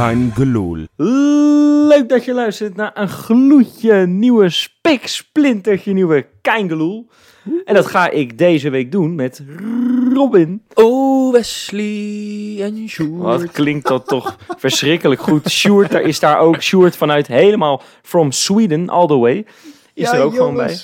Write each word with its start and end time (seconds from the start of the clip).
Kein. 0.00 0.32
Leuk 1.88 2.08
dat 2.08 2.24
je 2.24 2.32
luistert 2.34 2.76
naar 2.76 2.90
een 2.94 3.08
gloedje 3.08 4.06
nieuwe 4.06 4.48
spiksplintertje 4.50 5.92
nieuwe 5.92 6.26
Keingeloel. 6.42 7.08
En 7.64 7.74
dat 7.74 7.86
ga 7.86 8.10
ik 8.10 8.38
deze 8.38 8.70
week 8.70 8.92
doen 8.92 9.14
met 9.14 9.42
Robin. 10.14 10.62
Oh, 10.74 11.32
Wesley 11.32 12.56
en 12.60 12.88
Sjoerd. 12.88 13.22
Wat 13.22 13.50
klinkt 13.50 13.86
dat 13.88 14.06
toch 14.06 14.36
verschrikkelijk 14.58 15.20
goed. 15.20 15.50
Sjoerd, 15.50 15.90
daar 15.90 16.02
is 16.02 16.20
daar 16.20 16.38
ook. 16.38 16.62
Sjoerd 16.62 16.96
vanuit 16.96 17.26
helemaal 17.26 17.82
from 18.02 18.32
Sweden 18.32 18.88
all 18.88 19.06
the 19.06 19.18
way. 19.18 19.46
Is 19.94 20.12
er 20.12 20.22
ook 20.22 20.34
gewoon 20.34 20.54
bij. 20.54 20.76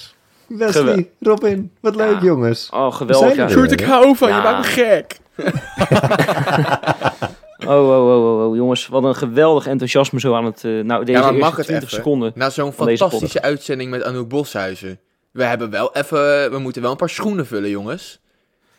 Wesley, 0.47 0.71
Gewel- 0.71 1.05
Robin, 1.21 1.71
wat 1.81 1.97
leuk 1.97 2.15
Ja. 2.21 2.23
jongens. 2.27 2.69
Oh, 2.71 2.87
We 2.87 2.93
geweldig. 2.93 3.27
zijn 3.35 3.37
Ja. 3.39 3.45
er 3.45 3.51
Sjoerd, 3.51 3.73
ik 3.73 3.81
hou 3.81 4.17
van 4.17 4.29
je, 4.29 4.35
Ja. 4.35 4.43
maakt 4.43 4.59
me 4.59 4.65
gek. 4.73 5.17
Oh, 7.67 7.69
oh, 7.69 7.89
oh, 7.89 8.39
oh, 8.41 8.49
oh, 8.49 8.57
jongens. 8.57 8.87
Wat 8.87 9.05
een 9.05 9.15
geweldig 9.15 9.67
enthousiasme 9.67 10.21
zo 10.21 10.35
aan 10.35 10.45
het... 10.45 10.65
eh, 10.65 10.71
nou, 10.81 11.05
deze 11.05 11.19
Ja, 11.19 11.25
maar 11.25 11.33
eerste 11.35 11.45
mag 11.49 11.57
het 11.57 11.67
20 11.67 11.89
even? 11.89 11.97
seconden. 12.03 12.33
Na 12.35 12.51
zo'n 12.51 12.73
fantastische 12.73 13.43
uitzending 13.43 13.91
met 13.91 14.03
Anouk 14.03 14.29
Boshuizen. 14.29 14.99
We 15.31 15.45
hebben 15.45 15.71
wel 15.71 15.95
even, 15.95 16.51
we 16.51 16.59
moeten 16.59 16.83
wel 16.83 16.91
een 16.91 16.97
paar 16.97 17.09
schoenen 17.11 17.47
vullen, 17.47 17.71
jongens. 17.71 18.21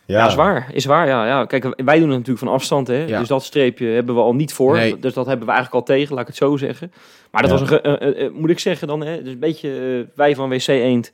Ja, 0.06 0.28
is 0.28 0.36
waar. 0.36 0.70
Is 0.74 0.86
waar, 0.86 1.08
ja. 1.08 1.26
ja. 1.28 1.46
Kijk, 1.46 1.64
wij 1.64 2.00
doen 2.00 2.10
het 2.10 2.18
natuurlijk 2.18 2.46
van 2.46 2.48
afstand, 2.54 2.88
hè. 2.88 3.06
Ja. 3.06 3.20
Dus 3.20 3.28
dat 3.28 3.44
streepje 3.44 3.88
hebben 3.88 4.16
we 4.16 4.22
al 4.22 4.34
niet 4.36 4.54
voor. 4.54 4.76
Nee. 4.76 5.00
Dus 5.00 5.14
dat 5.14 5.26
hebben 5.26 5.46
we 5.46 5.52
eigenlijk 5.54 5.88
al 5.90 5.96
tegen, 5.96 6.12
laat 6.14 6.22
ik 6.22 6.28
het 6.28 6.36
zo 6.38 6.58
zeggen. 6.58 6.92
Maar 7.32 7.42
dat 7.42 7.52
Ja. 7.52 7.58
was 7.60 7.70
een, 7.70 7.82
eh, 7.82 8.08
eh, 8.10 8.26
eh, 8.26 8.32
moet 8.34 8.50
ik 8.50 8.60
zeggen 8.60 8.88
dan, 8.88 9.02
hè. 9.02 9.22
Dus 9.24 9.34
een 9.34 9.40
beetje 9.40 9.70
eh, 10.08 10.16
wij 10.18 10.36
van 10.36 10.50
WC 10.50 10.68
Eend. 10.68 11.12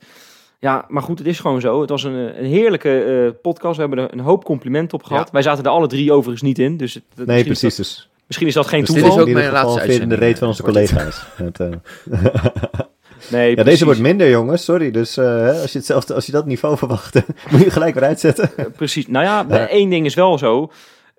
Ja, 0.64 0.84
maar 0.88 1.02
goed, 1.02 1.18
het 1.18 1.26
is 1.28 1.38
gewoon 1.40 1.60
zo. 1.60 1.80
Het 1.80 1.90
was 1.90 2.02
een, 2.02 2.38
een 2.38 2.44
heerlijke 2.44 3.02
eh, 3.02 3.40
podcast. 3.42 3.74
We 3.76 3.80
hebben 3.80 3.98
er 4.04 4.12
een 4.12 4.20
hoop 4.20 4.44
complimenten 4.44 4.98
op 4.98 5.04
gehad. 5.04 5.24
Ja. 5.26 5.32
Wij 5.32 5.42
zaten 5.42 5.64
er 5.64 5.70
alle 5.70 5.86
drie 5.86 6.12
overigens 6.12 6.42
niet 6.42 6.58
in. 6.58 6.76
Dus 6.76 6.94
het, 6.94 7.02
het- 7.16 7.26
Nee, 7.26 7.44
misschien 7.46 7.68
is 7.68 7.74
precies. 7.74 7.76
dat- 7.96 8.06
Dus, 8.06 8.08
misschien 8.26 8.46
is 8.46 8.54
dat 8.54 8.66
geen 8.66 8.80
dus 8.80 8.88
dit 8.88 8.96
dit 8.96 9.04
toeval. 9.04 9.24
is 9.26 9.30
ook 9.30 9.36
in 9.36 9.42
mijn 9.42 9.52
laatste 9.64 9.86
weer 9.86 10.00
in 10.00 10.08
de 10.08 10.14
reet 10.14 10.38
van 10.38 10.48
onze 10.48 10.64
uitzending, 10.64 11.00
eh, 11.00 11.04
collega's. 11.04 11.26
Het, 11.36 11.60
eh, 11.60 11.68
Nee, 13.30 13.48
ja, 13.48 13.54
precies. 13.54 13.70
deze 13.72 13.84
wordt 13.84 14.00
minder 14.00 14.30
jongens, 14.30 14.64
sorry. 14.64 14.90
Dus 14.90 15.16
eh, 15.16 15.24
hè, 15.24 15.52
als, 15.60 15.72
je 15.72 15.78
hetzelfde, 15.78 16.14
als 16.14 16.26
je 16.26 16.32
dat 16.32 16.46
niveau 16.46 16.76
verwacht, 16.76 17.14
moet 17.50 17.60
je 17.62 17.70
gelijk 17.70 17.94
weer 17.94 18.04
uitzetten. 18.04 18.50
Precies. 18.76 19.06
Nou 19.06 19.24
ja, 19.24 19.46
Ja. 19.48 19.68
één 19.68 19.90
ding 19.90 20.06
is 20.06 20.14
wel 20.14 20.38
zo. 20.38 20.70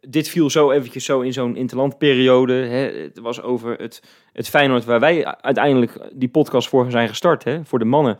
Dit 0.07 0.29
viel 0.29 0.49
zo 0.49 0.71
eventjes 0.71 1.05
zo 1.05 1.21
in 1.21 1.33
zo'n 1.33 1.55
interlandperiode. 1.55 2.53
Hè. 2.53 3.01
Het 3.03 3.19
was 3.19 3.41
over 3.41 3.75
het, 3.77 4.01
het 4.33 4.49
Feyenoord 4.49 4.85
waar 4.85 4.99
wij 4.99 5.25
uiteindelijk 5.41 5.97
die 6.13 6.29
podcast 6.29 6.69
voor 6.69 6.91
zijn 6.91 7.07
gestart. 7.07 7.43
Hè. 7.43 7.59
Voor 7.63 7.79
de 7.79 7.85
mannen, 7.85 8.19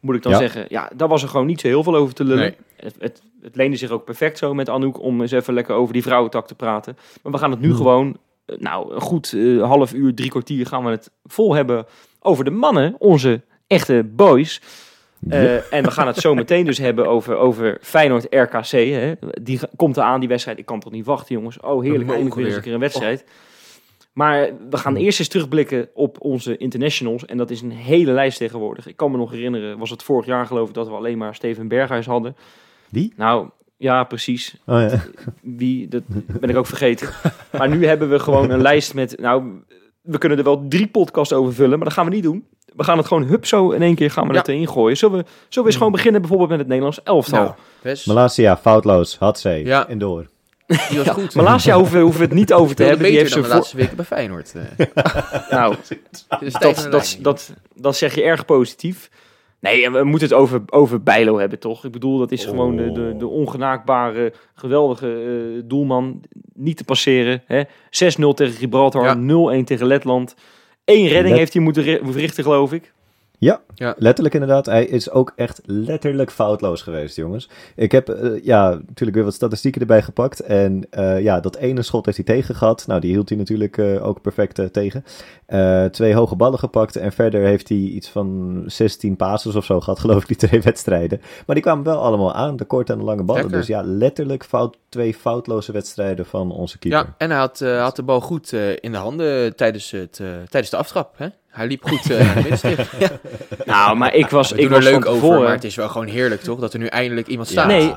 moet 0.00 0.14
ik 0.14 0.22
dan 0.22 0.32
Ja. 0.32 0.38
zeggen. 0.38 0.64
Ja, 0.68 0.90
daar 0.96 1.08
was 1.08 1.22
er 1.22 1.28
gewoon 1.28 1.46
niet 1.46 1.60
zo 1.60 1.66
heel 1.66 1.82
veel 1.82 1.96
over 1.96 2.14
te 2.14 2.24
lullen. 2.24 2.42
Nee. 2.42 2.56
Het, 2.76 2.94
het, 2.98 3.22
het 3.42 3.56
leende 3.56 3.76
zich 3.76 3.90
ook 3.90 4.04
perfect 4.04 4.38
zo 4.38 4.54
met 4.54 4.68
Anouk 4.68 5.02
om 5.02 5.20
eens 5.20 5.30
even 5.32 5.54
lekker 5.54 5.74
over 5.74 5.92
die 5.92 6.02
vrouwentak 6.02 6.46
te 6.46 6.54
praten. 6.54 6.96
Maar 7.22 7.32
we 7.32 7.38
gaan 7.38 7.50
het 7.50 7.60
nu 7.60 7.68
Hmm. 7.68 7.76
gewoon, 7.76 8.16
eh, 8.46 8.56
nou 8.58 8.94
een 8.94 9.00
goed 9.00 9.32
eh, 9.32 9.62
half 9.62 9.92
uur, 9.94 10.14
drie 10.14 10.30
kwartier 10.30 10.66
gaan 10.66 10.84
we 10.84 10.90
het 10.90 11.10
vol 11.24 11.54
hebben 11.54 11.86
over 12.20 12.44
de 12.44 12.50
mannen. 12.50 12.94
Onze 12.98 13.40
echte 13.66 14.06
boys. 14.10 14.60
Eh, 15.28 15.72
en 15.72 15.84
we 15.84 15.90
gaan 15.90 16.06
het 16.06 16.16
zo 16.16 16.34
meteen 16.34 16.64
dus 16.64 16.78
hebben 16.78 17.06
over, 17.06 17.36
over 17.36 17.78
Feyenoord 17.80 18.26
RKC. 18.30 18.70
Hè. 18.70 19.12
Die 19.42 19.60
komt 19.76 19.96
eraan, 19.96 20.20
die 20.20 20.28
wedstrijd. 20.28 20.58
Ik 20.58 20.66
kan 20.66 20.80
toch 20.80 20.92
niet 20.92 21.06
wachten, 21.06 21.34
jongens. 21.34 21.60
Oh, 21.60 21.82
heerlijk. 21.82 22.08
Eindelijk 22.08 22.34
weer 22.34 22.46
eens 22.46 22.54
een 22.56 22.62
keer 22.62 22.74
een 22.74 22.80
wedstrijd. 22.80 23.24
Maar 24.18 24.50
we 24.70 24.76
gaan 24.76 24.96
eerst 24.96 25.18
eens 25.18 25.28
terugblikken 25.28 25.88
op 25.94 26.16
onze 26.20 26.56
internationals. 26.56 27.24
En 27.26 27.36
dat 27.36 27.50
is 27.50 27.60
een 27.60 27.70
hele 27.70 28.12
lijst 28.12 28.38
tegenwoordig. 28.38 28.86
Ik 28.86 28.96
kan 28.96 29.10
me 29.10 29.16
nog 29.16 29.30
herinneren, 29.30 29.78
was 29.78 29.90
het 29.90 30.02
vorig 30.02 30.26
jaar 30.26 30.46
geloof 30.46 30.68
ik, 30.68 30.74
dat 30.74 30.88
we 30.88 30.94
alleen 30.94 31.18
maar 31.18 31.34
Steven 31.34 31.68
Berghuis 31.68 32.06
hadden. 32.06 32.36
Wie? 32.88 33.12
Nou, 33.16 33.48
ja, 33.76 34.04
precies. 34.04 34.56
Oh, 34.66 34.80
ja. 34.80 35.00
Wie, 35.42 35.88
dat 35.88 36.02
ben 36.40 36.50
ik 36.50 36.56
ook 36.56 36.66
vergeten. 36.66 37.08
Maar 37.58 37.68
nu 37.68 37.86
hebben 37.86 38.10
we 38.10 38.18
gewoon 38.18 38.50
een 38.50 38.62
lijst 38.62 38.94
met, 38.94 39.18
nou, 39.20 39.42
we 40.00 40.18
kunnen 40.18 40.38
er 40.38 40.44
wel 40.44 40.64
drie 40.68 40.86
podcasts 40.86 41.32
over 41.32 41.54
vullen, 41.54 41.76
maar 41.78 41.86
dat 41.86 41.96
gaan 41.96 42.04
we 42.08 42.14
niet 42.14 42.22
doen. 42.22 42.44
We 42.76 42.84
gaan 42.84 42.98
het 42.98 43.06
gewoon 43.06 43.24
hup 43.24 43.46
zo 43.46 43.70
in 43.70 43.82
één 43.82 43.94
keer 43.94 44.10
gaan 44.10 44.26
we 44.26 44.32
Ja. 44.32 44.38
het 44.38 44.48
erin 44.48 44.68
gooien. 44.68 44.96
Zullen 44.96 45.18
we, 45.18 45.24
zullen 45.26 45.60
we 45.62 45.64
eens 45.66 45.76
gewoon 45.76 45.92
beginnen 45.92 46.20
bijvoorbeeld 46.20 46.50
met 46.50 46.58
het 46.58 46.68
Nederlands 46.68 47.02
elftal? 47.02 47.42
Nou, 47.42 47.54
Wes, 47.82 48.04
Malasia, 48.04 48.56
foutloos, 48.56 49.16
had 49.18 49.38
ze. 49.38 49.50
Ja. 49.50 49.88
En 49.88 49.98
door. 49.98 50.26
Die 50.88 50.98
was 50.98 51.08
goed. 51.08 51.34
Malasia 51.34 51.76
hoeven, 51.76 51.96
we- 51.96 52.02
hoeven 52.02 52.20
we 52.20 52.26
het 52.26 52.34
niet 52.34 52.52
over 52.52 52.76
te 52.76 52.82
hebben. 52.82 53.02
Die 53.06 53.16
beter 53.18 53.22
heeft 53.22 53.34
dan 53.34 53.42
ze 53.44 53.48
de 53.48 53.54
voor... 53.54 53.58
laatste 53.58 53.76
weken 53.76 53.96
bij 53.96 54.04
Feyenoord. 54.04 54.54
eh. 54.54 55.50
Nou, 55.58 55.74
Dus 56.40 56.52
dat, 56.58 56.86
dat, 56.90 57.18
dat, 57.20 57.52
dat 57.74 57.96
zeg 57.96 58.14
je 58.14 58.22
erg 58.22 58.44
positief. 58.44 59.10
Nee, 59.60 59.84
en 59.84 59.92
we 59.92 60.04
moeten 60.04 60.28
het 60.28 60.36
over, 60.36 60.62
over 60.66 61.02
Bijlo 61.02 61.38
hebben, 61.38 61.58
toch? 61.58 61.84
Ik 61.84 61.92
bedoel, 61.92 62.18
dat 62.18 62.32
is 62.32 62.44
gewoon 62.44 62.76
de, 62.76 62.92
de, 62.92 63.14
de 63.18 63.26
ongenaakbare, 63.26 64.32
geweldige 64.54 65.12
eh, 65.12 65.62
doelman. 65.64 66.20
Niet 66.54 66.76
te 66.76 66.84
passeren. 66.84 67.42
hè. 67.46 67.62
6-0 67.64 67.68
tegen 68.34 68.54
Gibraltar, 68.54 69.04
Ja. 69.04 69.60
0-1 69.60 69.64
tegen 69.64 69.86
Letland. 69.86 70.34
Eén 70.84 71.06
redding 71.06 71.28
Let- 71.28 71.38
heeft 71.38 71.52
hij 71.52 71.62
moeten 71.62 71.82
ri- 71.82 72.00
verrichten, 72.02 72.44
geloof 72.44 72.72
ik. 72.72 72.92
Ja, 73.38 73.60
Ja. 73.74 73.94
letterlijk 73.98 74.34
inderdaad. 74.34 74.66
Hij 74.66 74.84
is 74.84 75.10
ook 75.10 75.32
echt 75.36 75.60
letterlijk 75.64 76.30
foutloos 76.30 76.82
geweest, 76.82 77.16
jongens. 77.16 77.48
Ik 77.76 77.92
heb 77.92 78.08
eh, 78.08 78.44
ja, 78.44 78.68
natuurlijk 78.70 79.16
weer 79.16 79.24
wat 79.24 79.34
statistieken 79.34 79.80
erbij 79.80 80.02
gepakt. 80.02 80.40
En 80.40 80.86
eh, 80.90 81.22
ja, 81.22 81.40
dat 81.40 81.56
ene 81.56 81.82
schot 81.82 82.04
heeft 82.04 82.16
hij 82.16 82.26
tegen 82.26 82.54
gehad. 82.54 82.86
Nou, 82.86 83.00
die 83.00 83.10
hield 83.10 83.28
hij 83.28 83.38
natuurlijk 83.38 83.78
eh, 83.78 84.06
ook 84.06 84.20
perfect 84.22 84.72
tegen. 84.72 85.04
Twee 85.90 86.14
hoge 86.14 86.36
ballen 86.36 86.58
gepakt. 86.58 86.96
En 86.96 87.12
verder 87.12 87.42
heeft 87.42 87.68
hij 87.68 87.78
iets 87.78 88.08
van 88.08 88.62
16 88.66 89.16
passes 89.16 89.54
of 89.54 89.64
zo 89.64 89.80
gehad, 89.80 89.98
geloof 90.08 90.22
ik, 90.22 90.28
die 90.28 90.48
twee 90.48 90.60
wedstrijden. 90.60 91.20
Maar 91.46 91.54
die 91.54 91.64
kwamen 91.64 91.84
wel 91.84 91.98
allemaal 91.98 92.34
aan, 92.34 92.56
de 92.56 92.64
korte 92.64 92.92
en 92.92 92.98
de 92.98 93.04
lange 93.04 93.22
ballen. 93.22 93.42
Lekker. 93.42 93.58
Dus 93.60 93.68
ja, 93.68 93.82
letterlijk 93.82 94.44
fout, 94.44 94.76
twee 94.88 95.14
foutloze 95.14 95.72
wedstrijden 95.72 96.26
van 96.26 96.50
onze 96.52 96.78
keeper. 96.78 97.00
Ja, 97.00 97.14
en 97.18 97.30
hij 97.30 97.38
had, 97.38 97.58
had 97.60 97.96
de 97.96 98.02
bal 98.02 98.20
goed 98.20 98.52
in 98.80 98.92
de 98.92 98.98
handen 98.98 99.56
tijdens, 99.56 99.90
het, 99.90 100.20
tijdens 100.48 100.70
de 100.70 100.76
aftrap. 100.76 101.14
Hè? 101.16 101.28
Hij 101.48 101.66
liep 101.66 101.84
goed 101.84 102.10
eh. 102.10 102.44
Ja, 102.98 103.10
Nou, 103.64 103.96
maar 103.96 104.14
ik 104.14 104.28
was, 104.28 104.52
ik 104.52 104.68
was 104.68 104.78
er 104.84 104.92
leuk 104.92 105.02
van 105.02 105.12
over, 105.12 105.20
tevoren... 105.20 105.42
maar 105.42 105.52
het 105.52 105.64
is 105.64 105.74
wel 105.74 105.88
gewoon 105.88 106.06
heerlijk, 106.06 106.40
toch? 106.40 106.58
Dat 106.60 106.72
er 106.72 106.78
nu 106.78 106.86
eindelijk 106.86 107.26
iemand 107.26 107.48
Ja. 107.48 107.54
staat. 107.54 107.66
Nee, 107.66 107.92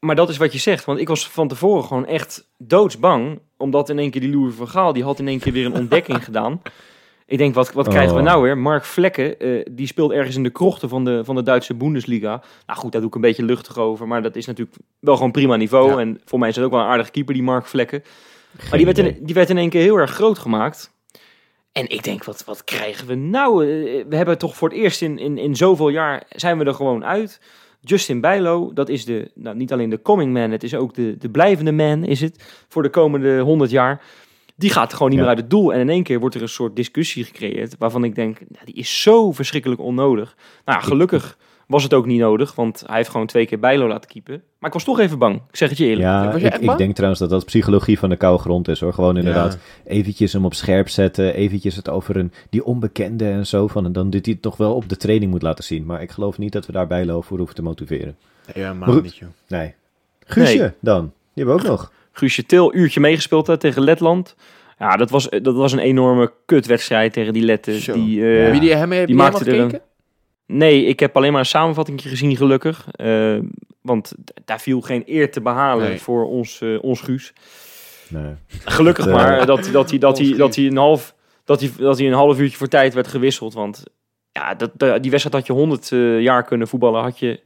maar 0.00 0.14
dat 0.16 0.28
is 0.28 0.36
wat 0.36 0.52
je 0.52 0.58
zegt. 0.58 0.84
Want 0.84 0.98
ik 0.98 1.08
was 1.08 1.28
van 1.28 1.48
tevoren 1.48 1.84
gewoon 1.84 2.06
echt 2.06 2.48
doodsbang. 2.58 3.40
Omdat 3.56 3.88
in 3.88 3.98
één 3.98 4.10
keer 4.10 4.20
die 4.20 4.30
Louis 4.36 4.54
van 4.54 4.68
Gaal, 4.68 4.92
die 4.92 5.04
had 5.04 5.18
in 5.18 5.28
één 5.28 5.38
keer 5.38 5.52
weer 5.52 5.66
een 5.66 5.74
ontdekking 5.74 6.24
gedaan. 6.28 6.62
Ik 7.26 7.38
denk, 7.38 7.54
wat, 7.54 7.72
wat 7.72 7.88
krijgen 7.88 8.14
we 8.14 8.20
Oh. 8.20 8.26
nou 8.26 8.42
weer? 8.42 8.58
Mark 8.58 8.84
Vlekken, 8.84 9.38
eh, 9.38 9.64
die 9.70 9.86
speelt 9.86 10.10
ergens 10.12 10.36
in 10.36 10.42
de 10.42 10.50
krochten 10.50 10.88
van 10.88 11.04
de, 11.04 11.20
van 11.24 11.34
de 11.34 11.42
Duitse 11.42 11.74
Bundesliga. 11.74 12.42
Nou 12.66 12.78
goed, 12.78 12.92
daar 12.92 13.00
doe 13.00 13.10
ik 13.10 13.16
een 13.16 13.20
beetje 13.20 13.44
luchtig 13.44 13.78
over. 13.78 14.08
Maar 14.08 14.22
dat 14.22 14.36
is 14.36 14.46
natuurlijk 14.46 14.76
wel 14.98 15.16
gewoon 15.16 15.30
prima 15.32 15.56
niveau. 15.56 15.90
Ja. 15.90 15.98
En 15.98 16.20
voor 16.24 16.38
mij 16.38 16.48
is 16.48 16.56
het 16.56 16.64
ook 16.64 16.70
wel 16.70 16.80
een 16.80 16.86
aardige 16.86 17.10
keeper, 17.10 17.34
die 17.34 17.42
Mark 17.42 17.66
Vlekken. 17.66 18.02
Maar 18.68 18.76
die 18.76 18.84
werd, 18.84 18.98
in, 18.98 19.16
die 19.20 19.34
werd 19.34 19.50
in 19.50 19.58
één 19.58 19.70
keer 19.70 19.82
heel 19.82 19.96
erg 19.96 20.10
groot 20.10 20.38
gemaakt. 20.38 20.91
En 21.72 21.88
ik 21.90 22.02
denk, 22.04 22.24
wat, 22.24 22.44
wat 22.44 22.64
krijgen 22.64 23.06
we 23.06 23.14
nou? 23.14 23.62
Eh, 23.64 24.04
We 24.08 24.16
hebben 24.16 24.38
toch 24.38 24.56
voor 24.56 24.68
het 24.68 24.78
eerst 24.78 25.02
in, 25.02 25.18
in, 25.18 25.38
in 25.38 25.56
zoveel 25.56 25.88
jaar 25.88 26.22
zijn 26.30 26.58
we 26.58 26.64
er 26.64 26.74
gewoon 26.74 27.04
uit. 27.04 27.40
Justin 27.80 28.20
Bijlo, 28.20 28.72
dat 28.72 28.88
is 28.88 29.04
de, 29.04 29.30
nou, 29.34 29.56
niet 29.56 29.72
alleen 29.72 29.90
de 29.90 30.02
coming 30.02 30.32
man, 30.32 30.50
het 30.50 30.62
is 30.62 30.74
ook 30.74 30.94
de, 30.94 31.16
de 31.18 31.28
blijvende 31.30 31.72
man, 31.72 32.04
is 32.04 32.20
het, 32.20 32.64
voor 32.68 32.82
de 32.82 32.88
komende 32.90 33.38
100 33.40 33.70
jaar. 33.70 34.02
Die 34.56 34.70
gaat 34.70 34.92
gewoon 34.92 35.08
niet 35.08 35.18
Ja. 35.18 35.24
meer 35.24 35.34
uit 35.34 35.40
het 35.42 35.50
doel. 35.50 35.72
En 35.72 35.80
in 35.80 35.88
één 35.88 36.02
keer 36.02 36.20
wordt 36.20 36.34
er 36.34 36.42
een 36.42 36.48
soort 36.48 36.76
discussie 36.76 37.24
gecreëerd, 37.24 37.74
waarvan 37.78 38.04
ik 38.04 38.14
denk, 38.14 38.38
nou, 38.48 38.64
die 38.64 38.74
is 38.74 39.02
zo 39.02 39.32
verschrikkelijk 39.32 39.80
onnodig. 39.80 40.36
Nou, 40.64 40.82
gelukkig 40.82 41.38
was 41.72 41.82
het 41.82 41.94
ook 41.94 42.06
niet 42.06 42.20
nodig, 42.20 42.54
want 42.54 42.82
hij 42.86 42.96
heeft 42.96 43.08
gewoon 43.08 43.26
twee 43.26 43.46
keer 43.46 43.58
Bijlo 43.58 43.88
laten 43.88 44.10
keepen. 44.10 44.42
Maar 44.58 44.68
ik 44.68 44.72
was 44.76 44.84
toch 44.84 44.98
even 45.00 45.18
bang, 45.18 45.34
ik 45.50 45.56
zeg 45.56 45.68
het 45.68 45.78
je 45.78 45.84
eerlijk. 45.84 46.02
Ja, 46.02 46.24
Was 46.24 46.40
je 46.40 46.46
ik, 46.46 46.52
echt 46.52 46.60
ik 46.60 46.66
bang? 46.66 46.78
denk 46.78 46.92
trouwens 46.94 47.20
dat 47.20 47.30
dat 47.30 47.44
psychologie 47.44 47.98
van 47.98 48.08
de 48.08 48.16
koude 48.16 48.42
grond 48.42 48.68
is 48.68 48.80
hoor. 48.80 48.92
Gewoon 48.92 49.16
inderdaad 49.16 49.58
eventjes 49.84 50.32
hem 50.32 50.44
op 50.44 50.54
scherp 50.54 50.88
zetten. 50.88 51.34
Eventjes 51.34 51.76
het 51.76 51.88
over 51.88 52.16
een, 52.16 52.32
die 52.50 52.64
onbekende 52.64 53.28
en 53.28 53.46
zo. 53.46 53.66
Van, 53.66 53.84
en 53.84 53.92
dan 53.92 54.10
dit 54.10 54.24
hij 54.24 54.34
het 54.34 54.42
toch 54.42 54.56
wel 54.56 54.74
op 54.74 54.88
de 54.88 54.96
training 54.96 55.30
moet 55.30 55.42
laten 55.42 55.64
zien. 55.64 55.84
Maar 55.86 56.02
ik 56.02 56.10
geloof 56.10 56.38
niet 56.38 56.52
dat 56.52 56.66
we 56.66 56.72
daar 56.72 56.86
Bijlo 56.86 57.20
voor 57.20 57.36
hoeven 57.38 57.54
te 57.56 57.62
motiveren. 57.62 58.16
Ja, 58.54 58.72
maar 58.72 59.02
niet, 59.02 59.16
joh. 59.16 59.28
Nee. 59.48 59.74
Guusje 60.26 60.58
Nee. 60.58 60.70
dan. 60.80 61.00
Die 61.34 61.44
hebben 61.44 61.54
we 61.54 61.60
ook 61.60 61.66
nog. 61.68 61.92
Guusje 62.12 62.46
Til, 62.46 62.74
uurtje 62.74 63.00
meegespeeld 63.00 63.46
hè, 63.46 63.56
tegen 63.56 63.82
Letland. 63.82 64.34
Ja, 64.78 64.96
dat 64.96 65.10
was, 65.10 65.28
dat 65.28 65.54
was 65.54 65.72
een 65.72 65.78
enorme 65.78 66.32
kutwedstrijd 66.46 67.12
tegen 67.12 67.32
die 67.32 67.42
Letten. 67.42 67.80
Zo. 67.80 67.92
Die, 67.92 68.36
eh, 68.36 68.44
Heb 68.44 68.54
je 68.54 68.60
die, 68.60 68.74
hem, 68.74 68.92
heb 68.92 69.08
je 69.08 69.14
maakte 69.14 69.44
er 69.44 69.60
een-? 69.60 69.80
Nee, 70.52 70.84
ik 70.84 71.00
heb 71.00 71.16
alleen 71.16 71.30
maar 71.32 71.40
een 71.40 71.46
samenvatting 71.46 72.02
gezien, 72.02 72.36
gelukkig. 72.36 72.86
Eh, 72.90 73.38
want 73.80 74.12
daar 74.44 74.60
viel 74.60 74.80
geen 74.80 75.02
eer 75.06 75.30
te 75.30 75.40
behalen 75.40 75.88
Nee. 75.88 76.00
voor 76.00 76.24
ons, 76.28 76.60
eh, 76.60 76.82
ons 76.82 77.00
Guus. 77.00 77.32
Nee. 78.08 78.34
Gelukkig 78.48 79.06
Eh, 79.06 79.12
maar 79.12 79.46
dat, 79.46 79.68
dat, 79.72 79.90
hij, 79.90 79.98
dat, 79.98 80.18
hij, 80.18 80.34
dat, 80.36 80.54
hij 80.54 80.66
een 80.66 80.76
half, 80.76 81.14
dat, 81.44 81.60
hij, 81.60 81.70
dat 81.76 81.98
hij 81.98 82.06
een 82.06 82.12
half 82.12 82.38
uurtje 82.38 82.56
voor 82.56 82.68
tijd 82.68 82.94
werd 82.94 83.08
gewisseld. 83.08 83.54
Want 83.54 83.82
ja, 84.32 84.54
dat, 84.54 84.70
die 84.78 85.10
wedstrijd 85.10 85.32
had 85.32 85.46
je 85.46 85.52
100 85.52 85.92
eh, 85.92 86.20
jaar 86.20 86.44
kunnen 86.44 86.68
voetballen. 86.68 87.02
Had, 87.02 87.18
je, 87.18 87.40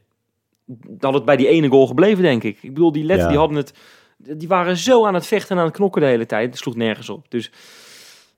had 0.99 1.13
het 1.13 1.25
bij 1.25 1.35
die 1.37 1.47
ene 1.47 1.67
goal 1.67 1.87
gebleven, 1.87 2.23
denk 2.23 2.43
ik. 2.43 2.57
Ik 2.61 2.73
bedoel, 2.73 2.91
die 2.91 3.03
Letten 3.03 3.25
Ja. 3.25 3.29
die 3.29 3.39
hadden 3.39 3.57
het... 3.57 3.73
Die 4.17 4.47
waren 4.47 4.77
zo 4.77 5.05
aan 5.05 5.13
het 5.13 5.27
vechten 5.27 5.55
en 5.55 5.61
aan 5.61 5.67
het 5.67 5.75
knokken 5.75 6.01
de 6.01 6.07
hele 6.07 6.25
tijd. 6.25 6.49
Het 6.49 6.57
sloeg 6.57 6.75
nergens 6.75 7.09
op. 7.09 7.25
Dus 7.29 7.51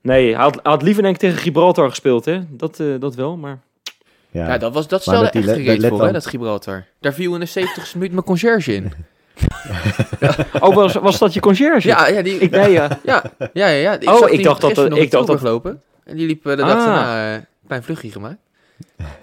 nee, 0.01 0.33
hij 0.33 0.41
had, 0.43 0.53
hij 0.53 0.71
had 0.71 0.81
liever 0.81 1.03
denk 1.03 1.15
ik 1.15 1.21
tegen 1.21 1.37
Gibraltar 1.37 1.89
gespeeld, 1.89 2.25
hè. 2.25 2.39
Dat, 2.49 2.79
eh, 2.79 2.87
dat 2.99 3.15
wel, 3.15 3.37
maar... 3.37 3.59
Ja. 4.31 4.47
Ja, 4.47 4.57
dat, 4.57 4.73
was, 4.73 4.87
dat 4.87 5.01
stelde 5.01 5.29
die 5.31 5.41
echt 5.41 5.57
Le- 5.57 5.63
gereed 5.63 5.85
voor, 5.87 6.05
hè, 6.05 6.11
dat 6.11 6.25
Gibraltar. 6.25 6.85
Daar 6.99 7.13
viel 7.13 7.33
in 7.33 7.39
de 7.39 7.47
70ste 7.49 7.93
minuut 7.93 8.11
mijn 8.11 8.23
conciërge 8.23 8.73
in. 8.73 8.91
Oh, 10.59 10.75
was, 10.75 10.93
was 10.93 11.17
dat 11.19 11.33
je 11.33 11.39
conciërge? 11.39 11.87
Ja, 11.87 12.07
ja, 12.07 12.21
die, 12.21 12.37
Ik, 12.39 12.51
nee, 12.51 12.71
ja. 12.71 12.99
ja, 13.03 13.23
ja, 13.53 13.67
ja, 13.67 13.97
ja. 13.99 14.13
Oh, 14.13 14.17
zag 14.19 14.29
ik 14.29 14.43
dacht 14.43 14.61
dat- 14.61 14.77
ik 14.97 15.11
dacht 15.11 15.27
dat- 15.27 15.41
lopen. 15.41 15.81
En 16.03 16.15
die 16.15 16.27
liep 16.27 16.43
de 16.43 16.51
Ah. 16.51 16.57
dag 16.57 16.67
daarna 16.85 17.27
eh, 17.27 17.33
een 17.33 17.45
klein 17.67 17.83
vluchtje 17.83 18.11
gemaakt. 18.11 18.37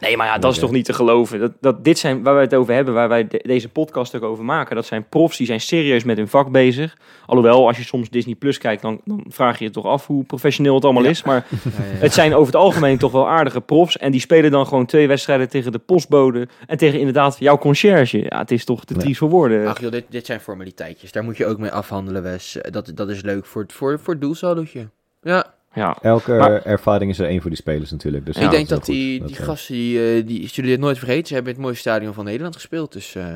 Nee, 0.00 0.16
maar 0.16 0.26
ja, 0.26 0.38
dat 0.38 0.52
is 0.52 0.58
toch 0.58 0.70
niet 0.70 0.84
te 0.84 0.92
geloven. 0.92 1.38
Dat, 1.40 1.52
dat 1.60 1.84
dit 1.84 1.98
zijn 1.98 2.22
waar 2.22 2.34
wij 2.34 2.42
het 2.42 2.54
over 2.54 2.74
hebben, 2.74 2.94
waar 2.94 3.08
wij 3.08 3.26
de- 3.26 3.40
deze 3.42 3.68
podcast 3.68 4.16
ook 4.16 4.22
over 4.22 4.44
maken. 4.44 4.76
Dat 4.76 4.86
zijn 4.86 5.08
profs 5.08 5.36
die 5.36 5.46
zijn 5.46 5.60
serieus 5.60 6.04
met 6.04 6.16
hun 6.16 6.28
vak 6.28 6.50
bezig. 6.50 6.96
Alhoewel, 7.26 7.66
als 7.66 7.76
je 7.76 7.82
soms 7.84 8.10
Disney 8.10 8.34
Plus 8.34 8.58
kijkt, 8.58 8.82
dan, 8.82 9.00
dan 9.04 9.24
vraag 9.28 9.58
je 9.58 9.64
je 9.64 9.70
toch 9.70 9.84
af 9.86 10.06
hoe 10.06 10.24
professioneel 10.24 10.74
het 10.74 10.84
allemaal 10.84 11.02
Ja. 11.02 11.08
is. 11.08 11.22
Maar 11.22 11.46
Ja, 11.50 11.70
ja, 11.78 11.84
ja. 11.92 11.98
het 11.98 12.12
zijn 12.12 12.32
over 12.34 12.46
het 12.46 12.56
algemeen 12.62 12.98
toch 12.98 13.12
wel 13.12 13.28
aardige 13.28 13.60
profs. 13.60 13.98
En 13.98 14.10
die 14.10 14.20
spelen 14.20 14.50
dan 14.50 14.66
gewoon 14.66 14.86
twee 14.86 15.08
wedstrijden 15.08 15.48
tegen 15.48 15.72
de 15.72 15.78
postbode. 15.78 16.48
En 16.66 16.76
tegen 16.76 16.98
inderdaad 16.98 17.36
jouw 17.38 17.58
conciërge. 17.58 18.18
Ja, 18.28 18.38
het 18.38 18.50
is 18.50 18.64
toch 18.64 18.84
te 18.84 18.94
triest 18.94 19.18
voor 19.18 19.28
woorden. 19.30 19.66
Ach 19.66 19.80
joh, 19.80 19.90
dit, 19.90 20.04
dit 20.08 20.26
zijn 20.26 20.40
formaliteitjes. 20.40 21.12
Daar 21.12 21.24
moet 21.24 21.36
je 21.36 21.46
ook 21.46 21.58
mee 21.58 21.70
afhandelen, 21.70 22.22
Wes. 22.22 22.58
Dat, 22.70 22.90
dat 22.94 23.08
is 23.08 23.22
leuk 23.22 23.46
voor 23.46 23.62
het, 23.62 23.72
voor, 23.72 23.98
voor 24.02 24.16
het. 24.20 24.74
Ja, 25.22 25.54
Ja, 25.76 25.96
Elke 26.02 26.32
Maar- 26.32 26.62
ervaring 26.62 27.10
is 27.10 27.18
er 27.18 27.26
één 27.26 27.40
voor 27.40 27.50
die 27.50 27.58
spelers 27.58 27.90
natuurlijk. 27.90 28.26
Dus 28.26 28.36
ik 28.36 28.42
ja, 28.42 28.48
denk 28.50 28.68
dat 28.68 28.84
die, 28.84 29.24
die 29.24 29.36
eh, 29.36 29.42
gasten, 29.44 29.74
die, 29.74 30.14
eh, 30.16 30.26
die 30.26 30.48
zullen 30.48 30.70
dit 30.70 30.80
nooit 30.80 30.98
vergeten. 30.98 31.26
Ze 31.26 31.34
hebben 31.34 31.52
in 31.52 31.58
het 31.58 31.66
mooiste 31.68 31.88
stadion 31.88 32.14
van 32.14 32.24
Nederland 32.24 32.54
gespeeld. 32.54 32.92
Dus 32.92 33.14
eh, 33.14 33.34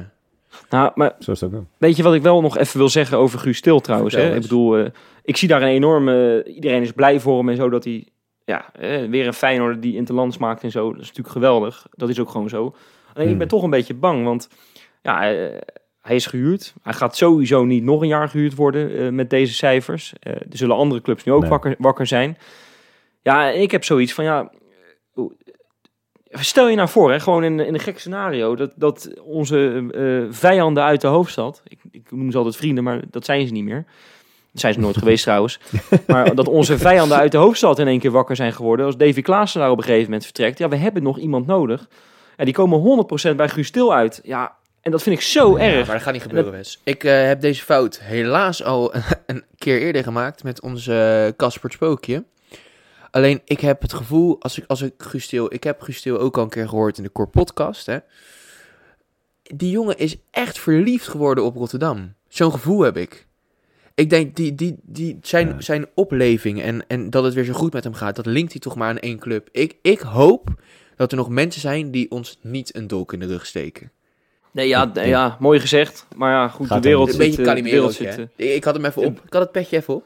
nou, 0.71 0.91
maar 0.95 1.15
Zo 1.19 1.31
is 1.31 1.41
het 1.41 1.49
ook 1.49 1.55
wel. 1.55 1.67
Weet 1.79 1.97
je 1.97 2.03
wat 2.03 2.15
ik 2.15 2.23
wel 2.23 2.41
nog 2.41 2.59
even 2.59 2.79
wil 2.79 2.89
zeggen 2.89 3.19
over 3.19 3.39
Guus 3.39 3.57
Stil 3.57 3.81
trouwens? 3.81 4.15
Hè? 4.15 4.35
Ik 4.35 4.41
bedoel, 4.41 4.77
eh, 4.79 4.87
ik 5.25 5.37
zie 5.37 5.49
daar 5.49 5.63
een 5.63 5.69
enorme... 5.69 6.45
iedereen 6.45 6.83
is 6.83 6.93
blij 6.93 7.21
voor 7.21 7.39
hem 7.39 7.49
en 7.49 7.57
zo 7.57 7.69
dat 7.69 7.85
hij... 7.85 8.07
Ja, 8.45 8.73
eh, 8.73 9.09
weer 9.09 9.27
een 9.27 9.33
Feyenoord 9.35 9.83
die 9.83 9.95
interlands 9.97 10.39
maakt 10.39 10.63
en 10.63 10.71
zo. 10.71 10.91
Dat 10.91 11.01
is 11.01 11.07
natuurlijk 11.07 11.35
geweldig. 11.35 11.87
Dat 11.91 12.09
is 12.09 12.21
ook 12.21 12.31
gewoon 12.31 12.49
zo. 12.49 12.63
Alleen 13.13 13.23
ik 13.23 13.29
Hmm. 13.29 13.39
ben 13.39 13.49
toch 13.49 13.63
een 13.63 13.71
beetje 13.71 13.95
bang, 13.95 14.25
want... 14.25 14.49
Ja, 15.03 15.33
eh, 15.33 15.59
hij 16.01 16.17
is 16.17 16.27
gehuurd. 16.27 16.75
Hij 16.83 16.93
gaat 16.93 17.17
sowieso 17.17 17.65
niet 17.65 17.83
nog 17.83 18.01
een 18.03 18.09
jaar 18.09 18.29
gehuurd 18.29 18.55
worden 18.55 18.99
eh, 18.99 19.09
met 19.09 19.31
deze 19.31 19.55
cijfers. 19.55 20.13
Eh, 20.21 20.33
er 20.33 20.47
zullen 20.51 20.77
andere 20.77 21.01
clubs 21.01 21.25
nu 21.25 21.33
ook 21.33 21.41
Nee. 21.41 21.51
wakker, 21.51 21.75
wakker 21.79 22.07
zijn. 22.07 22.39
Ja, 23.23 23.49
ik 23.49 23.71
heb 23.71 23.85
zoiets 23.85 24.13
van, 24.13 24.25
ja... 24.25 24.51
Stel 26.33 26.69
je 26.69 26.77
nou 26.77 26.89
voor, 26.89 27.11
hè, 27.11 27.21
gewoon 27.21 27.45
in, 27.45 27.61
in 27.61 27.75
een 27.75 27.81
gek 27.81 27.99
scenario, 27.99 28.57
dat, 28.57 28.73
dat 28.77 29.11
onze 29.25 29.87
eh, 29.95 30.35
vijanden 30.37 30.83
uit 30.83 31.01
de 31.01 31.07
hoofdstad, 31.07 31.63
ik, 31.65 31.79
ik 31.91 32.11
noem 32.11 32.31
ze 32.31 32.37
altijd 32.37 32.57
vrienden, 32.57 32.85
maar 32.85 33.01
dat 33.11 33.25
zijn 33.25 33.47
ze 33.47 33.53
niet 33.53 33.65
meer. 33.65 33.85
Dat 34.53 34.61
zijn 34.61 34.73
ze 34.75 34.81
nooit 34.81 34.97
geweest 35.03 35.23
trouwens. 35.23 35.61
Maar 36.07 36.35
dat 36.35 36.49
onze 36.49 36.79
vijanden 36.79 37.17
uit 37.19 37.33
de 37.33 37.39
hoofdstad 37.39 37.79
in 37.79 37.87
één 37.87 37.99
keer 37.99 38.11
wakker 38.11 38.37
zijn 38.37 38.53
geworden. 38.53 38.87
Als 38.87 38.97
Davy 38.97 39.23
Klaassen 39.23 39.61
daar 39.61 39.71
op 39.71 39.79
een 39.79 39.85
gegeven 39.85 40.05
moment 40.05 40.25
vertrekt. 40.25 40.59
Ja, 40.59 40.69
we 40.69 40.77
hebben 40.77 41.03
nog 41.03 41.19
iemand 41.19 41.47
nodig. 41.47 41.89
En 42.37 42.45
die 42.45 42.55
komen 42.55 43.07
100% 43.33 43.37
bij 43.37 43.49
Guus 43.49 43.71
Til 43.71 43.95
uit. 43.95 44.21
Ja, 44.23 44.57
en 44.81 44.91
dat 44.91 45.03
vind 45.03 45.17
ik 45.17 45.23
zo 45.23 45.59
ja, 45.59 45.65
erg. 45.65 45.87
maar 45.87 45.95
dat 45.95 46.05
gaat 46.05 46.13
niet 46.13 46.23
gebeuren, 46.23 46.53
Wes. 46.53 46.81
Ik 46.85 47.05
eh, 47.05 47.25
heb 47.27 47.41
deze 47.41 47.63
fout 47.63 48.01
helaas 48.01 48.65
al 48.65 48.95
een 49.27 49.45
keer 49.59 49.81
eerder 49.81 50.03
gemaakt 50.03 50.43
met 50.43 50.61
onze 50.61 51.35
Casper 51.37 51.73
Spookje. 51.73 52.25
Alleen 53.11 53.41
ik 53.45 53.61
heb 53.61 53.83
het 53.83 53.93
gevoel, 53.93 54.37
als 54.41 54.59
ik, 54.59 54.65
als 54.67 54.83
ik 54.83 54.95
Gusteel, 54.99 55.55
ik 55.55 55.65
heb 55.65 55.81
Gusteel 55.81 56.19
ook 56.19 56.37
al 56.37 56.43
een 56.43 56.49
keer 56.49 56.69
gehoord 56.69 56.99
in 56.99 57.03
de 57.03 57.13
Core 57.13 57.29
Podcast, 57.29 57.87
hè. 57.87 57.99
Die 59.43 59.71
jongen 59.71 59.99
is 59.99 60.17
echt 60.31 60.59
verliefd 60.59 61.09
geworden 61.09 61.45
op 61.45 61.57
Rotterdam. 61.57 62.15
Zo'n 62.29 62.53
gevoel 62.53 62.81
heb 62.81 62.97
ik. 62.97 63.27
Ik 63.95 64.11
denk, 64.11 64.37
die, 64.37 64.55
die, 64.55 64.77
die, 64.83 65.19
zijn, 65.23 65.49
Ja. 65.49 65.61
zijn 65.61 65.87
opleving 65.95 66.63
en, 66.63 66.87
en 66.87 67.11
dat 67.11 67.25
het 67.25 67.35
weer 67.35 67.45
zo 67.45 67.53
goed 67.53 67.73
met 67.73 67.85
hem 67.85 67.95
gaat, 67.95 68.17
dat 68.17 68.27
linkt 68.27 68.53
hij 68.53 68.61
toch 68.61 68.77
maar 68.77 68.89
aan 68.89 68.99
één 68.99 69.19
club. 69.19 69.49
Ik, 69.53 69.77
ik 69.83 70.01
hoop 70.01 70.49
dat 70.97 71.11
er 71.11 71.17
nog 71.17 71.29
mensen 71.29 71.61
zijn 71.61 71.91
die 71.91 72.11
ons 72.11 72.39
niet 72.43 72.77
een 72.77 72.87
dolk 72.87 73.13
in 73.13 73.19
de 73.19 73.27
rug 73.27 73.47
steken. 73.47 73.91
Nee, 74.53 74.69
ja, 74.69 74.91
ja, 74.95 75.37
mooi 75.41 75.61
gezegd. 75.61 76.07
Maar 76.17 76.33
ja, 76.33 76.49
goed, 76.49 76.67
Gaat 76.67 76.83
de 76.83 76.89
wereld 76.89 77.09
Een 77.09 77.15
zit... 77.15 77.23
beetje 77.23 77.43
eh, 77.43 77.49
Calimero, 77.49 77.89
eh, 78.37 78.55
Ik 78.55 78.65
had 78.65 78.75
hem 78.75 78.85
even 78.85 79.03
op. 79.05 79.21
Ik 79.25 79.33
had 79.33 79.43
het 79.43 79.53
petje 79.53 79.77
even 79.77 79.95
op. 79.95 80.05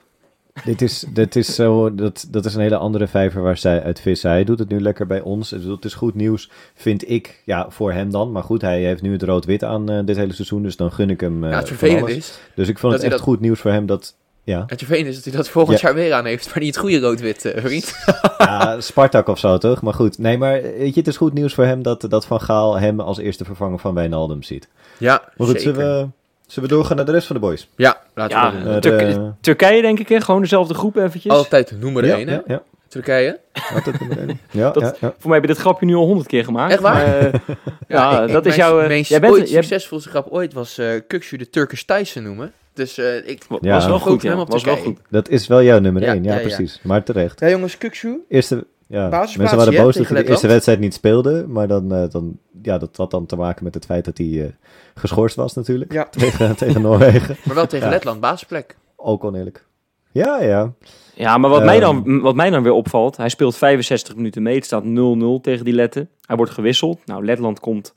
Dit 0.64 0.82
is, 0.82 1.04
dit 1.12 1.36
is 1.36 1.54
zo, 1.54 1.94
dat, 1.94 2.26
dat 2.30 2.44
is 2.44 2.54
een 2.54 2.60
hele 2.60 2.76
andere 2.76 3.06
vijver 3.06 3.42
waar 3.42 3.56
zij 3.56 3.82
uit 3.82 4.00
vissen. 4.00 4.30
Hij 4.30 4.44
doet 4.44 4.58
het 4.58 4.68
nu 4.68 4.80
lekker 4.80 5.06
bij 5.06 5.20
ons. 5.20 5.52
Ik 5.52 5.58
bedoel, 5.58 5.74
Het 5.74 5.84
is 5.84 5.94
goed 5.94 6.14
nieuws, 6.14 6.50
vind 6.74 7.10
ik. 7.10 7.42
Ja, 7.44 7.70
voor 7.70 7.92
hem 7.92 8.10
dan. 8.10 8.32
Maar 8.32 8.42
goed, 8.42 8.60
hij 8.60 8.82
heeft 8.82 9.02
nu 9.02 9.12
het 9.12 9.22
rood-wit 9.22 9.64
aan 9.64 9.90
eh, 9.90 9.98
dit 10.04 10.16
hele 10.16 10.32
seizoen. 10.32 10.62
Dus 10.62 10.76
dan 10.76 10.92
gun 10.92 11.10
ik 11.10 11.20
hem 11.20 11.44
eh, 11.44 11.50
ja, 11.50 11.58
het 11.58 11.82
alles. 11.82 12.16
is, 12.16 12.38
Dus 12.54 12.68
ik 12.68 12.78
vond 12.78 12.92
dat 12.92 13.02
het 13.02 13.12
echt 13.12 13.20
goed 13.20 13.40
nieuws 13.40 13.60
voor 13.60 13.70
hem 13.70 13.86
dat... 13.86 14.16
Ja, 14.44 14.64
het 14.66 14.78
vervelende 14.78 15.08
is 15.10 15.14
dat 15.14 15.24
hij 15.24 15.32
dat 15.32 15.48
volgend 15.48 15.80
Ja. 15.80 15.86
jaar 15.88 15.96
weer 15.96 16.12
aan 16.12 16.24
heeft, 16.24 16.46
maar 16.46 16.58
niet 16.58 16.74
het 16.74 16.76
goede 16.84 16.98
rood-wit, 17.00 17.44
eh, 17.44 17.62
vriend. 17.64 17.94
ja, 18.38 18.80
Spartak 18.80 19.28
of 19.28 19.38
zo 19.38 19.58
toch? 19.58 19.82
Maar 19.82 19.94
goed, 19.94 20.18
nee, 20.18 20.38
maar 20.38 20.62
weet 20.62 20.94
je, 20.94 20.98
het 21.00 21.08
is 21.08 21.16
goed 21.16 21.32
nieuws 21.32 21.54
voor 21.54 21.64
hem 21.64 21.82
dat, 21.82 22.06
dat 22.08 22.26
Van 22.26 22.40
Gaal 22.40 22.78
hem 22.78 23.00
als 23.00 23.18
eerste 23.18 23.44
vervanger 23.44 23.78
van 23.78 23.94
Wijnaldum 23.94 24.42
ziet. 24.42 24.68
Ja, 24.98 25.22
Maar 25.36 25.46
goed, 25.46 25.60
zeker. 25.60 25.74
zullen 25.74 26.00
we, 26.02 26.08
zullen 26.46 26.68
we 26.68 26.74
doorgaan 26.74 26.96
naar 26.96 27.04
de 27.06 27.12
rest 27.12 27.26
van 27.26 27.36
de 27.36 27.42
boys? 27.42 27.68
Ja, 27.76 28.00
laten 28.14 28.36
Ja, 28.38 28.50
we 28.52 28.58
Eh, 28.58 28.64
doen. 28.64 28.80
Turk- 28.80 28.98
de- 28.98 29.32
Turkije 29.40 29.82
denk 29.82 29.98
ik, 29.98 30.08
hè? 30.08 30.20
Gewoon 30.20 30.40
dezelfde 30.40 30.74
groep 30.74 30.96
eventjes. 30.96 31.32
Altijd 31.32 31.72
nummer 31.80 32.06
ja, 32.06 32.16
1, 32.16 32.28
hè? 32.28 32.34
ja, 32.34 32.42
ja, 32.46 32.62
Turkije. 32.88 33.40
altijd 33.74 34.00
nummer 34.00 34.18
één. 34.18 34.40
Ja, 34.50 34.70
Dat- 34.70 34.82
ja, 34.82 34.88
ja. 35.00 35.14
Voor 35.18 35.30
mij 35.30 35.38
heb 35.38 35.48
je 35.48 35.52
dit 35.54 35.62
grapje 35.62 35.86
nu 35.86 35.94
al 35.94 36.04
honderd 36.06 36.28
keer 36.28 36.44
gemaakt. 36.44 36.72
Echt 36.72 36.80
waar? 36.82 36.94
maar, 36.94 37.18
eh, 37.18 37.40
ja, 37.88 38.26
dat 38.26 38.46
is 38.46 38.54
jouw... 38.56 38.80
eh, 38.80 38.86
Mijn 38.86 39.02
jij 39.02 39.20
bent, 39.20 39.32
ooit 39.32 39.50
jij 39.50 39.60
succesvolste 39.62 40.08
grap 40.08 40.26
ooit 40.30 40.52
was 40.52 40.78
eh 40.78 41.00
Kukshu 41.06 41.36
de 41.36 41.50
Turkish 41.50 41.82
Tyson 41.82 42.22
noemen. 42.22 42.52
Dus 42.74 42.98
eh, 42.98 43.28
ik... 43.28 43.44
was 43.48 43.86
wel 43.86 43.98
goed, 43.98 44.22
ja. 44.22 44.44
Was 44.46 44.64
wel 44.64 44.76
goed. 44.76 44.98
Dat 45.10 45.28
is 45.28 45.46
wel 45.46 45.62
jouw 45.62 45.78
nummer 45.78 46.02
Ja, 46.02 46.12
1, 46.12 46.24
ja, 46.24 46.30
ja, 46.30 46.36
ja. 46.40 46.46
precies. 46.46 46.80
Maar 46.82 47.02
terecht. 47.02 47.40
Ja, 47.40 47.48
jongens, 47.48 47.78
Kukshu. 47.78 48.24
Eerste, 48.28 48.66
ja, 48.86 49.08
mensen 49.08 49.56
waren 49.56 49.74
boos 49.74 49.96
dat 49.96 50.08
hij 50.08 50.22
de 50.22 50.28
eerste 50.28 50.46
wedstrijd 50.46 50.78
niet 50.80 50.94
speelde. 50.94 51.44
Maar 51.48 51.68
dan, 51.68 51.92
eh, 51.94 52.10
dan, 52.10 52.38
ja, 52.62 52.78
dat 52.78 52.96
had 52.96 53.10
dan 53.10 53.26
te 53.26 53.36
maken 53.36 53.64
met 53.64 53.74
het 53.74 53.84
feit 53.84 54.04
dat 54.04 54.18
hij 54.18 54.42
eh, 54.42 54.46
geschorst 54.94 55.36
was 55.36 55.54
natuurlijk. 55.54 55.92
Ja, 55.92 56.04
Tegen, 56.10 56.56
tegen 56.56 56.82
Noorwegen. 56.82 57.36
maar 57.44 57.54
wel 57.54 57.66
tegen 57.66 57.86
Ja. 57.86 57.92
Letland, 57.92 58.20
basisplek. 58.20 58.76
Ook 58.96 59.24
oneerlijk. 59.24 59.64
Ja, 60.12 60.40
ja. 60.40 60.72
Ja, 61.14 61.38
maar 61.38 61.50
wat, 61.50 61.64
mij 61.64 61.80
Ehm. 61.82 62.02
dan, 62.04 62.20
wat 62.20 62.34
mij 62.34 62.50
dan 62.50 62.62
weer 62.62 62.72
opvalt, 62.72 63.16
hij 63.16 63.28
speelt 63.28 63.56
65 63.56 64.16
minuten 64.16 64.42
mee. 64.42 64.54
Het 64.54 64.64
staat 64.64 64.84
0-0 64.84 65.40
tegen 65.40 65.64
die 65.64 65.74
Letten. 65.74 66.08
Hij 66.26 66.36
wordt 66.36 66.52
gewisseld. 66.52 67.00
Nou, 67.06 67.24
Letland 67.24 67.60
komt 67.60 67.94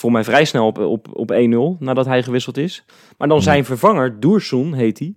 voor 0.00 0.12
mij 0.12 0.24
vrij 0.24 0.44
snel 0.44 0.66
op, 0.66 0.78
op, 0.78 1.06
op 1.12 1.32
1-0 1.32 1.78
nadat 1.78 2.06
hij 2.06 2.22
gewisseld 2.22 2.56
is. 2.56 2.84
Maar 3.18 3.28
dan 3.28 3.36
Hmm. 3.36 3.46
zijn 3.46 3.64
vervanger, 3.64 4.20
Doersoen 4.20 4.72
heet 4.72 4.98
hij, 4.98 5.14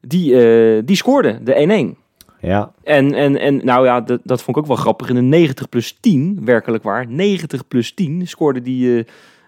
die, 0.00 0.40
eh, 0.40 0.82
die 0.84 0.96
scoorde 0.96 1.38
de 1.42 1.54
1-1. 1.60 1.96
Ja, 2.40 2.72
En, 2.82 3.14
en, 3.14 3.38
en 3.38 3.64
nou 3.64 3.86
ja, 3.86 4.00
dat, 4.00 4.20
dat 4.24 4.42
vond 4.42 4.56
ik 4.56 4.62
ook 4.62 4.68
wel 4.68 4.76
grappig. 4.78 5.08
In 5.08 5.14
de 5.14 5.20
90 5.20 5.68
plus 5.68 5.96
10, 6.00 6.40
werkelijk 6.44 6.82
waar, 6.82 7.06
90 7.08 7.68
plus 7.68 7.94
10 7.94 8.26
scoorde 8.28 8.62
die, 8.62 8.98
eh, 8.98 9.04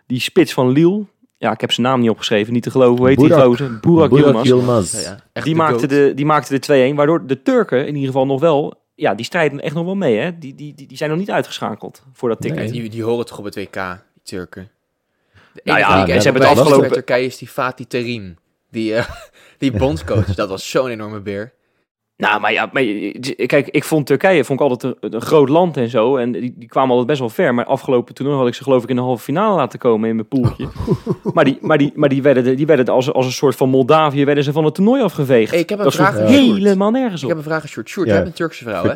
die 0.06 0.20
spits 0.20 0.52
van 0.52 0.68
Lille. 0.70 1.04
Ja, 1.36 1.52
ik 1.52 1.60
heb 1.60 1.72
zijn 1.72 1.86
naam 1.86 2.00
niet 2.00 2.10
opgeschreven, 2.10 2.52
niet 2.52 2.62
te 2.62 2.70
geloven. 2.70 2.98
Hoe 2.98 3.08
heet 3.08 3.18
die 3.18 3.32
gozer? 3.32 3.78
Burak 3.80 4.10
Burak 4.10 4.24
Yilmaz. 4.24 4.46
Yilmaz. 4.46 5.04
Ja, 5.04 5.18
ja. 5.32 5.42
Die 5.42 5.52
de 5.52 5.58
maakte, 5.58 5.86
de, 5.86 6.12
die 6.14 6.24
maakte 6.26 6.58
de 6.58 6.90
2-1, 6.92 6.94
waardoor 6.96 7.26
de 7.26 7.42
Turken 7.42 7.80
in 7.86 7.94
ieder 7.94 8.06
geval 8.06 8.26
nog 8.26 8.40
wel... 8.40 8.82
Ja, 8.94 9.14
die 9.14 9.24
strijden 9.24 9.60
echt 9.60 9.74
nog 9.74 9.84
wel 9.84 9.94
mee, 9.94 10.16
hè. 10.16 10.38
Die, 10.38 10.54
die, 10.54 10.74
die, 10.74 10.86
die 10.86 10.96
zijn 10.96 11.10
nog 11.10 11.18
niet 11.18 11.30
uitgeschakeld 11.30 12.02
voor 12.12 12.28
dat 12.28 12.40
ticket. 12.40 12.58
Nee, 12.58 12.70
die, 12.70 12.90
die 12.90 13.02
horen 13.02 13.26
toch 13.26 13.38
op 13.38 13.44
het 13.44 13.54
WK, 13.54 14.04
Turken. 14.24 14.70
De 15.52 15.60
Nou 15.64 15.78
ja, 15.78 16.04
die 16.04 16.14
ik 16.14 16.20
ze 16.20 16.28
hebben 16.28 16.48
het 16.48 16.58
afgelopen- 16.58 16.92
Turkije 16.92 17.26
is 17.26 17.38
die 17.38 17.48
Fatih 17.48 17.86
Terim. 17.86 18.36
Die, 18.70 18.94
eh, 18.94 19.08
die 19.58 19.72
bondscoach, 19.72 20.34
dat 20.34 20.48
was 20.48 20.70
zo'n 20.70 20.88
enorme 20.88 21.20
beer. 21.20 21.52
Nou, 22.16 22.40
maar 22.40 22.52
ja, 22.52 22.68
maar, 22.72 22.82
je- 22.82 23.46
kijk, 23.46 23.68
ik 23.68 23.84
vond 23.84 24.06
Turkije 24.06 24.44
vond 24.44 24.60
ik 24.60 24.66
altijd 24.66 24.96
een, 25.00 25.14
een 25.14 25.20
groot 25.20 25.48
land 25.48 25.76
en 25.76 25.88
zo. 25.88 26.16
En 26.16 26.32
die, 26.32 26.54
die 26.56 26.68
kwamen 26.68 26.90
altijd 26.90 27.06
best 27.06 27.18
wel 27.20 27.28
ver. 27.28 27.54
Maar 27.54 27.64
afgelopen 27.64 28.14
toernooi 28.14 28.38
had 28.38 28.46
ik 28.48 28.54
ze 28.54 28.62
geloof 28.62 28.82
ik 28.82 28.88
in 28.88 28.96
de 28.96 29.02
halve 29.02 29.22
finale 29.22 29.56
laten 29.56 29.78
komen 29.78 30.08
in 30.08 30.14
mijn 30.14 30.28
poeltje. 30.28 30.68
maar 31.34 31.44
die, 31.44 31.58
maar 31.60 31.78
die, 31.78 31.92
maar 31.94 32.08
die 32.08 32.22
werden, 32.22 32.56
die 32.56 32.66
werden 32.66 32.88
als, 32.94 33.12
als 33.12 33.26
een 33.26 33.32
soort 33.32 33.56
van 33.56 33.68
Moldavië 33.68 34.24
werden 34.24 34.44
ze 34.44 34.52
van 34.52 34.64
het 34.64 34.74
toernooi 34.74 35.02
afgeveegd. 35.02 35.50
Hey, 35.50 35.60
ik 35.60 35.68
heb 35.68 35.78
een 35.78 35.84
dat 35.84 35.94
vraag 35.94 36.18
helemaal 36.18 36.90
nergens 36.90 37.20
Ik 37.22 37.22
op. 37.22 37.28
heb 37.28 37.38
een 37.38 37.44
vraag 37.50 37.62
aan 37.62 37.68
Sjoerd. 37.68 37.88
Sjoerd, 37.88 38.06
Ja. 38.08 38.14
jij 38.14 38.22
bent 38.22 38.34
een 38.38 38.46
Turkse 38.46 38.64
vrouw, 38.64 38.84
hè? 38.84 38.94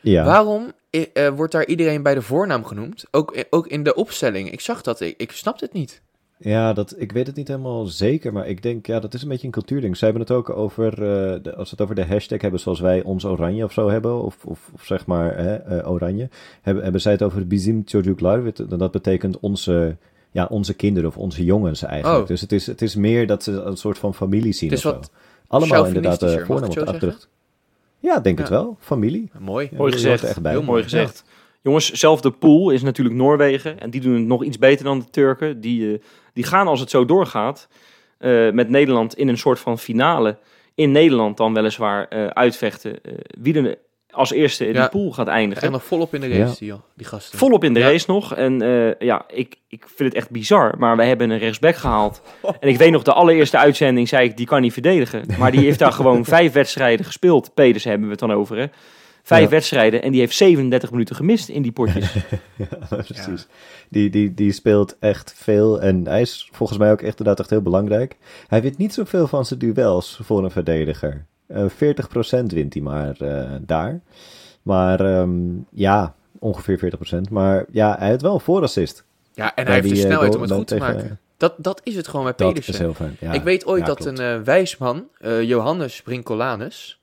ja. 0.00 0.24
Waarom 0.24 0.72
eh, 0.90 1.28
wordt 1.28 1.52
daar 1.52 1.66
iedereen 1.66 2.02
bij 2.02 2.14
de 2.14 2.22
voornaam 2.22 2.64
genoemd? 2.64 3.04
Ook, 3.10 3.32
eh, 3.32 3.44
ook 3.50 3.66
in 3.66 3.82
de 3.82 3.94
opstelling. 3.94 4.50
Ik 4.50 4.60
zag 4.60 4.82
dat, 4.82 5.00
ik, 5.00 5.14
ik 5.16 5.32
snap 5.32 5.60
het 5.60 5.72
niet. 5.72 6.02
Ja, 6.40 6.72
dat, 6.72 6.94
ik 6.96 7.12
weet 7.12 7.26
het 7.26 7.36
niet 7.36 7.48
helemaal 7.48 7.86
zeker, 7.86 8.32
maar 8.32 8.48
ik 8.48 8.62
denk, 8.62 8.86
ja, 8.86 9.00
dat 9.00 9.14
is 9.14 9.22
een 9.22 9.28
beetje 9.28 9.46
een 9.46 9.52
cultuurding. 9.52 9.96
Ze 9.96 10.04
hebben 10.04 10.22
het 10.22 10.30
ook 10.30 10.50
over, 10.50 10.92
eh, 10.92 10.98
de, 11.42 11.54
als 11.56 11.68
ze 11.68 11.74
het 11.74 11.80
over 11.80 11.94
de 11.94 12.04
hashtag 12.04 12.40
hebben 12.40 12.60
zoals 12.60 12.80
wij 12.80 13.02
ons 13.02 13.24
oranje 13.24 13.64
of 13.64 13.72
zo 13.72 13.88
hebben, 13.88 14.22
of, 14.22 14.44
of, 14.44 14.70
of 14.74 14.84
zeg 14.84 15.06
maar 15.06 15.36
hè, 15.36 15.86
oranje, 15.88 16.28
hebben, 16.62 16.82
hebben 16.82 17.00
zij 17.00 17.12
het 17.12 17.22
over 17.22 17.46
bizim. 17.46 17.84
Wat- 17.90 18.64
Dat 18.68 18.90
betekent 18.90 19.40
onze, 19.40 19.96
ja, 20.30 20.46
onze 20.50 20.74
kinderen 20.74 21.08
of 21.08 21.16
onze 21.18 21.44
jongens 21.44 21.82
eigenlijk. 21.82 22.22
Oh. 22.22 22.28
Dus 22.28 22.40
het 22.40 22.52
is, 22.52 22.66
het 22.66 22.82
is 22.82 22.94
meer 22.94 23.26
dat 23.26 23.42
ze 23.42 23.52
een 23.52 23.76
soort 23.76 23.98
van 23.98 24.14
familie 24.14 24.52
zien 24.52 24.68
Het 24.70 24.78
is 24.78 24.84
of 24.84 24.92
wat 24.94 25.04
zo. 25.04 25.10
Allemaal 25.48 25.86
inderdaad 25.86 26.20
de 26.20 26.44
voornaam 26.44 26.70
op 26.70 27.00
de 27.00 27.14
Ja, 27.98 28.20
denk 28.20 28.38
het 28.38 28.48
wel. 28.48 28.76
Familie. 28.80 29.30
Mooi. 29.38 29.68
Ja, 29.70 29.76
Mooi 29.76 29.92
gezegd. 29.92 30.24
echt 30.24 30.40
bij. 30.42 30.52
Heel 30.52 30.62
Mooi 30.62 30.82
gezegd. 30.82 31.24
Jongens, 31.62 31.90
zelfde 31.92 32.30
pool 32.30 32.70
is 32.70 32.82
natuurlijk 32.82 33.16
Noorwegen. 33.16 33.80
En 33.80 33.90
die 33.90 34.00
doen 34.00 34.14
het 34.14 34.26
nog 34.26 34.44
iets 34.44 34.58
beter 34.58 34.84
dan 34.84 34.98
de 34.98 35.10
Turken. 35.10 35.60
Die, 35.60 35.92
eh, 35.92 35.98
die 36.32 36.44
gaan 36.44 36.66
als 36.66 36.80
het 36.80 36.90
zo 36.90 37.04
doorgaat 37.04 37.68
eh, 38.18 38.50
met 38.50 38.68
Nederland 38.68 39.14
in 39.16 39.28
een 39.28 39.38
soort 39.38 39.58
van 39.58 39.78
finale. 39.78 40.38
In 40.74 40.90
Nederland 40.92 41.36
dan 41.36 41.54
weliswaar 41.54 42.08
eh, 42.08 42.26
uitvechten. 42.26 43.02
eh, 43.02 43.12
wie 43.40 43.62
er 43.62 43.78
als 44.10 44.32
eerste 44.32 44.66
in 44.66 44.72
Ja. 44.74 44.80
die 44.80 44.88
pool 44.88 45.12
gaat 45.12 45.26
eindigen. 45.28 45.64
En 45.66 45.72
nog 45.72 45.84
volop 45.84 46.14
in 46.14 46.20
de 46.20 46.28
race, 46.28 46.64
Ja. 46.64 46.72
die, 46.74 46.80
die 46.96 47.06
gasten. 47.06 47.38
Volop 47.38 47.64
in 47.64 47.74
de 47.74 47.80
Ja. 47.80 47.90
race 47.90 48.04
nog. 48.10 48.34
En 48.34 48.62
eh, 48.62 48.94
ja, 49.06 49.24
ik, 49.28 49.56
ik 49.68 49.84
vind 49.86 50.08
het 50.08 50.14
echt 50.14 50.30
bizar. 50.30 50.74
Maar 50.78 50.96
wij 50.96 51.08
hebben 51.08 51.30
een 51.30 51.38
rechtsback 51.38 51.76
gehaald. 51.76 52.22
En 52.60 52.68
ik 52.68 52.76
weet 52.78 52.90
nog, 52.90 53.02
de 53.02 53.12
allereerste 53.12 53.58
uitzending 53.58 54.08
zei 54.08 54.28
ik, 54.28 54.36
die 54.36 54.46
kan 54.46 54.60
niet 54.60 54.72
verdedigen. 54.72 55.24
Maar 55.38 55.50
die 55.50 55.60
heeft 55.60 55.78
daar 55.78 55.92
gewoon 56.00 56.24
vijf 56.24 56.52
wedstrijden 56.52 57.06
gespeeld. 57.06 57.54
Pedersen 57.54 57.90
hebben 57.90 58.08
we 58.08 58.14
het 58.14 58.22
dan 58.28 58.32
over, 58.32 58.56
hè. 58.56 58.66
Vijf 59.22 59.42
Ja. 59.44 59.48
wedstrijden 59.48 60.02
en 60.02 60.10
die 60.12 60.20
heeft 60.20 60.36
37 60.36 60.90
minuten 60.90 61.16
gemist 61.16 61.48
in 61.48 61.62
die 61.62 61.72
potjes. 61.72 62.14
Ja, 62.56 62.66
precies. 62.88 63.46
Die, 63.88 64.10
die, 64.10 64.34
die 64.34 64.52
speelt 64.52 64.96
echt 65.00 65.34
veel 65.36 65.80
en 65.80 66.06
hij 66.06 66.20
is 66.20 66.48
volgens 66.52 66.78
mij 66.78 66.90
ook 66.90 67.00
echt, 67.00 67.10
inderdaad 67.10 67.40
echt 67.40 67.50
heel 67.50 67.62
belangrijk. 67.62 68.16
Hij 68.46 68.62
wint 68.62 68.78
niet 68.78 68.94
zoveel 68.94 69.26
van 69.26 69.44
zijn 69.44 69.58
duels 69.58 70.20
voor 70.22 70.44
een 70.44 70.50
verdediger. 70.50 71.26
Eh 71.48 71.64
40% 71.64 72.46
wint 72.46 72.74
hij 72.74 72.82
maar 72.82 73.20
eh, 73.20 73.50
daar. 73.60 74.00
Maar 74.62 75.00
ehm, 75.00 75.30
ja, 75.70 76.14
ongeveer 76.38 76.92
40%. 77.26 77.30
Maar 77.30 77.64
ja, 77.70 77.96
hij 77.98 78.08
heeft 78.08 78.22
wel 78.22 78.34
een 78.34 78.40
voorassist. 78.40 79.04
Ja, 79.34 79.54
en 79.54 79.64
Bij 79.64 79.64
hij 79.64 79.74
heeft 79.74 79.88
de 79.88 79.94
die, 79.94 80.02
eh, 80.02 80.08
snelheid 80.10 80.34
om 80.36 80.42
het 80.42 80.52
goed 80.52 80.66
te 80.66 80.76
maken. 80.76 81.18
Dat, 81.36 81.54
dat 81.56 81.80
is 81.84 81.96
het 81.96 82.08
gewoon 82.08 82.24
met 82.24 82.38
Dat 82.38 82.48
Pedersen. 82.48 82.72
is 82.72 82.78
heel 82.78 82.94
fijn. 82.94 83.16
Ja, 83.20 83.32
ik 83.32 83.42
weet 83.42 83.66
ooit 83.66 83.80
ja, 83.80 83.86
dat 83.86 83.96
klopt. 83.96 84.18
een 84.18 84.24
eh, 84.38 84.40
wijsman, 84.44 85.08
eh, 85.18 85.42
Johannes 85.42 86.02
Brincolanus, 86.02 87.00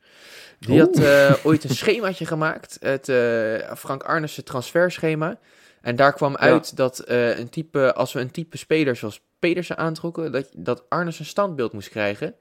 die 0.59 0.69
Oeh. 0.71 0.79
had 0.79 0.97
eh, 0.97 1.45
ooit 1.45 1.63
een 1.63 1.75
schemaatje 1.85 2.25
gemaakt, 2.25 2.77
het 2.79 3.09
eh, 3.09 3.73
Frank 3.75 4.03
Arnissen 4.03 4.43
transferschema. 4.43 5.37
En 5.81 5.95
daar 5.95 6.13
kwam 6.13 6.35
uit 6.35 6.77
dat 6.77 6.99
eh, 6.99 7.37
een 7.39 7.49
type, 7.49 7.93
als 7.93 8.13
we 8.13 8.19
een 8.19 8.31
type 8.31 8.57
speler 8.57 8.95
zoals 8.95 9.21
Pedersen 9.39 9.77
aantrokken, 9.77 10.31
dat, 10.31 10.49
dat 10.55 10.83
Arnes 10.89 11.19
een 11.19 11.25
standbeeld 11.25 11.73
moest 11.73 11.89
krijgen. 11.89 12.35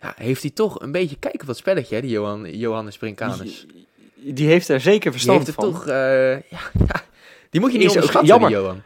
Ja, 0.00 0.12
heeft 0.16 0.42
hij 0.42 0.50
toch 0.50 0.80
een 0.80 0.92
beetje 0.92 1.16
kijken 1.18 1.40
op 1.40 1.46
dat 1.46 1.56
spelletje, 1.56 1.94
hè, 1.94 2.00
die 2.00 2.10
Johan, 2.10 2.50
Johannes 2.50 2.96
Brincanus. 2.98 3.66
Die, 4.14 4.32
die 4.32 4.48
heeft 4.48 4.68
er 4.68 4.80
zeker 4.80 5.00
Die 5.00 5.10
verstand 5.10 5.36
heeft 5.38 5.46
het 5.56 5.64
van. 5.64 5.72
toch, 5.72 5.86
eh, 5.86 6.30
ja, 6.32 6.58
ja, 6.86 7.02
die 7.50 7.60
moet 7.60 7.72
je 7.72 7.78
niet 7.78 7.88
onderschatten, 7.88 8.26
jammer. 8.28 8.48
die 8.48 8.58
Johan. 8.58 8.82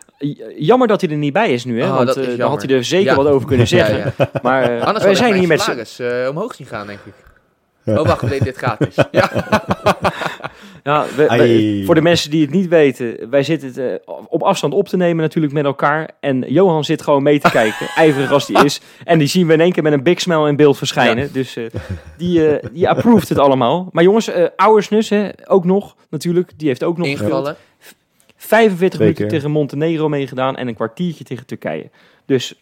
Jammer 0.59 0.89
dat 0.89 1.01
hij 1.01 1.11
er 1.11 1.17
niet 1.17 1.33
bij 1.33 1.53
is 1.53 1.65
nu, 1.65 1.81
hè? 1.83 1.89
Oh, 1.89 1.97
want 1.97 2.17
is 2.17 2.27
eh, 2.27 2.37
dan 2.39 2.51
had 2.51 2.63
hij 2.63 2.77
er 2.77 2.85
zeker 2.85 3.11
Ja. 3.11 3.15
wat 3.17 3.27
over 3.27 3.47
kunnen 3.49 3.67
zeggen. 3.69 3.97
Ja, 3.99 4.13
ja. 4.17 4.31
Maar 4.43 4.63
eh, 4.63 4.69
Anders 4.85 4.99
wij 5.05 5.09
had 5.13 5.17
zijn 5.23 5.35
hier 5.35 5.49
met 5.49 5.61
z'n... 5.61 5.65
salaris 5.71 5.99
eh, 5.99 6.29
omhoog 6.29 6.55
zien 6.55 6.67
gaan, 6.67 6.87
denk 6.87 6.99
ik. 7.05 7.13
Ja. 7.85 8.01
Oh, 8.01 8.07
wacht, 8.07 8.21
we 8.21 8.29
deden 8.29 8.45
dit 8.45 8.57
gratis. 8.57 8.95
Ja. 9.11 9.31
Ja, 10.83 11.05
we- 11.05 11.15
we- 11.17 11.29
Ai. 11.29 11.85
voor 11.85 11.95
de 11.95 12.03
mensen 12.03 12.31
die 12.31 12.41
het 12.43 12.51
niet 12.51 12.69
weten, 12.69 13.31
wij 13.31 13.43
zitten 13.43 13.69
het 13.69 13.79
eh, 13.79 14.15
op 14.29 14.43
afstand 14.43 14.75
op 14.75 14.89
te 14.89 14.97
nemen 14.97 15.23
natuurlijk 15.23 15.53
met 15.53 15.65
elkaar. 15.65 16.11
En 16.21 16.45
Johan 16.49 16.85
zit 16.85 17.03
gewoon 17.03 17.23
mee 17.23 17.39
te 17.41 17.51
kijken, 17.61 17.87
ijverig 17.97 18.33
als 18.33 18.47
die 18.47 18.65
is. 18.65 18.81
En 19.05 19.19
die 19.19 19.29
zien 19.29 19.47
we 19.47 19.53
in 19.53 19.61
één 19.61 19.73
keer 19.73 19.83
met 19.83 19.93
een 19.93 20.03
big 20.03 20.21
smile 20.21 20.49
in 20.49 20.57
beeld 20.57 20.77
verschijnen. 20.79 21.33
Dus 21.33 21.57
eh, 21.57 21.65
die, 22.17 22.47
eh 22.49 22.69
die 22.73 22.89
approved 22.89 23.29
het 23.29 23.39
allemaal. 23.39 23.89
Maar 23.93 24.05
jongens, 24.05 24.29
eh 24.29 24.47
Auersnus, 24.57 25.09
hè, 25.09 25.29
ook 25.47 25.65
nog 25.65 25.97
natuurlijk, 26.11 26.53
die 26.57 26.69
heeft 26.69 26.85
ook 26.85 26.99
nog. 26.99 27.07
Ingevallen. 27.07 27.57
45 28.37 28.89
Twee 28.89 28.99
minuten 29.01 29.15
keer. 29.29 29.29
tegen 29.39 29.51
Montenegro 29.51 30.09
meegedaan 30.09 30.57
en 30.57 30.69
een 30.69 30.75
kwartiertje 30.75 31.25
tegen 31.25 31.47
Turkije. 31.47 31.91
Dus 32.27 32.55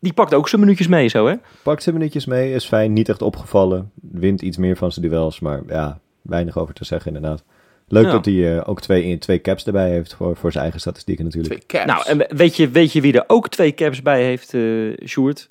die 0.00 0.12
pakt 0.12 0.34
ook 0.34 0.48
zijn 0.48 0.60
minuutjes 0.60 0.86
mee 0.86 1.08
zo, 1.08 1.26
hè? 1.26 1.34
Pakt 1.62 1.82
zijn 1.82 1.94
minuutjes 1.94 2.26
mee, 2.26 2.52
is 2.54 2.64
fijn, 2.66 2.92
niet 2.92 3.08
echt 3.08 3.22
opgevallen. 3.22 3.90
Wint 4.00 4.42
iets 4.42 4.56
meer 4.56 4.76
van 4.76 4.92
zijn 4.92 5.08
duels, 5.08 5.40
maar 5.40 5.60
ja, 5.68 5.98
weinig 6.22 6.58
over 6.58 6.74
te 6.74 6.84
zeggen 6.84 7.14
inderdaad. 7.14 7.44
Leuk 7.92 8.04
Ja. 8.04 8.10
dat 8.10 8.24
hij 8.24 8.56
eh, 8.56 8.68
ook 8.68 8.80
twee, 8.80 9.18
twee 9.18 9.40
caps 9.40 9.66
erbij 9.66 9.90
heeft 9.90 10.14
voor, 10.14 10.36
voor 10.36 10.50
zijn 10.50 10.62
eigen 10.62 10.80
statistieken 10.80 11.24
natuurlijk. 11.24 11.54
Twee 11.54 11.82
caps. 11.82 12.06
Nou, 12.06 12.20
en 12.20 12.36
weet 12.36 12.56
je, 12.56 12.68
weet 12.68 12.92
je 12.92 13.00
wie 13.00 13.12
er 13.12 13.24
ook 13.26 13.48
twee 13.48 13.74
caps 13.74 14.02
bij 14.02 14.24
heeft, 14.24 14.54
eh 14.54 15.06
Sjoerd? 15.06 15.46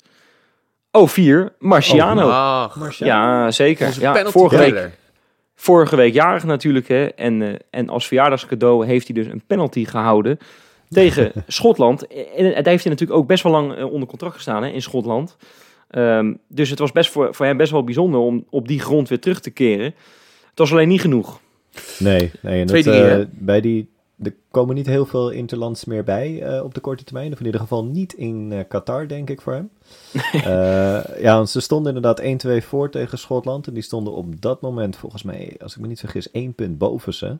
Oh, 0.90 1.08
vier. 1.08 1.52
Marciano. 1.58 2.28
Ach, 2.28 2.98
ja, 2.98 3.50
zeker. 3.50 3.86
onze 3.86 4.00
Ja, 4.00 4.12
penalty 4.12 4.38
vorige, 4.38 4.56
week, 4.56 4.98
vorige 5.54 5.96
week 5.96 6.14
jarig 6.14 6.44
natuurlijk. 6.44 6.88
Hè? 6.88 7.04
En, 7.06 7.42
eh, 7.42 7.54
en 7.70 7.88
als 7.88 8.06
verjaardagscadeau 8.06 8.86
heeft 8.86 9.06
hij 9.06 9.22
dus 9.22 9.32
een 9.32 9.42
penalty 9.46 9.84
gehouden 9.84 10.38
tegen 10.88 11.32
Schotland. 11.46 12.06
En 12.36 12.44
het 12.54 12.66
heeft 12.66 12.84
hij 12.84 12.92
natuurlijk 12.92 13.18
ook 13.20 13.26
best 13.26 13.42
wel 13.42 13.52
lang 13.52 13.82
onder 13.82 14.08
contract 14.08 14.34
gestaan 14.34 14.62
hè, 14.62 14.68
in 14.68 14.82
Schotland. 14.82 15.36
Ehm, 15.90 16.34
dus 16.48 16.70
het 16.70 16.78
was 16.78 16.92
best 16.92 17.10
voor, 17.10 17.34
voor 17.34 17.46
hem 17.46 17.56
best 17.56 17.72
wel 17.72 17.84
bijzonder 17.84 18.20
om 18.20 18.44
op 18.50 18.68
die 18.68 18.80
grond 18.80 19.08
weer 19.08 19.20
terug 19.20 19.40
te 19.40 19.50
keren. 19.50 19.94
Het 20.50 20.58
was 20.58 20.72
alleen 20.72 20.88
niet 20.88 21.00
genoeg. 21.00 21.40
Nee, 21.98 22.30
nee 22.42 22.60
en 22.60 22.66
Twee 22.66 22.82
dingen, 22.82 23.20
eh, 23.20 23.26
bij 23.30 23.60
die, 23.60 23.90
er 24.22 24.34
komen 24.50 24.74
niet 24.74 24.86
heel 24.86 25.06
veel 25.06 25.30
interlands 25.30 25.84
meer 25.84 26.04
bij 26.04 26.42
eh, 26.42 26.64
op 26.64 26.74
de 26.74 26.80
korte 26.80 27.04
termijn. 27.04 27.32
Of 27.32 27.38
in 27.38 27.46
ieder 27.46 27.60
geval 27.60 27.84
niet 27.84 28.12
in 28.12 28.52
eh, 28.52 28.58
Qatar, 28.68 29.08
denk 29.08 29.30
ik, 29.30 29.40
voor 29.40 29.52
hem. 29.52 29.70
Ja, 31.22 31.34
want 31.34 31.50
ze 31.50 31.60
stonden 31.60 31.94
inderdaad 31.94 32.46
1-2 32.62 32.64
voor 32.64 32.90
tegen 32.90 33.18
Schotland. 33.18 33.66
En 33.66 33.74
die 33.74 33.82
stonden 33.82 34.12
op 34.12 34.40
dat 34.40 34.60
moment, 34.60 34.96
volgens 34.96 35.22
mij, 35.22 35.56
als 35.62 35.74
ik 35.74 35.80
me 35.80 35.86
niet 35.86 36.00
vergis, 36.00 36.30
één 36.30 36.54
punt 36.54 36.78
boven 36.78 37.14
ze. 37.14 37.36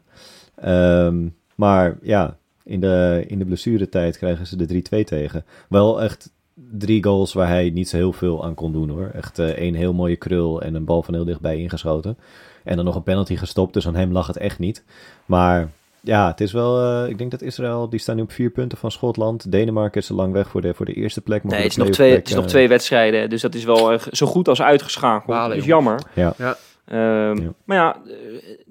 Ehm, 0.55 1.29
maar 1.55 1.99
ja, 2.03 2.37
in 2.65 2.81
de, 2.81 3.25
in 3.27 3.39
de 3.39 3.45
blessuretijd 3.45 4.19
krijgen 4.19 4.47
ze 4.47 4.57
de 4.57 4.67
3-2 4.67 5.05
tegen. 5.05 5.45
Wel 5.69 6.03
echt 6.03 6.33
drie 6.79 7.05
goals 7.05 7.33
waar 7.33 7.49
hij 7.49 7.71
niet 7.71 7.89
zo 7.89 7.97
heel 7.97 8.13
veel 8.13 8.45
aan 8.45 8.55
kon 8.55 8.73
doen 8.73 8.89
hoor. 8.89 9.11
Echt 9.15 9.39
één 9.39 9.75
heel 9.75 9.93
mooie 9.93 10.17
krul 10.17 10.63
en 10.63 10.75
een 10.75 10.85
bal 10.85 11.03
van 11.03 11.15
heel 11.15 11.25
dichtbij 11.25 11.57
ingeschoten. 11.57 12.17
En 12.64 12.76
dan 12.76 12.85
nog 12.85 12.95
een 12.95 13.02
penalty 13.02 13.37
gestopt, 13.37 13.75
dus 13.75 13.87
aan 13.87 13.95
hem 13.95 14.12
lag 14.12 14.26
het 14.26 14.37
echt 14.37 14.59
niet. 14.59 14.85
Maar 15.26 15.69
ja, 16.00 16.26
het 16.29 16.40
is 16.40 16.52
wel. 16.52 16.81
eh, 17.02 17.09
ik 17.11 17.19
denk 17.19 17.31
dat 17.31 17.43
Israël, 17.43 17.88
die 17.88 18.00
staan 18.00 18.17
nu 18.17 18.23
op 18.23 18.33
vier 18.33 18.50
punten 18.50 18.79
van 18.79 18.90
Schotland. 18.90 19.52
Denemarken 19.52 20.00
is 20.00 20.09
er 20.09 20.14
lang 20.14 20.33
weg 20.33 20.49
voor 20.49 20.61
de, 20.61 20.75
voor 20.75 20.87
de 20.87 20.93
eerste 20.95 21.21
plek. 21.21 21.43
maar 21.43 21.52
Nee, 21.52 21.62
het 21.62 21.71
is, 21.71 21.76
nog 21.76 21.87
twee, 21.87 21.97
tweede 21.97 22.19
het 22.19 22.29
is 22.29 22.35
nog 22.35 22.47
twee 22.47 22.69
wedstrijden. 22.69 23.31
Dus 23.31 23.43
dat 23.43 23.55
is 23.55 23.64
wel 23.64 23.93
eh, 23.93 23.99
zo 24.11 24.26
goed 24.26 24.49
als 24.49 24.62
uitgeschakeld. 24.62 25.26
Balen, 25.26 25.49
Dat 25.49 25.59
is 25.59 25.64
jammer. 25.64 26.00
Ja. 26.14 26.35
Ja. 26.38 26.57
Ehm, 26.87 27.43
Ja. 27.43 27.52
Maar 27.64 27.76
ja, 27.76 27.97
eh, 28.07 28.12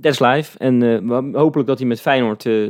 that's 0.02 0.20
life. 0.20 0.58
En 0.58 0.84
eh, 0.84 1.40
hopelijk 1.40 1.68
dat 1.68 1.78
hij 1.80 1.88
met 1.88 2.02
Feyenoord 2.02 2.46
eh, 2.46 2.70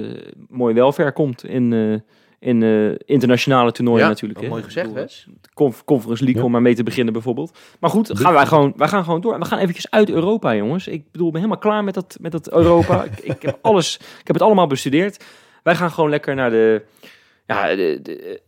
mooi 0.49 0.73
wel 0.73 0.91
ver 0.91 1.13
komt 1.13 1.43
in, 1.45 1.73
eh, 1.73 1.99
in 2.39 2.63
eh, 2.63 2.91
internationale 3.05 3.71
toernooien 3.71 4.01
Ja, 4.03 4.07
natuurlijk. 4.07 4.39
wat 4.39 4.47
hè. 4.49 4.53
mooi 4.53 4.63
gezegd, 4.65 4.91
Wes. 4.93 5.27
Conf- 5.53 5.83
Conference 5.83 6.23
League 6.23 6.39
Ja. 6.41 6.45
om 6.47 6.51
maar 6.53 6.61
mee 6.61 6.75
te 6.75 6.83
beginnen 6.83 7.13
bijvoorbeeld. 7.13 7.57
Maar 7.79 7.89
goed, 7.89 8.19
gaan 8.19 8.33
wij, 8.33 8.45
gewoon, 8.45 8.73
wij 8.75 8.87
gaan 8.87 9.03
gewoon 9.03 9.21
door. 9.21 9.39
We 9.39 9.45
gaan 9.45 9.59
eventjes 9.59 9.89
uit 9.91 10.09
Europa, 10.09 10.55
jongens. 10.55 10.87
Ik 10.87 11.11
bedoel, 11.11 11.27
ik 11.27 11.33
ben 11.33 11.41
helemaal 11.41 11.61
klaar 11.63 11.83
met 11.83 11.93
dat, 11.93 12.17
met 12.21 12.31
dat 12.31 12.51
Europa. 12.51 13.03
ik, 13.11 13.19
ik, 13.19 13.41
heb 13.41 13.57
alles, 13.61 13.95
ik 13.97 14.27
heb 14.27 14.35
het 14.35 14.41
allemaal 14.41 14.67
bestudeerd. 14.67 15.23
Wij 15.63 15.75
gaan 15.75 15.91
gewoon 15.91 16.09
lekker 16.09 16.35
naar 16.35 16.49
de... 16.49 16.81
Ja, 17.45 17.75
de, 17.75 17.99
de- 18.01 18.41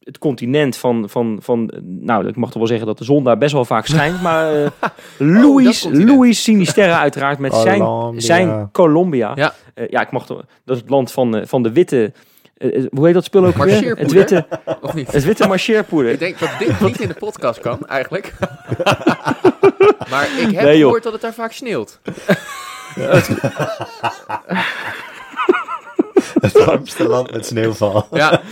het 0.00 0.18
continent 0.18 0.76
van, 0.76 1.08
van, 1.08 1.38
van... 1.42 1.70
Nou, 1.82 2.26
ik 2.28 2.36
mag 2.36 2.48
toch 2.48 2.58
wel 2.58 2.66
zeggen 2.66 2.86
dat 2.86 2.98
de 2.98 3.04
zon 3.04 3.24
daar 3.24 3.38
best 3.38 3.52
wel 3.52 3.64
vaak 3.64 3.86
schijnt. 3.86 4.22
Maar 4.26 4.54
eh 4.54 4.70
Louis, 5.18 6.42
Sinisterra 6.42 7.00
uiteraard 7.00 7.38
met 7.38 7.54
zijn, 7.54 7.80
Colombia. 7.80 8.20
zijn 8.20 8.68
Colombia. 8.72 9.32
Ja. 9.34 9.54
Eh, 9.74 9.88
ja, 9.88 10.00
ik 10.00 10.10
mag 10.10 10.26
toch... 10.26 10.44
Dat 10.64 10.76
is 10.76 10.82
het 10.82 10.90
land 10.90 11.12
van, 11.12 11.36
eh, 11.36 11.46
van 11.46 11.62
de 11.62 11.72
witte... 11.72 12.12
eh, 12.60 12.76
eh, 12.76 12.84
hoe 12.90 13.04
heet 13.04 13.14
dat 13.14 13.24
spul 13.24 13.46
ook 13.46 13.56
weer? 13.56 13.96
Het 13.96 14.12
witte, 14.12 14.46
Of 14.80 14.94
niet? 14.94 15.12
het 15.12 15.24
witte 15.24 15.48
marcheerpoeder. 15.48 16.12
Ik 16.12 16.18
denk 16.18 16.38
dat 16.38 16.50
dit 16.58 16.80
niet 16.80 17.00
in 17.00 17.08
de 17.08 17.14
podcast 17.14 17.60
kan, 17.60 17.86
eigenlijk. 17.86 18.32
maar 20.10 20.28
ik 20.38 20.50
heb 20.50 20.64
Nee, 20.64 20.78
gehoord 20.78 21.02
dat 21.02 21.12
het 21.12 21.20
daar 21.20 21.34
vaak 21.34 21.52
sneeuwt. 21.52 22.00
Het 26.40 26.64
warmste 26.64 27.08
land 27.08 27.32
met 27.32 27.46
sneeuwval. 27.46 28.06
Ja. 28.10 28.42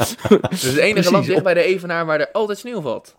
Dus 0.49 0.63
het 0.63 0.77
enige 0.77 0.93
Precies, 0.93 1.11
land 1.11 1.27
dicht 1.27 1.43
bij 1.43 1.55
de 1.55 1.63
Evenaar 1.63 2.07
waar 2.07 2.21
er 2.21 2.29
altijd 2.33 2.59
sneeuw 2.59 2.81
valt. 2.81 3.17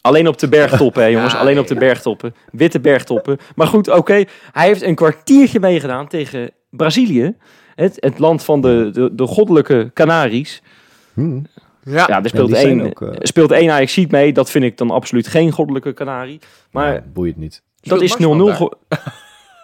Alleen 0.00 0.28
op 0.28 0.38
de 0.38 0.48
bergtoppen, 0.48 1.02
hè, 1.02 1.08
jongens. 1.08 1.32
Ja, 1.32 1.38
Alleen 1.38 1.52
nee, 1.52 1.62
op 1.62 1.68
de 1.68 1.74
ja. 1.74 1.80
bergtoppen. 1.80 2.34
Witte 2.52 2.80
bergtoppen. 2.80 3.38
Maar 3.54 3.66
goed, 3.66 3.88
oké. 3.88 4.24
Hij 4.52 4.66
heeft 4.66 4.82
een 4.82 4.94
kwartiertje 4.94 5.60
meegedaan 5.60 6.08
tegen 6.08 6.50
Brazilië. 6.70 7.36
Het, 7.80 7.96
het 8.00 8.18
land 8.18 8.44
van 8.44 8.60
de, 8.60 8.90
de, 8.92 9.14
de 9.14 9.26
goddelijke 9.26 9.90
Canaries. 9.94 10.62
Hm. 11.14 11.40
Ja. 11.84 12.04
Ja, 12.08 12.22
er 12.22 12.28
speelt 12.28 12.52
één, 12.52 12.80
ook, 12.80 13.02
eh, 13.02 13.08
speelt 13.18 13.50
één 13.50 13.70
Ajaxiet 13.70 14.10
mee. 14.10 14.32
Dat 14.32 14.50
vind 14.50 14.64
ik 14.64 14.76
dan 14.78 14.90
absoluut 14.90 15.26
geen 15.26 15.52
goddelijke 15.52 15.92
Canarie. 15.94 16.38
Maar 16.70 16.92
Ja, 16.94 17.02
boeit 17.12 17.36
niet. 17.36 17.62
dat 17.80 18.00
is 18.02 18.12
0-0 18.12 18.14
Speelt 18.14 18.36
Marsman 18.38 18.70
ge- 18.88 18.98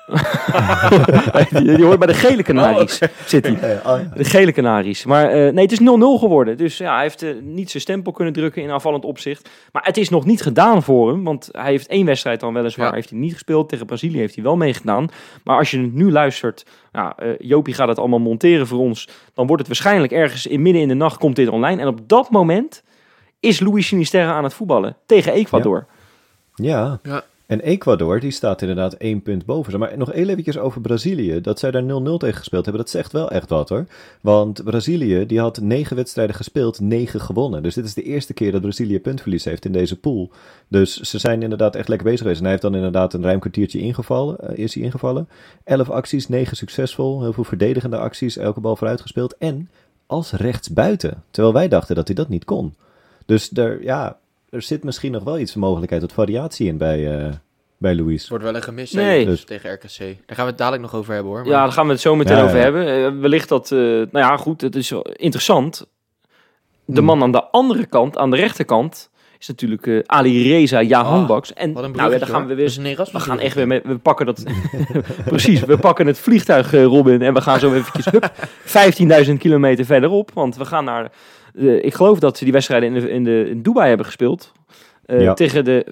die, 1.51 1.77
die 1.77 1.85
hoort 1.85 1.99
bij 1.99 2.07
de 2.09 2.15
gele 2.15 2.43
Canaries. 2.43 3.01
Zit 3.27 3.47
hij. 3.47 3.81
Oh 3.85 4.01
ja. 4.01 4.11
De 4.15 4.25
gele 4.25 4.53
Canaries. 4.53 5.05
Maar 5.05 5.29
eh, 5.29 5.53
nee, 5.53 5.65
het 5.65 5.73
is 5.73 5.81
0-0 5.81 5.83
geworden. 6.19 6.57
Dus 6.57 6.77
ja, 6.79 6.93
hij 6.95 7.03
heeft 7.03 7.23
eh, 7.23 7.31
niet 7.43 7.71
zijn 7.71 7.83
stempel 7.83 8.13
kunnen 8.13 8.33
drukken 8.35 8.63
in 8.63 8.71
aanvallend 8.71 9.05
opzicht. 9.05 9.49
Maar 9.73 9.83
het 9.85 9.97
is 9.97 10.09
nog 10.09 10.25
niet 10.25 10.43
gedaan 10.43 10.83
voor 10.83 11.09
hem. 11.11 11.25
Want 11.25 11.49
hij 11.53 11.71
heeft 11.71 11.87
één 11.87 12.07
wedstrijd 12.07 12.41
dan 12.41 12.53
weliswaar 12.55 12.87
Ja. 12.89 12.95
heeft 12.95 13.11
hij 13.11 13.19
niet 13.19 13.33
gespeeld. 13.33 13.69
Tegen 13.69 13.87
Brazilië 13.87 14.19
heeft 14.19 14.35
hij 14.35 14.45
wel 14.45 14.57
meegedaan. 14.57 15.09
Maar 15.45 15.59
als 15.59 15.71
je 15.71 15.79
nu 15.79 16.13
luistert, 16.13 16.67
eh, 16.93 17.09
Jopie 17.39 17.75
gaat 17.75 17.89
het 17.89 17.99
allemaal 17.99 18.19
monteren 18.19 18.67
voor 18.67 18.79
ons. 18.79 19.09
Dan 19.35 19.47
wordt 19.47 19.67
het 19.67 19.71
waarschijnlijk 19.71 20.13
ergens 20.13 20.47
in 20.47 20.63
midden 20.63 20.83
in 20.83 20.89
de 20.89 20.95
nacht 20.95 21.19
komt 21.19 21.37
dit 21.37 21.49
online. 21.49 21.81
En 21.81 21.89
op 21.89 22.09
dat 22.09 22.31
moment 22.31 22.83
is 23.41 23.61
Louis 23.61 23.87
Sinisterra 23.87 24.33
aan 24.33 24.45
het 24.45 24.55
voetballen 24.55 24.97
tegen 25.07 25.33
Ecuador. 25.33 25.87
Ja, 26.55 26.99
Ja. 27.03 27.23
En 27.47 27.61
Ecuador, 27.61 28.21
die 28.21 28.31
staat 28.31 28.61
inderdaad 28.61 28.93
één 28.93 29.23
punt 29.23 29.45
boven 29.45 29.73
ze. 29.73 29.79
Maar 29.79 29.99
nog 29.99 30.13
heel 30.13 30.29
eventjes 30.29 30.59
over 30.59 30.81
Brazilië. 30.81 31.41
Dat 31.41 31.59
zij 31.59 31.71
daar 31.71 31.83
0-0 31.83 31.87
tegen 31.87 32.35
gespeeld 32.35 32.65
hebben, 32.65 32.83
dat 32.83 32.91
zegt 32.91 33.13
wel 33.13 33.31
echt 33.31 33.49
wat 33.49 33.69
hoor. 33.69 33.87
Want 34.21 34.65
Brazilië, 34.65 35.27
die 35.27 35.41
had 35.41 35.61
negen 35.61 35.97
wedstrijden 35.97 36.35
gespeeld, 36.35 36.81
negen 36.81 37.21
gewonnen. 37.21 37.63
Dus 37.63 37.75
dit 37.75 37.85
is 37.85 37.95
de 37.95 38.03
eerste 38.03 38.33
keer 38.33 38.53
dat 38.53 38.61
Brazilië 38.61 39.01
puntverlies 39.01 39.45
heeft 39.45 39.65
in 39.65 39.73
deze 39.73 39.99
pool. 39.99 40.31
Dus 40.69 41.01
ze 41.01 41.19
zijn 41.19 41.43
inderdaad 41.43 41.75
echt 41.75 41.89
lekker 41.89 42.07
bezig 42.07 42.21
geweest. 42.21 42.39
En 42.39 42.45
hij 42.45 42.53
heeft 42.53 42.65
dan 42.65 42.75
inderdaad 42.75 43.15
een 43.15 43.23
ruim 43.23 43.41
kwartiertje 43.41 43.79
ingevallen, 43.79 44.37
uh, 44.43 44.59
is 44.59 44.75
hij 44.75 44.83
ingevallen. 44.83 45.29
Elf 45.65 45.91
acties, 45.91 46.29
negen 46.29 46.57
succesvol. 46.57 47.23
Heel 47.23 47.33
veel 47.33 47.45
verdedigende 47.45 47.99
acties, 47.99 48.37
elke 48.37 48.61
bal 48.61 48.77
vooruit 48.77 49.01
gespeeld. 49.01 49.37
En 49.37 49.71
als 50.07 50.33
rechtsbuiten. 50.33 51.23
Terwijl 51.31 51.55
wij 51.55 51.69
dachten 51.69 51.95
dat 51.95 52.07
hij 52.07 52.17
dat 52.17 52.29
niet 52.29 52.45
kon. 52.45 52.75
Dus 53.27 53.51
er, 53.53 53.83
ja, 53.83 54.19
er 54.57 54.63
zit 54.63 54.85
misschien 54.85 55.13
nog 55.13 55.23
wel 55.25 55.39
iets 55.39 55.55
mogelijkheid 55.55 56.03
tot 56.03 56.13
variatie 56.13 56.67
in 56.67 56.77
bij, 56.77 57.19
uh, 57.27 57.33
bij 57.77 57.95
Louis. 57.95 58.21
Het 58.21 58.29
wordt 58.31 58.45
wel 58.45 58.55
een 58.55 58.63
gemis 58.63 58.93
Nee. 58.93 59.25
dus 59.25 59.45
tegen 59.45 59.73
RKC. 59.73 59.99
Daar 59.99 60.37
gaan 60.37 60.45
we 60.45 60.51
het 60.51 60.59
dadelijk 60.59 60.83
nog 60.83 60.95
over 60.95 61.15
hebben 61.15 61.33
hoor. 61.33 61.41
Maar 61.41 61.51
Ja, 61.51 61.63
daar 61.63 61.73
gaan 61.73 61.87
we 61.87 61.93
het 61.93 62.01
zo 62.01 62.17
meteen 62.17 62.37
Ja, 62.37 62.43
over 62.45 62.57
ja. 62.57 62.63
hebben. 62.63 62.87
Eh, 62.87 63.21
wellicht 63.21 63.49
dat, 63.49 63.73
eh, 63.73 63.79
nou 63.79 64.09
ja, 64.13 64.37
goed, 64.37 64.61
het 64.61 64.77
is 64.77 64.93
interessant. 65.13 65.87
De 66.85 66.97
Hmm. 66.97 67.05
man 67.05 67.23
aan 67.23 67.33
de 67.33 67.45
andere 67.51 67.87
kant, 67.87 68.19
aan 68.19 68.31
de 68.31 68.37
rechterkant, 68.37 69.11
is 69.39 69.49
natuurlijk 69.49 69.87
eh, 69.87 69.99
Ali 70.07 70.53
Reza 70.53 70.83
Jahanbaks. 70.83 71.53
en 71.53 71.73
Wat 71.73 71.85
een 71.85 71.91
nou 71.91 72.13
ja, 72.13 72.19
dan 72.19 72.29
gaan 72.29 72.47
we 72.47 72.55
Dat 72.55 72.65
is 72.65 72.77
weer... 72.77 72.87
een 72.87 72.93
Erasmus 72.93 73.23
We 73.25 73.29
gaan 73.29 73.41
echt 73.41 73.55
weer 73.55 73.67
met, 73.67 73.83
we 73.85 73.99
pakken 73.99 74.27
dat, 74.27 74.45
precies, 75.25 75.61
we 75.61 75.79
pakken 75.79 76.07
het 76.07 76.19
vliegtuig, 76.19 76.75
eh, 76.75 76.85
Robin, 76.85 77.23
en 77.23 77.35
we 77.35 77.41
gaan 77.41 77.59
zo 77.59 77.73
eventjes, 77.73 78.05
hup, 78.05 78.33
15.000 79.27 79.33
kilometer 79.39 79.85
verderop, 79.85 80.31
want 80.35 80.57
we 80.57 80.65
gaan 80.65 80.85
naar, 80.85 81.13
eh, 81.55 81.85
ik 81.85 81.95
geloof 81.95 82.19
dat 82.19 82.39
ze 82.39 82.45
die 82.45 82.53
wedstrijden 82.53 82.95
in, 82.95 83.01
de, 83.01 83.11
in, 83.11 83.25
de, 83.25 83.49
in 83.49 83.63
Dubai 83.63 83.89
hebben 83.89 84.07
gespeeld, 84.07 84.53
eh, 85.05 85.21
Ja. 85.21 85.35
tegen 85.35 85.65
de 85.65 85.87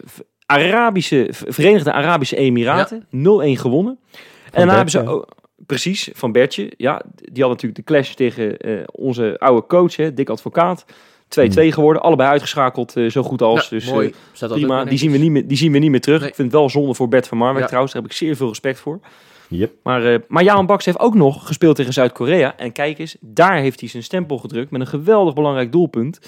Arabische, 0.47 1.29
Verenigde 1.31 1.93
Arabische 1.93 2.37
Emiraten, 2.37 3.07
0-1 3.11 3.59
gewonnen. 3.59 3.99
En 4.13 4.21
daarna 4.53 4.75
hebben 4.75 4.91
ze 4.91 5.07
ook, 5.07 5.29
precies, 5.67 6.11
van 6.13 6.33
Bertje, 6.33 6.73
ja, 6.77 7.03
die 7.15 7.43
had 7.43 7.53
natuurlijk 7.53 7.77
de 7.77 7.85
clash 7.93 8.13
tegen 8.13 8.57
eh, 8.57 8.73
onze 8.93 9.37
oude 9.39 9.67
coach, 9.67 9.97
hè, 9.97 10.15
Dick 10.15 10.29
Advocaat. 10.29 10.85
2-2 11.29 11.73
geworden, 11.73 12.03
allebei 12.03 12.29
uitgeschakeld, 12.31 12.97
eh, 12.97 13.11
zo 13.11 13.23
goed 13.23 13.43
als. 13.43 13.63
Ja, 13.63 13.69
dus, 13.77 13.91
mooi. 13.91 14.09
eh, 14.09 14.15
Staat 14.33 14.49
dat 14.49 14.59
Prima, 14.59 14.85
die 14.85 14.99
zien, 14.99 15.11
we 15.11 15.19
niet 15.19 15.31
meer, 15.31 15.47
die 15.49 15.57
zien 15.57 15.73
we 15.73 15.79
niet 15.79 15.91
meer 15.91 16.01
terug. 16.01 16.21
Nee. 16.21 16.29
Ik 16.29 16.35
vind 16.35 16.51
het 16.53 16.61
wel 16.61 16.71
zonde 16.71 16.95
voor 16.95 17.09
Bert 17.09 17.29
van 17.29 17.39
Marwijk 17.39 17.61
Ja. 17.61 17.67
trouwens. 17.67 17.93
Daar 17.93 18.03
heb 18.03 18.11
ik 18.11 18.17
zeer 18.17 18.37
veel 18.37 18.49
respect 18.49 18.81
voor. 18.81 19.01
Yep. 19.49 19.73
Maar, 19.83 20.05
eh 20.05 20.19
maar 20.29 20.43
Jaan 20.43 20.67
Baks 20.67 20.85
heeft 20.85 20.99
ook 20.99 21.15
nog 21.15 21.47
gespeeld 21.47 21.77
tegen 21.77 21.93
Zuid-Korea. 21.93 22.57
En 22.57 22.73
kijk 22.73 22.99
eens, 22.99 23.17
daar 23.21 23.57
heeft 23.59 23.81
hij 23.81 23.89
zijn 23.89 24.03
stempel 24.03 24.39
gedrukt 24.39 24.71
met 24.71 24.81
een 24.81 24.87
geweldig 24.87 25.35
belangrijk 25.35 25.73
doelpunt. 25.73 26.21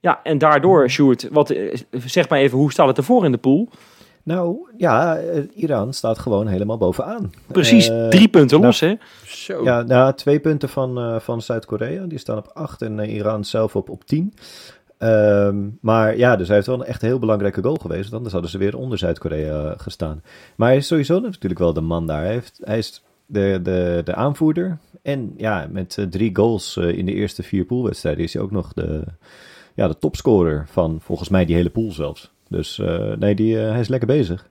Ja, 0.00 0.20
en 0.22 0.38
daardoor, 0.38 0.90
Sjoerd, 0.90 1.28
wat, 1.32 1.54
zeg 2.04 2.28
maar 2.28 2.38
even, 2.38 2.58
hoe 2.58 2.72
staat 2.72 2.88
het 2.88 2.96
ervoor 2.96 3.24
in 3.24 3.32
de 3.32 3.38
pool? 3.38 3.68
Nou, 4.24 4.70
ja, 4.76 5.16
eh, 5.16 5.42
Iran 5.54 5.92
staat 5.92 6.18
gewoon 6.18 6.46
helemaal 6.46 6.78
bovenaan. 6.78 7.32
Precies, 7.46 7.88
Eh, 7.88 8.08
drie 8.08 8.28
punten 8.28 8.56
nou, 8.56 8.66
los, 8.66 8.80
hè? 8.80 8.94
Zo. 9.26 9.64
Ja, 9.64 9.82
nou, 9.82 10.14
twee 10.14 10.40
punten 10.40 10.68
van, 10.68 10.98
eh, 10.98 11.18
van 11.20 11.42
Zuid-Korea. 11.42 12.06
Die 12.06 12.18
staan 12.18 12.36
op 12.36 12.50
8 12.54 12.82
en 12.82 12.98
Iran 12.98 13.44
zelf 13.44 13.76
op, 13.76 13.88
op 13.90 14.04
10. 14.04 14.34
Ehm, 14.98 15.56
maar 15.80 16.16
ja, 16.16 16.36
dus 16.36 16.46
hij 16.46 16.56
heeft 16.56 16.68
wel 16.68 16.80
een 16.80 16.86
echt 16.86 17.02
heel 17.02 17.18
belangrijke 17.18 17.62
goal 17.62 17.76
geweest. 17.76 18.02
want 18.02 18.14
Anders 18.14 18.32
hadden 18.32 18.50
ze 18.50 18.58
weer 18.58 18.76
onder 18.76 18.98
Zuid-Korea 18.98 19.74
gestaan. 19.76 20.22
Maar 20.56 20.68
hij 20.68 20.76
is 20.76 20.86
sowieso 20.86 21.20
natuurlijk 21.20 21.60
wel 21.60 21.72
de 21.72 21.80
man 21.80 22.06
daar. 22.06 22.22
Hij, 22.22 22.32
heeft, 22.32 22.60
hij 22.64 22.78
is 22.78 23.02
de, 23.26 23.60
de, 23.62 24.00
de 24.04 24.14
aanvoerder. 24.14 24.78
En 25.02 25.34
ja, 25.36 25.66
met 25.70 26.06
drie 26.10 26.36
goals 26.36 26.76
in 26.76 27.06
de 27.06 27.12
eerste 27.12 27.42
vier 27.42 27.64
poolwedstrijden 27.64 28.24
is 28.24 28.32
hij 28.32 28.42
ook 28.42 28.50
nog 28.50 28.72
de, 28.72 29.04
ja, 29.74 29.88
de 29.88 29.98
topscorer 29.98 30.66
van 30.70 30.98
volgens 31.00 31.28
mij 31.28 31.44
die 31.44 31.56
hele 31.56 31.70
pool 31.70 31.92
zelfs. 31.92 32.33
Dus 32.48 32.78
eh, 32.78 33.12
nee, 33.12 33.34
die, 33.34 33.60
eh, 33.60 33.70
hij 33.70 33.80
is 33.80 33.88
lekker 33.88 34.08
bezig. 34.08 34.46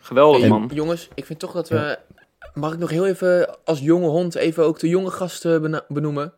Geweldig, 0.00 0.40
Hey, 0.40 0.48
man. 0.48 0.70
Jongens, 0.74 1.08
ik 1.14 1.24
vind 1.26 1.38
toch 1.38 1.52
dat 1.52 1.68
we... 1.68 1.98
Mag 2.54 2.72
ik 2.72 2.78
nog 2.78 2.90
heel 2.90 3.06
even 3.06 3.56
als 3.64 3.80
jonge 3.80 4.06
hond 4.08 4.34
even 4.34 4.64
ook 4.64 4.78
de 4.78 4.88
jonge 4.88 5.10
gasten 5.10 5.82
benoemen? 5.88 6.32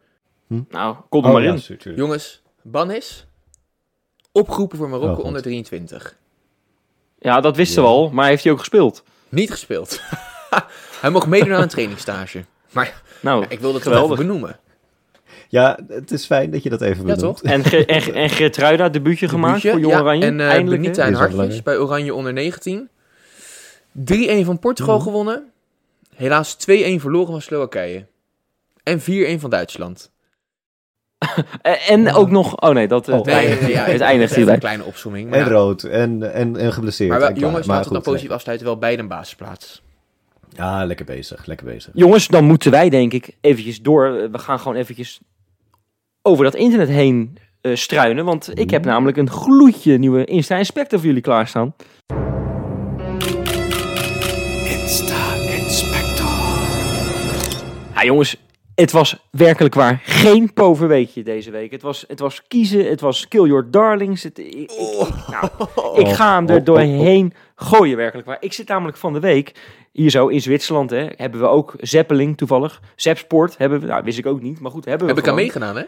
Nou, 0.69 0.97
kom 1.09 1.25
er 1.25 1.33
maar 1.33 1.43
ja, 1.43 1.53
in. 1.53 1.59
tuurlijk. 1.61 1.97
Jongens, 1.97 2.43
Bannis, 2.63 3.27
opgeroepen 4.33 4.79
voor 4.79 4.89
Marokko 4.89 5.21
Oh, 5.21 5.25
onder 5.27 5.43
23. 5.43 6.17
Ja, 7.19 7.41
dat 7.41 7.57
wisten 7.57 7.83
we 7.83 7.89
Ja. 7.89 7.95
al, 7.95 8.11
maar 8.11 8.29
heeft 8.29 8.43
hij 8.43 8.53
ook 8.53 8.59
gespeeld? 8.59 9.03
Niet 9.29 9.51
gespeeld. 9.51 10.01
Hij 11.01 11.11
mocht 11.11 11.27
meedoen 11.27 11.53
aan 11.53 11.63
een 11.63 11.69
trainingstage. 11.69 12.45
Maar 12.73 13.03
Nou, 13.23 13.41
ja, 13.43 13.49
ik 13.49 13.61
wilde 13.61 13.75
het 13.77 13.85
wel 13.85 13.93
geweldig. 13.95 14.19
even 14.19 14.27
benoemen. 14.27 14.59
Ja, 15.49 15.79
het 15.89 16.11
is 16.11 16.27
fijn 16.27 16.51
dat 16.51 16.63
je 16.63 16.69
dat 16.71 16.81
even 16.81 17.07
Ja, 17.07 17.15
benoemt. 17.15 17.37
toch? 17.37 17.43
En, 17.53 17.65
Ge- 17.65 17.85
en, 17.87 18.03
Ge- 18.03 18.13
en 18.13 18.31
Gertruida, 18.31 18.89
debuutje 18.89 19.29
gemaakt 19.29 19.61
voor 19.61 19.81
Jong 19.81 19.93
ja, 19.95 20.01
Oranje. 20.01 20.25
En 20.25 20.41
eh 20.41 20.49
Eindelijk, 20.49 20.83
Benita 20.83 21.05
en 21.05 21.15
Hartjes 21.15 21.63
bij 21.63 21.77
Oranje 21.79 22.15
onder 22.15 22.33
19. 22.33 22.89
3-1 23.93 24.45
van 24.45 24.59
Portugal 24.59 24.95
Mhm. 24.95 25.05
gewonnen. 25.05 25.51
Helaas 26.15 26.55
2-1 26.55 27.01
verloren 27.01 27.31
van 27.33 27.41
Slowakije. 27.43 28.07
En 28.83 29.01
4-1 29.01 29.41
van 29.41 29.51
Duitsland. 29.51 30.11
Eh, 31.63 31.91
En 31.91 32.13
ook 32.13 32.31
nog... 32.31 32.61
Oh 32.61 32.71
nee, 32.71 32.89
dat, 32.89 33.09
eh, 33.09 33.15
Oh, 33.15 33.25
het 33.25 33.35
nee, 33.35 33.47
eindigt, 33.47 33.67
ja, 33.73 33.85
het 33.85 34.01
eindigt 34.01 34.31
Een 34.31 34.37
hierbij. 34.37 34.59
kleine 34.59 34.85
opzomming. 34.85 35.31
Maar, 35.31 35.39
En 35.39 35.45
ja. 35.45 35.51
rood 35.51 35.83
en, 35.83 36.33
en, 36.33 36.57
en 36.57 36.73
geblesseerd. 36.73 37.11
maar 37.11 37.19
wel, 37.21 37.29
en 37.29 37.35
jongens, 37.39 37.67
Maar 37.67 37.77
laten 37.77 37.89
we 37.93 37.95
dan 37.97 38.05
positief 38.07 38.31
afsluiten. 38.31 38.67
Wel 38.67 38.79
bij 38.79 38.97
de 38.97 39.07
basisplaats. 39.07 39.83
nee. 40.51 40.67
Ja, 40.67 40.85
lekker 40.85 41.05
bezig, 41.07 41.47
lekker 41.47 41.67
bezig. 41.67 41.91
Jongens, 41.95 42.29
dan 42.29 42.45
moeten 42.45 42.71
wij 42.71 42.89
denk 42.89 43.13
ik 43.13 43.37
eventjes 43.41 43.83
door. 43.83 44.31
We 44.31 44.39
gaan 44.39 44.59
gewoon 44.59 44.77
eventjes 44.77 45.21
over 46.27 46.45
dat 46.45 46.55
internet 46.55 46.89
heen 46.89 47.39
eh, 47.61 47.75
struinen. 47.75 48.25
Want 48.25 48.59
ik 48.59 48.71
heb 48.71 48.85
namelijk 48.85 49.17
een 49.17 49.31
gloedje 49.31 49.99
nieuwe 49.99 50.25
Insta 50.25 50.57
Inspector 50.57 50.99
voor 50.99 51.09
jullie 51.09 51.23
klaarstaan. 51.23 51.75
Ja 57.95 58.05
jongens, 58.05 58.37
het 58.75 58.93
was 58.93 59.27
werkelijk 59.31 59.75
waar 59.75 60.01
geen 60.05 60.53
poverweekje 60.53 61.23
deze 61.23 61.51
week. 61.51 61.71
Het 61.71 61.83
was, 61.83 62.05
het 62.09 62.21
was 62.21 62.43
kiezen, 62.49 62.89
het 62.89 63.01
was 63.01 63.29
kill 63.29 63.47
your 63.47 63.71
darlings. 63.71 64.23
Het, 64.23 64.39
ik, 64.39 64.47
ik- 64.55 64.71
nou, 65.31 65.49
ik 66.01 66.09
ga 66.09 66.35
hem 66.35 66.49
er 66.49 66.59
oh, 66.59 66.65
doorheen 66.65 67.33
gooien, 67.55 67.97
werkelijk 67.97 68.27
waar. 68.29 68.37
Ik 68.41 68.53
zit 68.53 68.69
namelijk 68.69 68.97
van 68.97 69.13
de 69.13 69.21
week 69.21 69.55
hier 69.93 70.11
zo 70.11 70.27
in 70.27 70.41
Zwitserland. 70.41 70.91
Hè, 70.91 71.07
hebben 71.17 71.41
we 71.41 71.47
ook 71.47 71.75
Zeppeling 71.81 72.37
toevallig. 72.37 72.81
Zepsport 72.97 73.59
hebben 73.59 73.81
we, 73.81 73.87
nou 73.87 74.05
wist 74.05 74.19
ik 74.19 74.27
ook 74.27 74.43
niet, 74.43 74.61
maar 74.61 74.71
goed, 74.71 74.85
hebben 74.85 75.07
we 75.07 75.13
Heb 75.15 75.23
ik 75.23 75.29
aan 75.29 75.37
meegedaan, 75.37 75.77
hè? 75.77 75.83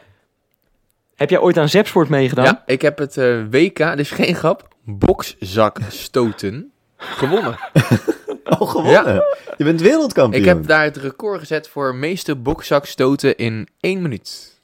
Heb 1.18 1.30
jij 1.30 1.38
ooit 1.40 1.58
aan 1.58 1.68
Zepsport 1.68 2.08
meegedaan? 2.08 2.44
Ja, 2.44 2.62
ik 2.66 2.82
heb 2.82 2.98
het 2.98 3.16
eh, 3.16 3.36
WK, 3.50 3.76
dit 3.78 3.98
is 3.98 4.10
geen 4.10 4.34
grap, 4.34 4.68
bokszak 4.84 5.78
stoten 5.88 6.72
gewonnen. 7.20 7.58
Oh, 8.58 8.70
gewonnen. 8.70 9.22
Je 9.56 9.64
bent 9.64 9.80
wereldkampioen. 9.80 10.42
Ik 10.42 10.48
heb 10.48 10.66
daar 10.66 10.82
het 10.84 10.96
record 10.96 11.38
gezet 11.38 11.68
voor 11.68 11.94
meeste 11.94 12.36
bokszak 12.36 12.86
stoten 12.86 13.36
in 13.36 13.68
één 13.80 14.02
minuut. 14.02 14.60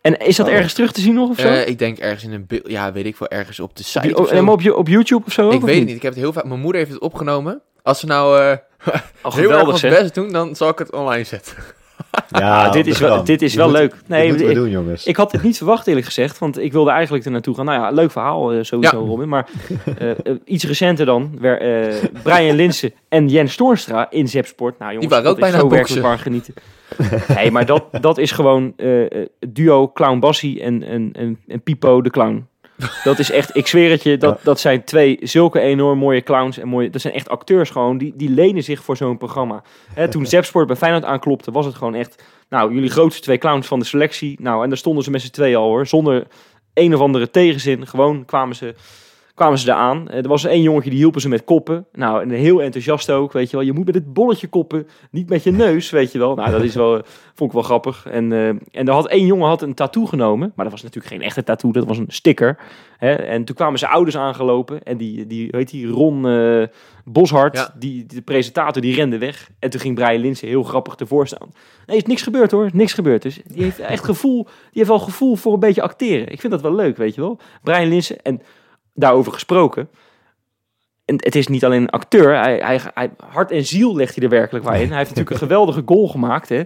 En 0.00 0.18
is 0.18 0.36
dat 0.36 0.46
Oh. 0.46 0.52
ergens 0.52 0.72
terug 0.74 0.92
te 0.92 1.00
zien 1.00 1.14
nog 1.14 1.28
of 1.30 1.38
zo? 1.38 1.48
Eh, 1.48 1.68
ik 1.68 1.78
denk 1.78 1.98
ergens 1.98 2.24
in 2.24 2.32
een 2.32 2.44
beeld, 2.46 2.68
ja, 2.70 2.92
weet 2.92 3.04
ik 3.06 3.16
wel, 3.16 3.28
ergens 3.28 3.60
op 3.60 3.76
de 3.76 3.82
Op 3.82 3.86
site 4.02 4.14
zo. 4.16 4.24
en 4.24 4.48
op, 4.48 4.60
je, 4.60 4.76
op 4.76 4.88
YouTube 4.88 5.22
of 5.26 5.32
zo? 5.32 5.50
Ik 5.50 5.56
of 5.56 5.62
weet 5.62 5.78
het 5.78 5.86
niet, 5.86 5.96
ik 5.96 6.02
heb 6.02 6.12
het 6.12 6.20
heel 6.22 6.32
vaak, 6.32 6.44
mijn 6.44 6.60
moeder 6.60 6.80
heeft 6.80 6.92
het 6.92 7.02
opgenomen. 7.02 7.60
Als 7.82 8.00
ze 8.00 8.06
nou 8.06 8.40
eh, 8.40 8.56
Oh, 9.22 9.34
heel 9.34 9.50
erg 9.52 9.66
ons 9.68 9.80
best 9.80 10.14
doen, 10.14 10.32
dan 10.32 10.56
zal 10.56 10.68
ik 10.68 10.78
het 10.78 10.92
online 10.92 11.24
zetten. 11.24 11.54
Ja, 12.30 12.70
dit 12.70 12.86
is 12.86 12.98
wel, 12.98 13.24
dit 13.24 13.42
is 13.42 13.54
wel 13.54 13.68
moet- 13.68 13.76
leuk. 13.76 13.90
dit 13.90 14.08
Nee, 14.08 14.32
we 14.32 14.44
ik, 14.48 14.54
doen, 14.54 14.70
jongens. 14.70 15.04
ik 15.06 15.16
had 15.16 15.32
het 15.32 15.42
niet 15.42 15.56
verwacht 15.56 15.86
eerlijk 15.86 16.06
gezegd, 16.06 16.38
want 16.38 16.58
ik 16.58 16.72
wilde 16.72 16.90
eigenlijk 16.90 17.24
er 17.24 17.30
naartoe 17.30 17.54
gaan. 17.54 17.64
Nou 17.64 17.80
ja, 17.80 17.90
leuk 17.90 18.10
verhaal 18.10 18.52
eh, 18.52 18.58
sowieso 18.62 19.00
Ja. 19.00 19.06
Robin, 19.08 19.28
maar 19.28 19.48
eh, 19.98 20.10
eh, 20.10 20.16
iets 20.44 20.64
recenter 20.64 21.06
dan. 21.06 21.36
Wer, 21.40 21.60
eh, 21.60 22.04
Brian 22.22 22.56
Linsen 22.56 22.92
en 23.08 23.28
Jens 23.28 23.56
Toornstra 23.56 24.06
in 24.10 24.28
Zepsport. 24.28 24.78
Nou 24.78 24.92
jongens, 24.92 25.10
waren 25.12 25.30
ook 25.30 25.36
dat 25.38 25.44
is 25.44 25.50
bijna 25.52 25.68
zo 25.68 25.74
werkelijk 25.74 26.02
waar 26.06 26.18
genieten. 26.18 26.54
nee, 27.36 27.50
maar 27.50 27.66
dat, 27.66 27.84
dat 28.00 28.18
is 28.18 28.30
gewoon 28.32 28.74
duo 29.48 29.88
Clown 29.92 30.18
Bassie 30.18 30.62
en, 30.62 30.82
en, 30.82 31.10
en, 31.12 31.38
en 31.48 31.62
Pipo 31.62 32.02
de 32.02 32.10
Clown. 32.10 32.46
Dat 33.04 33.18
is 33.18 33.30
echt, 33.30 33.56
ik 33.56 33.66
zweer 33.66 33.90
het 33.90 34.02
je, 34.02 34.16
dat, 34.16 34.36
Ja. 34.36 34.44
dat 34.44 34.60
zijn 34.60 34.84
twee 34.84 35.18
zulke 35.22 35.60
enorm 35.60 35.98
mooie 35.98 36.22
clowns 36.22 36.58
en 36.58 36.68
mooie, 36.68 36.90
dat 36.90 37.00
zijn 37.00 37.14
echt 37.14 37.28
acteurs 37.28 37.70
gewoon, 37.70 37.98
die, 37.98 38.12
die 38.16 38.30
lenen 38.30 38.62
zich 38.64 38.82
voor 38.82 38.96
zo'n 38.96 39.18
programma. 39.18 39.62
Hè, 39.94 40.08
toen 40.08 40.26
Zepsport 40.36 40.66
bij 40.66 40.76
Feyenoord 40.76 41.04
aanklopte, 41.04 41.50
was 41.50 41.66
het 41.66 41.74
gewoon 41.74 41.94
echt, 41.94 42.22
nou, 42.48 42.74
jullie 42.74 42.90
grootste 42.90 43.22
twee 43.22 43.38
clowns 43.38 43.66
van 43.66 43.78
de 43.78 43.84
selectie. 43.84 44.36
Nou, 44.40 44.62
en 44.62 44.68
daar 44.68 44.78
stonden 44.78 45.04
ze 45.04 45.10
met 45.10 45.20
z'n 45.22 45.30
tweeën 45.30 45.56
al 45.56 45.66
hoor, 45.66 45.86
zonder 45.86 46.26
een 46.74 46.94
of 46.94 47.00
andere 47.00 47.30
tegenzin. 47.30 47.86
Gewoon 47.86 48.24
kwamen 48.24 48.56
ze, 48.56 48.74
kwamen 49.38 49.58
ze 49.58 49.68
eraan. 49.70 50.08
Eh, 50.08 50.16
Er 50.18 50.28
was 50.28 50.44
één 50.44 50.62
jongetje 50.62 50.90
die 50.90 50.98
hielpen 50.98 51.20
ze 51.20 51.28
met 51.28 51.44
koppen. 51.44 51.86
Nou, 51.92 52.22
en 52.22 52.30
heel 52.30 52.62
enthousiast 52.62 53.10
ook, 53.10 53.32
weet 53.32 53.50
je 53.50 53.56
wel. 53.56 53.66
Je 53.66 53.72
moet 53.72 53.84
met 53.86 53.94
het 53.94 54.12
bolletje 54.12 54.46
koppen, 54.48 54.86
niet 55.10 55.28
met 55.28 55.42
je 55.42 55.50
neus, 55.50 55.90
weet 55.90 56.12
je 56.12 56.18
wel. 56.18 56.34
Nou, 56.34 56.50
dat 56.50 56.62
is 56.62 56.74
wel, 56.74 56.96
eh, 56.96 57.02
vond 57.34 57.50
ik 57.50 57.52
wel 57.56 57.62
grappig. 57.62 58.06
En, 58.10 58.32
eh, 58.32 58.48
en 58.48 58.60
er 58.86 58.90
had 58.92 59.08
één 59.08 59.26
jongen 59.26 59.48
had 59.48 59.62
een 59.62 59.74
tattoo 59.74 60.04
genomen, 60.06 60.52
maar 60.54 60.64
dat 60.64 60.74
was 60.74 60.82
natuurlijk 60.82 61.14
geen 61.14 61.22
echte 61.22 61.42
tattoo, 61.44 61.72
dat 61.72 61.86
was 61.86 61.98
een 61.98 62.04
sticker. 62.08 62.58
Hè? 62.98 63.12
En 63.12 63.44
toen 63.44 63.54
kwamen 63.56 63.78
zijn 63.78 63.90
ouders 63.92 64.16
aangelopen 64.16 64.82
en 64.82 64.96
die, 64.96 65.26
die 65.26 65.48
weet 65.50 65.70
die, 65.70 65.86
Ron 65.86 66.26
eh 66.28 66.62
Boshart, 67.04 67.54
Ja. 67.56 67.74
die, 67.78 68.06
de 68.06 68.22
presentator, 68.22 68.82
die 68.82 68.94
rende 68.94 69.18
weg. 69.18 69.50
En 69.58 69.70
toen 69.70 69.80
ging 69.80 69.94
Brian 69.94 70.20
Linsen 70.20 70.48
heel 70.48 70.62
grappig 70.62 70.94
ervoor 70.96 71.26
staan. 71.26 71.48
Nee, 71.86 71.96
is 71.96 72.04
niks 72.04 72.22
gebeurd 72.22 72.50
hoor, 72.50 72.70
niks 72.72 72.92
gebeurd. 72.92 73.22
Dus 73.22 73.40
die 73.46 73.62
heeft 73.62 73.78
echt 73.78 74.04
gevoel, 74.04 74.44
die 74.44 74.52
heeft 74.72 74.88
wel 74.88 74.98
gevoel 74.98 75.36
voor 75.36 75.52
een 75.52 75.60
beetje 75.60 75.82
acteren. 75.82 76.32
Ik 76.32 76.40
vind 76.40 76.52
dat 76.52 76.62
wel 76.62 76.74
leuk, 76.74 76.96
weet 76.96 77.14
je 77.14 77.20
wel. 77.20 77.38
Brian 77.62 77.88
Linsen, 77.88 78.22
en 78.22 78.40
daarover 78.98 79.32
gesproken. 79.32 79.88
en 81.04 81.14
het 81.16 81.34
is 81.34 81.46
niet 81.46 81.64
alleen 81.64 81.82
een 81.82 81.90
acteur. 81.90 82.40
Hij, 82.40 82.58
hij, 82.58 82.80
hij, 82.94 83.10
hart 83.16 83.50
en 83.50 83.64
ziel 83.64 83.96
legt 83.96 84.14
hij 84.14 84.24
er 84.24 84.30
werkelijk 84.30 84.64
waar 84.64 84.80
in. 84.80 84.88
Hij 84.88 84.96
heeft 84.96 85.08
natuurlijk 85.08 85.30
een 85.30 85.46
geweldige 85.48 85.82
goal 85.86 86.08
gemaakt, 86.08 86.48
hè. 86.48 86.62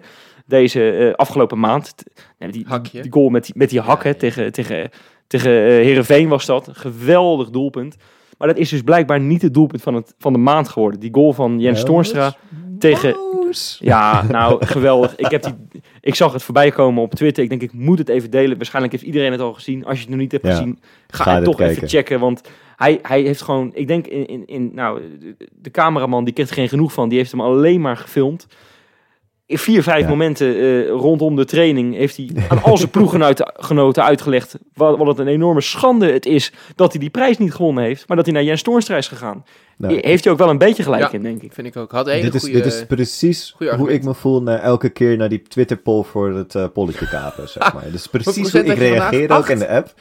Deze 0.46 0.90
eh, 0.90 1.14
afgelopen 1.14 1.58
maand. 1.58 1.94
Nee, 2.38 2.50
die, 2.50 2.66
die 2.92 3.12
goal 3.12 3.28
met 3.28 3.44
die, 3.44 3.54
met 3.56 3.70
die 3.70 3.80
hak, 3.80 4.02
Ja, 4.02 4.02
hè, 4.02 4.08
ja. 4.08 4.14
tegen, 4.14 4.52
tegen, 4.52 4.90
tegen 5.26 5.50
eh, 5.50 5.66
Heerenveen 5.66 6.28
was 6.28 6.46
dat. 6.46 6.68
Geweldig 6.72 7.50
doelpunt. 7.50 7.96
Maar 8.42 8.50
dat 8.50 8.60
is 8.60 8.68
dus 8.68 8.82
blijkbaar 8.82 9.20
niet 9.20 9.42
het 9.42 9.54
doelpunt 9.54 9.82
van, 9.82 9.94
het, 9.94 10.14
van 10.18 10.32
de 10.32 10.38
maand 10.38 10.68
geworden. 10.68 11.00
Die 11.00 11.14
goal 11.14 11.32
van 11.32 11.60
Jens 11.60 11.84
Toornstra 11.84 12.34
tegen... 12.78 13.12
Boos. 13.12 13.78
Ja, 13.80 14.22
nou, 14.22 14.66
geweldig. 14.66 15.16
Ik, 15.16 15.30
heb 15.30 15.42
die, 15.42 15.82
ik 16.00 16.14
zag 16.14 16.32
het 16.32 16.42
voorbij 16.42 16.70
komen 16.70 17.02
op 17.02 17.14
Twitter. 17.14 17.42
Ik 17.42 17.48
denk, 17.48 17.62
ik 17.62 17.72
moet 17.72 17.98
het 17.98 18.08
even 18.08 18.30
delen. 18.30 18.56
Waarschijnlijk 18.56 18.92
heeft 18.92 19.04
iedereen 19.04 19.32
het 19.32 19.40
al 19.40 19.52
gezien. 19.52 19.84
Als 19.84 19.94
je 19.96 20.00
het 20.00 20.10
nog 20.10 20.20
niet 20.20 20.32
hebt 20.32 20.46
Ja. 20.46 20.50
gezien, 20.50 20.78
ga, 21.08 21.24
Ga 21.24 21.34
het 21.34 21.44
toch 21.44 21.60
even 21.60 21.88
checken. 21.88 22.20
Want 22.20 22.40
hij, 22.76 22.98
hij 23.02 23.20
heeft 23.20 23.42
gewoon... 23.42 23.70
Ik 23.74 23.88
denk, 23.88 24.06
in, 24.06 24.26
in, 24.26 24.46
in, 24.46 24.70
nou, 24.74 25.00
de, 25.20 25.36
de 25.60 25.70
cameraman, 25.70 26.24
die 26.24 26.34
kent 26.34 26.48
er 26.48 26.54
geen 26.54 26.68
genoeg 26.68 26.92
van. 26.92 27.08
Die 27.08 27.18
heeft 27.18 27.30
hem 27.30 27.40
alleen 27.40 27.80
maar 27.80 27.96
gefilmd. 27.96 28.46
In 29.52 29.58
vier, 29.58 29.82
vijf 29.82 30.02
Ja. 30.02 30.08
momenten 30.08 30.56
eh, 30.56 30.88
rondom 30.88 31.36
de 31.36 31.44
training 31.44 31.94
heeft 31.94 32.16
hij 32.16 32.30
aan 32.48 32.62
al 32.62 32.76
zijn 32.76 32.90
ploeggenoten 32.96 34.04
uitgelegd 34.04 34.58
wat, 34.74 34.98
wat 34.98 35.06
het 35.06 35.18
een 35.18 35.26
enorme 35.26 35.60
schande 35.60 36.12
het 36.12 36.26
is 36.26 36.52
dat 36.76 36.90
hij 36.92 37.00
die 37.00 37.10
prijs 37.10 37.38
niet 37.38 37.54
gewonnen 37.54 37.84
heeft, 37.84 38.08
maar 38.08 38.16
dat 38.16 38.26
hij 38.26 38.34
naar 38.34 38.44
Jens 38.44 38.62
Toornstra 38.62 38.96
is 38.96 39.08
gegaan. 39.08 39.44
Nou, 39.76 39.98
heeft 40.02 40.24
hij 40.24 40.32
ook 40.32 40.38
wel 40.38 40.50
een 40.50 40.58
beetje 40.58 40.82
gelijk 40.82 41.02
Ja. 41.02 41.12
in, 41.12 41.22
denk 41.22 41.42
ik. 41.42 41.52
Vind 41.52 41.66
ik 41.66 41.76
ook. 41.76 41.92
Had 41.92 42.06
een 42.08 42.20
dit, 42.22 42.34
is, 42.34 42.40
goede... 42.42 42.56
dit 42.56 42.66
is 42.66 42.86
precies 42.86 43.54
hoe 43.76 43.92
ik 43.92 44.04
me 44.04 44.14
voel 44.14 44.42
na 44.42 44.58
elke 44.58 44.88
keer 44.88 45.16
naar 45.16 45.28
die 45.28 45.42
Twitter-poll 45.42 46.02
voor 46.02 46.34
het 46.34 46.54
eh 46.54 46.64
polletje 46.72 47.08
kapen, 47.08 47.48
zeg 47.48 47.74
maar. 47.74 47.84
Dus 47.92 48.06
precies 48.16 48.52
hoe 48.52 48.64
ik 48.64 48.78
reageer 48.78 49.30
ook 49.36 49.48
in 49.48 49.58
de 49.58 49.68
app. 49.68 49.94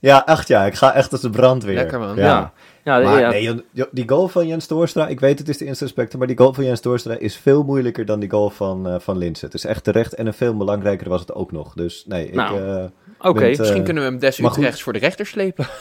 Ja, 0.00 0.26
echt 0.26 0.48
ja. 0.48 0.64
Ik 0.64 0.74
ga 0.74 0.94
echt 0.94 1.12
als 1.12 1.20
de 1.20 1.30
brandweer. 1.30 1.74
Lekker, 1.74 1.98
man. 1.98 2.16
Ja. 2.16 2.22
Ja. 2.22 2.52
Ja, 2.84 2.98
Maar 3.00 3.20
ja. 3.20 3.30
nee, 3.30 3.62
die 3.90 4.08
goal 4.08 4.28
van 4.28 4.46
Jens 4.46 4.66
Toornstra, 4.66 5.08
ik 5.08 5.20
weet 5.20 5.38
het 5.38 5.48
is 5.48 5.58
de 5.58 5.64
insta 5.64 5.86
maar 6.18 6.26
die 6.26 6.36
goal 6.36 6.52
van 6.54 6.64
Jens 6.64 6.80
Toornstra 6.80 7.14
is 7.18 7.36
veel 7.36 7.62
moeilijker 7.62 8.04
dan 8.04 8.20
die 8.20 8.30
goal 8.30 8.50
van, 8.50 8.88
eh 8.88 8.94
van 8.98 9.18
Linse. 9.18 9.44
Het 9.44 9.54
is 9.54 9.64
echt 9.64 9.84
terecht 9.84 10.14
en 10.14 10.26
een 10.26 10.34
veel 10.34 10.56
belangrijker 10.56 11.08
was 11.08 11.20
het 11.20 11.34
ook 11.34 11.52
nog. 11.52 11.74
Dus 11.74 12.04
nee, 12.06 12.26
ik... 12.26 12.34
Nou, 12.34 12.60
eh, 12.60 12.84
Oké. 13.18 13.44
eh, 13.44 13.58
Misschien 13.58 13.84
kunnen 13.84 14.02
we 14.02 14.08
hem 14.08 14.18
des. 14.18 14.38
Utrechts 14.38 14.82
voor 14.82 14.92
de 14.92 14.98
rechter 14.98 15.26
slepen. 15.26 15.66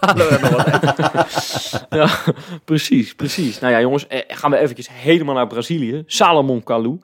Ja, 1.90 2.08
precies, 2.64 3.14
precies. 3.14 3.58
Nou 3.58 3.72
ja, 3.72 3.80
jongens, 3.80 4.06
eh, 4.06 4.20
gaan 4.28 4.50
we 4.50 4.58
eventjes 4.58 4.88
helemaal 4.92 5.34
naar 5.34 5.46
Brazilië. 5.46 6.02
Salomon 6.06 6.62
Kalou, 6.62 7.00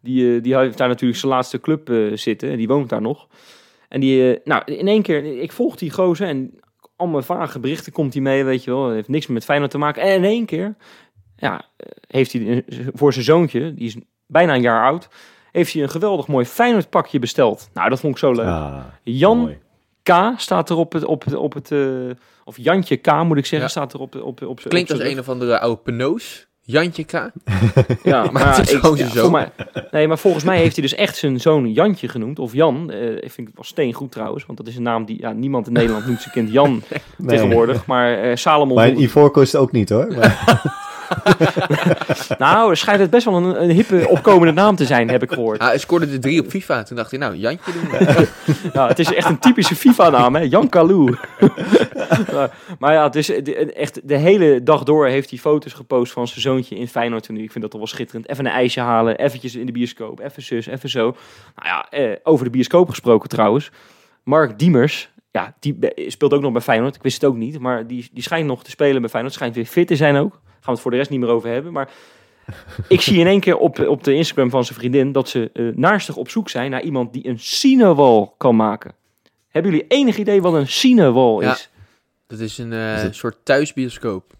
die, 0.00 0.40
die 0.40 0.56
heeft 0.56 0.78
daar 0.78 0.88
natuurlijk 0.88 1.20
zijn 1.20 1.32
laatste 1.32 1.60
club 1.60 1.90
eh, 1.90 2.12
zitten. 2.14 2.50
En 2.50 2.56
die 2.56 2.68
woont 2.68 2.88
daar 2.88 3.00
nog. 3.00 3.26
En 3.88 4.00
die, 4.00 4.40
nou, 4.44 4.62
in 4.64 4.88
één 4.88 5.02
keer, 5.02 5.40
ik 5.42 5.52
volg 5.52 5.76
die 5.76 5.90
gozer 5.90 6.28
en 6.28 6.60
allemaal 6.96 7.22
vage 7.22 7.58
berichten 7.58 7.92
komt 7.92 8.12
hij 8.12 8.22
mee, 8.22 8.44
weet 8.44 8.64
je 8.64 8.70
wel. 8.70 8.90
heeft 8.90 9.08
niks 9.08 9.26
meer 9.26 9.34
met 9.36 9.44
Feyenoord 9.44 9.70
te 9.70 9.78
maken. 9.78 10.02
En 10.02 10.14
in 10.14 10.24
één 10.24 10.46
keer, 10.46 10.74
ja, 11.36 11.64
eh, 11.76 11.86
heeft 12.08 12.32
hij 12.32 12.64
voor 12.94 13.12
zijn 13.12 13.24
zoontje, 13.24 13.74
die 13.74 13.86
is 13.86 13.96
bijna 14.26 14.54
een 14.54 14.60
jaar 14.60 14.84
oud, 14.84 15.08
heeft 15.52 15.72
hij 15.72 15.82
een 15.82 15.90
geweldig 15.90 16.26
mooi 16.26 16.44
Feyenoord 16.44 16.90
pakje 16.90 17.18
besteld. 17.18 17.68
Nou, 17.74 17.88
dat 17.90 18.00
vond 18.00 18.12
ik 18.12 18.18
zo 18.18 18.32
leuk. 18.32 18.46
ah, 18.46 18.84
Jan 19.02 19.38
mooi. 19.38 19.58
K 20.02 20.12
staat 20.36 20.70
er 20.70 20.76
op 20.76 20.92
het, 20.92 21.04
op, 21.04 21.24
het- 21.24 21.34
op 21.34 21.52
het, 21.54 21.70
eh, 21.70 21.80
of 22.44 22.56
Jantje 22.56 22.96
K 22.96 23.22
moet 23.22 23.36
ik 23.36 23.46
zeggen, 23.46 23.60
Ja. 23.60 23.68
staat 23.68 23.92
er 23.92 24.00
op, 24.00 24.14
op, 24.14 24.42
op, 24.42 24.60
Klinkt 24.68 24.90
op 24.92 24.98
als 25.00 25.08
een 25.08 25.18
of 25.18 25.28
andere 25.28 25.58
oude 25.58 25.80
penoos. 25.82 26.45
Jantje 26.66 27.04
K. 27.04 27.12
Ja, 28.02 28.28
Maar 28.32 28.70
ik, 28.70 29.12
ja, 29.12 29.28
mij, 29.28 29.50
nee, 29.90 30.08
maar 30.08 30.18
volgens 30.18 30.44
mij 30.44 30.58
heeft 30.58 30.76
hij 30.76 30.82
dus 30.82 30.94
echt 30.94 31.16
zijn 31.16 31.40
zoon 31.40 31.72
Jantje 31.72 32.08
genoemd. 32.08 32.38
Of 32.38 32.52
Jan. 32.52 32.90
Eh, 32.90 33.12
ik 33.12 33.30
vind 33.32 33.46
het 33.46 33.56
wel 33.56 33.64
steengoed 33.64 34.12
trouwens. 34.12 34.46
Want 34.46 34.58
dat 34.58 34.66
is 34.66 34.76
een 34.76 34.82
naam 34.82 35.04
die 35.04 35.20
ja, 35.20 35.32
niemand 35.32 35.66
in 35.66 35.72
Nederland 35.72 36.06
noemt 36.06 36.20
zijn 36.20 36.32
kind 36.32 36.52
Jan 36.52 36.70
Nee. 37.18 37.28
tegenwoordig. 37.28 37.86
Maar 37.86 38.18
eh 38.18 38.36
Salomon... 38.36 38.76
Maar 38.76 38.88
is 39.42 39.52
het 39.52 39.60
ook 39.60 39.72
niet 39.72 39.88
hoor. 39.88 40.06
Maar, 40.16 40.84
nou, 42.38 42.76
schijnt 42.76 43.00
het 43.00 43.10
best 43.10 43.24
wel 43.24 43.36
een, 43.36 43.62
een 43.62 43.70
hippe 43.70 44.08
opkomende 44.08 44.52
naam 44.52 44.76
te 44.76 44.84
zijn, 44.84 45.10
heb 45.10 45.22
ik 45.22 45.32
gehoord. 45.32 45.62
Hij 45.62 45.78
scoorde 45.78 46.10
de 46.10 46.18
drie 46.18 46.40
op 46.40 46.48
FIFA. 46.48 46.82
Toen 46.82 46.96
dacht 46.96 47.10
hij, 47.10 47.20
nou, 47.20 47.36
Jantje 47.36 47.72
doen 47.72 47.84
het 48.88 48.98
is 48.98 49.14
echt 49.14 49.28
een 49.28 49.38
typische 49.38 49.76
FIFA-naam, 49.76 50.34
hè? 50.34 50.42
Jan 50.42 50.68
Kalou. 50.68 51.16
maar, 52.32 52.56
maar 52.78 52.92
ja, 52.92 53.12
is 53.12 53.26
de, 53.26 53.72
echt 53.72 54.08
de 54.08 54.16
hele 54.16 54.62
dag 54.62 54.82
door 54.82 55.06
heeft 55.06 55.30
hij 55.30 55.38
foto's 55.38 55.72
gepost 55.72 56.12
van 56.12 56.28
zijn 56.28 56.40
zoontje 56.40 56.76
in 56.76 56.88
Feyenoord. 56.88 57.28
Ik 57.28 57.50
vind 57.50 57.60
dat 57.60 57.70
toch 57.70 57.80
wel 57.80 57.88
schitterend. 57.88 58.28
Even 58.28 58.46
een 58.46 58.52
ijsje 58.52 58.80
halen, 58.80 59.16
eventjes 59.16 59.54
in 59.54 59.66
de 59.66 59.72
bioscoop, 59.72 60.20
even 60.20 60.42
zus, 60.42 60.66
even 60.66 60.88
zo. 60.88 61.16
Nou 61.56 61.66
ja, 61.66 61.90
eh, 61.90 62.16
over 62.22 62.44
de 62.44 62.50
bioscoop 62.50 62.88
gesproken 62.88 63.28
trouwens. 63.28 63.70
Mark 64.22 64.58
Diemers, 64.58 65.10
ja, 65.36 65.54
die 65.60 65.76
speelt 66.10 66.32
ook 66.34 66.40
nog 66.42 66.52
bij 66.52 66.60
Feyenoord. 66.60 66.94
Ik 66.94 67.02
wist 67.02 67.20
het 67.20 67.30
ook 67.30 67.36
niet, 67.36 67.58
maar 67.58 67.86
die, 67.86 68.08
die 68.12 68.22
schijnt 68.22 68.46
nog 68.46 68.64
te 68.64 68.70
spelen 68.70 69.00
bij 69.00 69.10
Feyenoord. 69.10 69.34
Schijnt 69.34 69.54
weer 69.54 69.64
fit 69.64 69.86
te 69.86 69.96
zijn 69.96 70.16
ook. 70.16 70.32
Gaan 70.32 70.40
we 70.64 70.70
het 70.70 70.80
voor 70.80 70.90
de 70.90 70.96
rest 70.96 71.10
niet 71.10 71.20
meer 71.20 71.28
over 71.28 71.48
hebben. 71.50 71.72
Maar 71.72 71.88
ik 72.88 73.00
zie 73.00 73.18
in 73.18 73.26
één 73.26 73.40
keer 73.40 73.56
op, 73.56 73.78
op 73.78 74.04
de 74.04 74.14
Instagram 74.14 74.50
van 74.50 74.64
zijn 74.64 74.78
vriendin 74.78 75.12
dat 75.12 75.28
ze 75.28 75.50
eh 75.52 75.64
naarstig 75.74 76.16
op 76.16 76.28
zoek 76.30 76.48
zijn 76.48 76.70
naar 76.70 76.82
iemand 76.82 77.12
die 77.12 77.28
een 77.28 77.38
cinewall 77.38 78.30
kan 78.36 78.56
maken. 78.56 78.92
Hebben 79.48 79.70
jullie 79.70 79.86
enig 79.88 80.16
idee 80.18 80.42
wat 80.42 80.54
een 80.54 80.68
cinewall 80.68 81.40
Ja. 81.42 81.52
is? 81.52 81.70
Dat 82.26 82.38
is 82.38 82.58
een 82.58 82.72
eh, 82.72 82.94
Is 82.94 83.02
het- 83.02 83.14
soort 83.16 83.36
thuisbioscoop. 83.42 84.32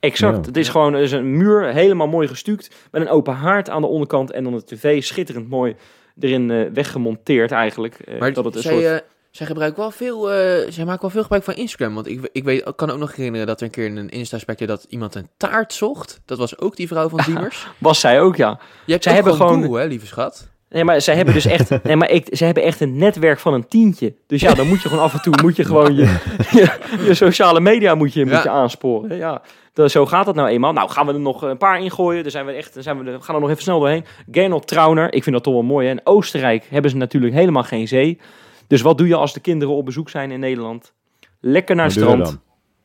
Exact. 0.00 0.36
Ja. 0.36 0.42
Het 0.46 0.56
is 0.56 0.66
Ja. 0.66 0.72
gewoon 0.72 0.96
is 0.96 1.12
een 1.12 1.36
muur, 1.36 1.72
helemaal 1.72 2.06
mooi 2.08 2.28
gestuukt, 2.28 2.74
met 2.90 3.02
een 3.02 3.08
open 3.08 3.34
haard 3.34 3.70
aan 3.70 3.80
de 3.80 3.86
onderkant 3.88 4.30
en 4.30 4.44
dan 4.44 4.52
de 4.52 4.64
tv 4.64 5.02
schitterend 5.02 5.48
mooi 5.48 5.74
erin 6.20 6.50
eh, 6.50 6.70
weggemonteerd 6.72 7.50
eigenlijk. 7.52 7.94
Eh, 7.98 8.18
Maar 8.20 8.32
dat 8.32 8.44
het 8.44 8.54
een 8.54 8.62
zij, 8.62 8.82
soort... 8.82 9.04
zij 9.36 9.46
gebruiken 9.46 9.80
wel 9.80 9.90
veel, 9.90 10.32
eh, 10.32 10.70
zij 10.70 10.84
maken 10.84 11.00
wel 11.00 11.10
veel 11.10 11.22
gebruik 11.22 11.44
van 11.44 11.54
Instagram. 11.54 11.94
Want 11.94 12.08
ik, 12.08 12.28
ik 12.32 12.44
weet, 12.44 12.72
kan 12.76 12.90
ook 12.90 12.98
nog 12.98 13.16
herinneren 13.16 13.46
dat 13.46 13.60
er 13.60 13.66
een 13.66 13.72
keer 13.72 13.84
in 13.86 13.96
een 13.96 14.08
Insta-spekje 14.08 14.66
dat 14.66 14.86
iemand 14.88 15.14
een 15.14 15.28
taart 15.36 15.72
zocht. 15.72 16.20
Dat 16.24 16.38
was 16.38 16.58
ook 16.58 16.76
die 16.76 16.88
vrouw 16.88 17.08
van 17.08 17.20
Diemers. 17.26 17.66
Was 17.78 18.00
zij 18.00 18.20
ook, 18.20 18.36
ja. 18.36 18.58
Je 18.86 18.96
Zij 19.00 19.12
hebben 19.14 19.32
gewoon 19.32 19.48
gewoon- 19.48 19.62
Google, 19.64 19.80
hè, 19.80 19.86
lieve 19.86 20.06
schat. 20.06 20.48
Nee, 20.68 20.84
maar 20.84 21.00
zij 21.00 21.14
hebben 21.16 21.34
dus 21.34 21.44
echt, 21.46 21.70
nee, 21.84 21.96
maar 21.96 22.10
ik, 22.10 22.26
zij 22.30 22.46
hebben 22.46 22.64
echt 22.64 22.80
een 22.80 22.96
netwerk 22.96 23.38
van 23.38 23.54
een 23.54 23.68
tientje. 23.68 24.14
Dus 24.26 24.40
ja, 24.40 24.54
dan 24.54 24.66
moet 24.68 24.82
je 24.82 24.88
gewoon 24.88 25.04
af 25.04 25.12
en 25.14 25.22
toe 25.22 25.34
moet 25.42 25.56
je 25.56 25.64
gewoon 25.70 25.94
je, 25.94 26.16
je, 26.50 26.78
je 27.04 27.14
sociale 27.14 27.60
media 27.60 27.94
moet 27.94 28.12
je, 28.12 28.24
moet 28.26 28.42
je 28.42 28.48
aansporen. 28.50 29.16
Ja, 29.16 29.42
dat, 29.72 29.90
zo 29.90 30.06
gaat 30.06 30.26
dat 30.26 30.34
nou 30.34 30.48
eenmaal. 30.48 30.72
Nou, 30.72 30.90
gaan 30.90 31.06
we 31.06 31.12
er 31.12 31.20
nog 31.20 31.42
een 31.42 31.56
paar 31.58 31.80
ingooien. 31.80 32.22
Dan 32.22 32.30
zijn 32.30 32.46
we 32.46 32.52
echt, 32.52 32.74
dan 32.74 32.82
zijn 32.82 32.98
we, 32.98 33.04
we 33.10 33.20
gaan 33.20 33.34
er 33.34 33.40
nog 33.40 33.50
even 33.50 33.62
snel 33.62 33.78
doorheen. 33.78 34.04
Gernot 34.30 34.66
Trauner, 34.66 35.12
ik 35.12 35.22
vind 35.22 35.34
dat 35.34 35.44
toch 35.44 35.54
wel 35.54 35.62
mooi. 35.62 35.86
Hè? 35.86 35.92
In 35.92 36.00
Oostenrijk 36.04 36.64
hebben 36.70 36.90
ze 36.90 36.96
natuurlijk 36.96 37.34
helemaal 37.34 37.62
geen 37.62 37.88
zee. 37.88 38.18
Dus 38.66 38.80
wat 38.80 38.98
doe 38.98 39.06
je 39.08 39.14
als 39.14 39.32
de 39.32 39.40
kinderen 39.40 39.74
op 39.74 39.84
bezoek 39.84 40.10
zijn 40.10 40.30
in 40.30 40.40
Nederland? 40.40 40.92
Lekker 41.40 41.76
naar 41.76 41.84
het 41.84 41.94
strand. 41.94 42.38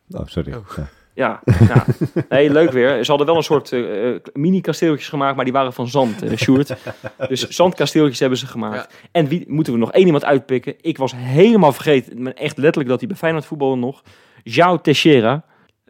dan? 0.08 0.22
Oh, 0.22 0.28
sorry. 0.28 0.54
Oh. 0.54 0.78
Ja. 0.78 0.90
Ja, 1.14 1.42
ja. 1.68 1.86
Nee, 2.30 2.50
leuk 2.50 2.72
weer. 2.72 3.04
Ze 3.04 3.10
hadden 3.10 3.28
wel 3.28 3.38
een 3.38 3.44
soort 3.44 3.72
eh, 3.72 4.10
eh, 4.14 4.22
mini-kasteeltjes 4.34 5.10
gemaakt, 5.10 5.36
maar 5.36 5.46
die 5.46 5.54
waren 5.54 5.74
van 5.74 5.88
zand, 5.88 6.22
eh 6.22 6.38
Sjoerd. 6.38 6.76
Dus 7.28 7.48
zandkasteeltjes 7.48 8.20
hebben 8.20 8.38
ze 8.38 8.48
gemaakt. 8.48 8.94
En 9.12 9.28
wie 9.28 9.46
moeten 9.48 9.74
we 9.74 9.80
nog 9.80 9.92
één 9.92 10.06
iemand 10.06 10.26
uitpikken? 10.26 10.76
Ik 10.82 10.98
was 10.98 11.14
helemaal 11.16 11.72
vergeten, 11.72 12.22
maar 12.22 12.34
echt 12.34 12.58
letterlijk 12.58 12.90
dat 12.90 13.00
hij 13.00 13.08
bij 13.08 13.18
Feyenoord 13.18 13.46
voetbalde 13.46 13.76
nog. 13.76 14.04
João 14.44 14.82
Teixeira. 14.82 15.44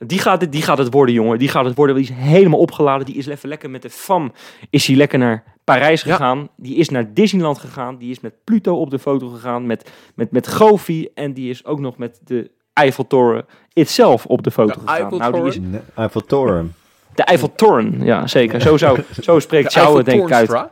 Die 0.06 0.20
gaat, 0.20 0.42
het, 0.42 0.52
die 0.52 0.62
gaat 0.62 0.78
het 0.78 0.94
worden, 0.94 1.16
jongen. 1.16 1.40
Die 1.40 1.48
gaat 1.50 1.66
het 1.66 1.76
worden. 1.76 1.96
Die 1.96 2.04
is 2.04 2.10
helemaal 2.14 2.60
opgeladen. 2.60 3.06
Die 3.06 3.16
is 3.16 3.28
even 3.28 3.50
lekker 3.50 3.70
met 3.70 3.82
de 3.82 3.90
fam. 3.90 4.32
Is 4.70 4.88
hij 4.88 4.96
lekker 4.96 5.20
naar 5.20 5.44
Parijs 5.64 6.02
Ja. 6.04 6.12
gegaan. 6.16 6.50
Die 6.58 6.76
is 6.76 6.90
naar 6.90 7.14
Disneyland 7.14 7.58
gegaan. 7.58 7.98
Die 7.98 8.12
is 8.12 8.20
met 8.20 8.34
Pluto 8.44 8.76
op 8.80 8.90
de 8.90 9.00
foto 9.00 9.28
gegaan. 9.28 9.66
Met, 9.66 9.92
met, 10.16 10.32
met 10.32 10.48
Goofy. 10.48 11.08
En 11.14 11.34
die 11.34 11.50
is 11.50 11.66
ook 11.66 11.80
nog 11.80 11.98
met 11.98 12.20
de 12.24 12.52
Eiffeltoren 12.74 13.46
itself 13.74 14.26
op 14.26 14.44
de 14.44 14.52
foto 14.52 14.74
De 14.74 14.80
gegaan. 14.88 15.18
Nou, 15.18 15.32
die 15.34 15.42
is 15.44 15.56
Eiffeltoren? 15.56 15.70
Nee, 15.72 15.82
Eiffeltoren. 15.96 16.74
de 17.16 17.24
Eiffeltoren, 17.24 18.02
ja 18.04 18.28
zeker. 18.28 18.62
Zo, 18.62 18.78
zou, 18.78 19.00
zo 19.22 19.40
spreekt 19.40 19.74
De 19.74 19.80
jou 19.80 19.98
het 19.98 20.06
denk 20.06 20.24
ik 20.24 20.32
uit. 20.34 20.50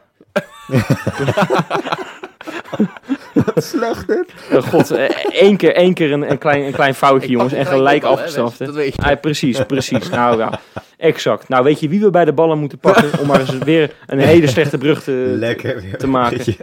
Eiffeltoornstra. 3.37 3.93
Slecht 3.93 4.07
dit. 4.07 4.33
Eh, 4.49 4.63
God, 4.63 4.91
eh, 4.91 5.09
één 5.41 5.57
keer, 5.57 5.73
één 5.75 5.93
keer 5.93 6.11
een, 6.11 6.31
een, 6.31 6.37
klein, 6.37 6.63
een 6.63 6.71
klein 6.71 6.93
foutje 6.95 7.27
Ik 7.27 7.33
jongens 7.33 7.53
en 7.53 7.65
gelijk 7.65 8.03
afgestraft. 8.03 8.59
hè. 8.59 8.65
Dat 8.65 8.75
weet 8.75 8.95
je. 8.95 9.01
Ah, 9.01 9.19
precies, 9.19 9.65
precies. 9.65 10.09
Nou 10.09 10.37
ja, 10.37 10.59
exact. 10.97 11.49
Nou 11.49 11.63
weet 11.63 11.79
je 11.79 11.89
wie 11.89 11.99
we 11.99 12.09
bij 12.09 12.25
de 12.25 12.33
ballen 12.33 12.57
moeten 12.59 12.77
pakken 12.79 13.19
om 13.19 13.27
maar 13.27 13.39
eens 13.39 13.57
weer 13.57 13.93
een 14.05 14.19
hele 14.19 14.47
slechte 14.47 14.77
brug 14.77 15.03
te, 15.03 15.11
Lekker 15.39 15.81
weer. 15.81 15.97
te 15.97 16.07
maken. 16.07 16.55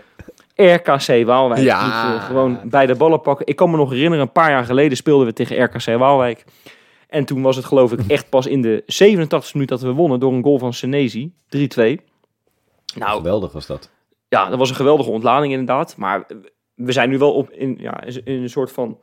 RKC 0.57 1.25
Waalwijk. 1.27 1.63
Ja. 1.63 2.15
We 2.15 2.21
gewoon 2.21 2.61
bij 2.65 2.87
de 2.87 2.95
ballen 2.95 3.21
pakken. 3.21 3.47
Ik 3.47 3.57
kan 3.57 3.71
me 3.71 3.77
nog 3.77 3.91
herinneren, 3.91 4.21
een 4.25 4.33
paar 4.33 4.51
jaar 4.51 4.65
geleden 4.65 4.97
speelden 4.97 5.27
we 5.27 5.33
tegen 5.33 5.63
RKC 5.65 5.85
Waalwijk. 5.99 6.45
En 7.09 7.25
toen 7.25 7.43
was 7.43 7.57
het 7.57 7.65
geloof 7.65 7.93
ik 7.93 8.01
echt 8.07 8.29
pas 8.29 8.47
in 8.47 8.63
de 8.63 8.83
87 8.87 9.55
minuut 9.55 9.69
dat 9.69 9.81
we 9.81 9.93
wonnen 9.93 10.21
door 10.21 10.33
een 10.33 10.43
goal 10.43 10.59
van 10.59 10.73
Senesi. 10.73 11.33
3-2. 11.57 11.59
Nou, 12.97 13.17
Geweldig 13.17 13.53
was 13.53 13.67
dat. 13.67 13.91
ja, 14.29 14.49
dat 14.49 14.59
was 14.59 14.69
een 14.71 14.77
geweldige 14.77 15.11
ontlading 15.11 15.53
inderdaad. 15.53 15.95
Maar 15.97 16.27
we 16.75 16.93
zijn 16.93 17.09
nu 17.09 17.19
wel 17.19 17.33
op 17.33 17.51
in, 17.51 17.77
ja, 17.81 18.05
in 18.05 18.43
een 18.43 18.51
soort 18.51 18.73
van 18.73 18.99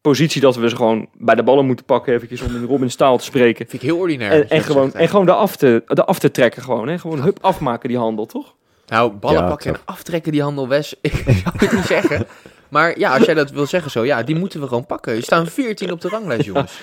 positie 0.00 0.40
dat 0.40 0.56
we 0.56 0.68
ze 0.68 0.76
gewoon 0.76 1.08
bij 1.18 1.34
de 1.34 1.42
ballen 1.42 1.66
moeten 1.66 1.84
pakken, 1.84 2.14
eventjes 2.14 2.40
om 2.42 2.56
in 2.56 2.64
Robin 2.64 2.90
Staal 2.90 3.18
te 3.18 3.24
spreken. 3.24 3.68
Vind 3.68 3.82
ik 3.82 3.88
heel 3.88 3.98
ordinair. 3.98 4.50
En, 4.50 4.62
gewoon, 4.62 4.92
en 4.92 5.08
gewoon 5.08 5.26
de 5.26 5.32
af 5.32 5.56
te, 5.56 5.82
de 5.86 6.04
af 6.04 6.18
te 6.18 6.30
trekken 6.30 6.62
gewoon. 6.62 6.88
Hè? 6.88 6.98
Gewoon 6.98 7.22
hup 7.22 7.38
afmaken 7.40 7.88
die 7.88 7.98
handel, 7.98 8.26
toch? 8.26 8.54
Nou, 8.86 9.12
ballen 9.12 9.42
Ja, 9.42 9.48
pakken 9.48 9.74
en 9.74 9.80
aftrekken 9.84 10.32
die 10.32 10.42
handel 10.42 10.68
Wes. 10.68 10.94
Ik 11.00 11.12
zou 11.14 11.56
het 11.56 11.72
niet 11.72 11.84
zeggen. 11.84 12.26
Maar 12.68 12.98
ja, 12.98 13.14
als 13.16 13.24
jij 13.24 13.34
dat 13.34 13.50
wil 13.50 13.66
zeggen 13.66 13.90
zo, 13.90 14.04
ja, 14.04 14.22
die 14.22 14.36
moeten 14.36 14.60
we 14.60 14.66
gewoon 14.66 14.86
pakken. 14.86 15.14
Je 15.14 15.22
staan 15.22 15.46
14 15.46 15.92
op 15.92 16.00
de 16.00 16.08
ranglijst, 16.08 16.44
jongens. 16.44 16.80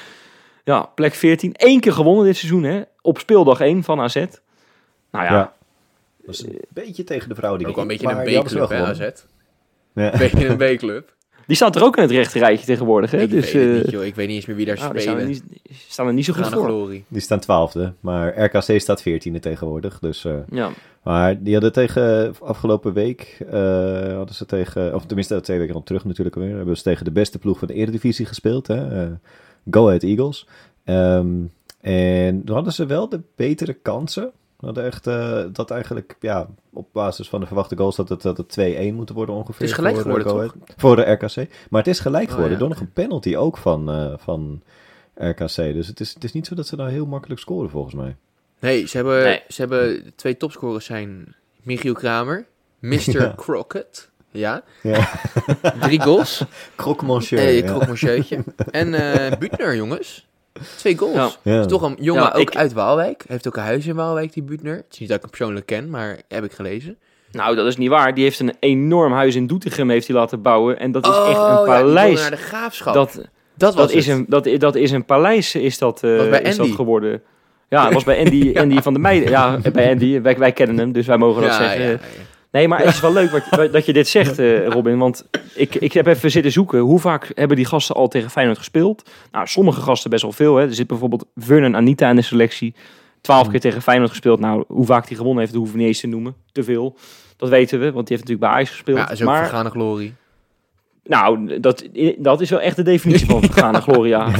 Ja, 0.63 0.81
plek 0.81 1.13
14. 1.13 1.51
Eén 1.57 1.79
keer 1.79 1.93
gewonnen 1.93 2.25
dit 2.25 2.37
seizoen, 2.37 2.63
hè? 2.63 2.81
Op 3.01 3.19
speeldag 3.19 3.59
1 3.59 3.83
van 3.83 3.99
AZ. 3.99 4.15
Nou 4.15 4.25
ja, 5.25 5.31
Ja. 5.31 5.53
Dat 6.25 6.33
is 6.35 6.43
een 6.43 6.61
beetje 6.69 7.03
tegen 7.03 7.29
de 7.29 7.35
vrouw 7.35 7.55
die 7.57 7.67
Ook 7.67 7.73
wel 7.75 7.81
een 7.83 7.89
beetje 7.89 8.05
maar 8.07 8.27
een 8.27 8.43
B-club. 8.43 8.71
AZ. 8.71 9.09
Ja. 9.93 10.13
Een 10.13 10.19
beetje 10.19 10.47
een 10.47 10.57
B-club. 10.77 11.13
die 11.47 11.55
staat 11.55 11.75
er 11.75 11.83
ook 11.83 11.95
in 11.95 12.01
het 12.01 12.11
rechte 12.11 12.39
rijtje 12.39 12.65
tegenwoordig, 12.65 13.11
hè? 13.11 13.21
Ik 13.21 13.29
dus, 13.29 13.51
weet 13.51 13.77
eh, 13.77 13.83
niet, 13.83 13.91
joh. 13.91 14.05
Ik 14.05 14.15
weet 14.15 14.27
niet 14.27 14.35
eens 14.35 14.45
meer 14.45 14.55
wie 14.55 14.65
daar 14.65 14.75
die 14.75 14.83
staan, 14.83 14.95
er 14.95 15.01
spelen. 15.01 15.27
niet, 15.27 15.43
staan 15.87 16.07
er 16.07 16.13
niet 16.13 16.25
zo 16.25 16.33
goed 16.33 16.47
voor. 16.47 16.65
glorie. 16.65 17.03
Die 17.07 17.21
staan 17.21 17.39
twaalfde, 17.39 17.93
maar 17.99 18.43
RKC 18.43 18.79
staat 18.79 19.01
veertiende 19.01 19.39
tegenwoordig. 19.39 19.99
Dus, 19.99 20.25
eh, 20.25 20.33
Ja. 20.49 20.69
maar 21.03 21.43
die 21.43 21.53
hadden 21.53 21.71
tegen 21.71 22.33
afgelopen 22.39 22.93
week, 22.93 23.37
eh, 23.51 24.15
hadden 24.15 24.35
ze 24.35 24.45
tegen, 24.45 24.95
of 24.95 25.05
tenminste 25.05 25.41
twee 25.41 25.57
weken 25.59 25.75
op 25.75 25.85
terug 25.85 26.05
natuurlijk 26.05 26.35
alweer, 26.35 26.55
hebben 26.55 26.77
ze 26.77 26.83
tegen 26.83 27.05
de 27.05 27.11
beste 27.11 27.39
ploeg 27.39 27.59
van 27.59 27.67
de 27.67 27.73
Eredivisie 27.73 28.25
gespeeld. 28.25 28.67
Hè? 28.67 29.07
Go 29.71 29.87
Ahead 29.87 30.03
Eagles. 30.03 30.47
Ehm, 30.83 31.27
en 31.81 32.43
toen 32.43 32.55
hadden 32.55 32.73
ze 32.73 32.85
wel 32.85 33.09
de 33.09 33.21
betere 33.35 33.73
kansen. 33.73 34.31
We 34.61 34.67
hadden 34.67 34.85
echt 34.85 35.07
eh, 35.07 35.43
dat 35.51 35.71
eigenlijk, 35.71 36.15
ja, 36.19 36.47
op 36.73 36.87
basis 36.91 37.29
van 37.29 37.39
de 37.39 37.45
verwachte 37.45 37.77
goals, 37.77 37.95
dat 37.95 38.09
het, 38.09 38.21
dat 38.21 38.37
het 38.37 38.57
2-1 38.91 38.93
moeten 38.93 39.15
worden 39.15 39.35
ongeveer. 39.35 39.55
Het 39.59 39.69
is 39.69 39.73
gelijk 39.73 39.95
voor, 39.95 40.05
eh, 40.05 40.11
geworden, 40.11 40.49
Go 40.49 40.55
Ahead. 40.59 40.73
Voor 40.77 40.95
de 40.95 41.11
RKC. 41.11 41.49
Maar 41.69 41.81
het 41.81 41.89
is 41.89 41.99
gelijk 41.99 42.23
Oh, 42.27 42.29
geworden 42.31 42.53
ja, 42.53 42.59
door 42.59 42.69
nog 42.69 42.79
een 42.79 42.91
penalty 42.91 43.35
ook 43.35 43.57
van, 43.57 43.89
eh, 43.91 44.13
van 44.17 44.61
RKC. 45.15 45.55
Dus 45.55 45.87
het 45.87 45.99
is, 45.99 46.13
het 46.13 46.23
is 46.23 46.31
niet 46.33 46.47
zo 46.47 46.55
dat 46.55 46.67
ze 46.67 46.75
nou 46.75 46.89
heel 46.89 47.05
makkelijk 47.05 47.39
scoren 47.39 47.69
volgens 47.69 47.93
mij. 47.93 48.15
Nee, 48.59 48.87
ze 48.87 48.97
hebben, 48.97 49.23
Nee. 49.23 49.41
ze 49.47 49.61
hebben 49.61 50.11
twee 50.15 50.37
topscorers 50.37 50.85
zijn 50.85 51.35
Michiel 51.61 51.93
Kramer, 51.93 52.45
Mr. 52.79 52.99
Ja. 53.21 53.33
Crockett. 53.35 54.09
Ja, 54.31 54.63
Ja. 54.83 55.09
drie 55.79 56.01
goals. 56.01 56.43
Monsieur. 57.03 57.43
Eh, 57.43 57.59
ja. 57.59 57.65
Croque 57.65 57.87
Monsieurtje. 57.87 58.43
En 58.71 58.93
eh 58.93 59.37
Butner, 59.39 59.75
jongens. 59.75 60.27
Twee 60.77 60.97
goals. 60.97 61.39
Ja. 61.43 61.59
Is 61.59 61.65
toch 61.67 61.81
een 61.81 61.97
jongen 61.99 62.23
Ja, 62.23 62.29
ook 62.35 62.49
ik- 62.49 62.55
uit 62.55 62.73
Waalwijk. 62.73 63.23
Heeft 63.27 63.47
ook 63.47 63.55
een 63.57 63.63
huis 63.63 63.85
in 63.87 63.95
Waalwijk, 63.95 64.33
die 64.33 64.43
Butner. 64.43 64.75
Het 64.75 64.85
is 64.91 64.99
niet 64.99 65.07
dat 65.07 65.17
ik 65.17 65.23
hem 65.23 65.31
persoonlijk 65.31 65.65
ken, 65.65 65.89
maar 65.89 66.17
heb 66.27 66.43
ik 66.43 66.51
gelezen. 66.51 66.97
Nou, 67.31 67.55
dat 67.55 67.65
is 67.65 67.77
niet 67.77 67.89
waar. 67.89 68.13
Die 68.13 68.23
heeft 68.23 68.39
een 68.39 68.53
enorm 68.59 69.13
huis 69.13 69.35
in 69.35 69.47
Doetinchem 69.47 69.89
heeft 69.89 70.07
hij 70.07 70.15
laten 70.15 70.41
bouwen. 70.41 70.79
En 70.79 70.91
dat 70.91 71.05
is 71.05 71.09
echt 71.11 71.19
een 71.19 71.33
Oh, 71.33 71.37
ja, 71.37 71.53
wilde 71.55 71.65
paleis. 71.65 72.21
naar 72.21 72.29
de 72.31 72.37
graafschap. 72.37 72.93
dat, 72.93 73.21
dat 73.57 73.75
was 73.75 73.87
dat, 73.87 73.91
is 73.91 74.07
het. 74.07 74.17
een, 74.17 74.25
dat, 74.27 74.49
dat 74.59 74.75
is 74.75 74.91
een 74.91 75.05
paleis, 75.05 75.55
is 75.55 75.77
dat, 75.77 76.03
eh, 76.03 76.17
Was 76.17 76.29
bij 76.29 76.41
is 76.41 76.55
dat 76.57 76.67
geworden. 76.69 77.21
Ja, 77.69 77.83
het 77.85 77.93
was 77.93 78.03
bij 78.03 78.17
Andy, 78.19 78.51
Ja. 78.53 78.61
Andy 78.61 78.81
van 78.81 78.93
de 78.93 78.99
Meiden. 78.99 79.29
Ja, 79.29 79.57
bij 79.73 79.91
Andy. 79.91 80.21
Wij, 80.21 80.37
wij 80.37 80.51
kennen 80.51 80.77
hem, 80.77 80.91
dus 80.91 81.05
wij 81.05 81.17
mogen 81.17 81.41
dat 81.41 81.51
ja, 81.51 81.57
zeggen. 81.57 81.99
Nee, 82.51 82.67
maar 82.67 82.79
het 82.79 82.87
is 82.87 82.99
wel 82.99 83.13
leuk 83.13 83.31
wat, 83.31 83.71
dat 83.71 83.85
je 83.85 83.93
dit 83.93 84.07
zegt, 84.07 84.39
eh, 84.39 84.67
Robin. 84.67 84.97
Want 84.97 85.25
ik, 85.55 85.75
ik 85.75 85.93
heb 85.93 86.07
even 86.07 86.31
zitten 86.31 86.51
zoeken. 86.51 86.79
Hoe 86.79 86.99
vaak 86.99 87.31
hebben 87.35 87.57
die 87.57 87.65
gasten 87.65 87.95
al 87.95 88.07
tegen 88.07 88.29
Feyenoord 88.29 88.57
gespeeld? 88.57 89.09
Nou, 89.31 89.47
sommige 89.47 89.81
gasten 89.81 90.09
best 90.09 90.21
wel 90.21 90.31
veel. 90.31 90.55
Hè. 90.55 90.65
Er 90.65 90.73
zit 90.73 90.87
bijvoorbeeld 90.87 91.25
Vernon 91.35 91.75
Anita 91.75 92.09
in 92.09 92.15
de 92.15 92.21
selectie. 92.21 92.75
Twaalf 93.21 93.49
keer 93.49 93.59
tegen 93.59 93.81
Feyenoord 93.81 94.09
gespeeld. 94.09 94.39
Nou, 94.39 94.63
hoe 94.67 94.85
vaak 94.85 95.07
die 95.07 95.17
gewonnen 95.17 95.43
heeft, 95.43 95.55
hoeven 95.55 95.73
we 95.73 95.79
niet 95.79 95.87
eens 95.87 95.99
te 95.99 96.07
noemen. 96.07 96.35
Te 96.51 96.63
veel. 96.63 96.97
Dat 97.37 97.49
weten 97.49 97.79
we, 97.79 97.91
want 97.91 98.07
die 98.07 98.17
heeft 98.17 98.29
natuurlijk 98.29 98.39
bij 98.39 98.49
Ajax 98.49 98.69
gespeeld. 98.69 98.97
Ja, 98.97 99.09
is 99.09 99.21
ook 99.21 99.27
maar 99.27 99.47
vergane 99.47 99.69
glorie. 99.69 100.13
Nou, 101.03 101.59
dat, 101.59 101.87
dat 102.17 102.41
is 102.41 102.49
wel 102.49 102.61
echt 102.61 102.75
de 102.75 102.83
definitie 102.83 103.27
van 103.27 103.41
vergane 103.41 103.81
gloria. 103.87 104.31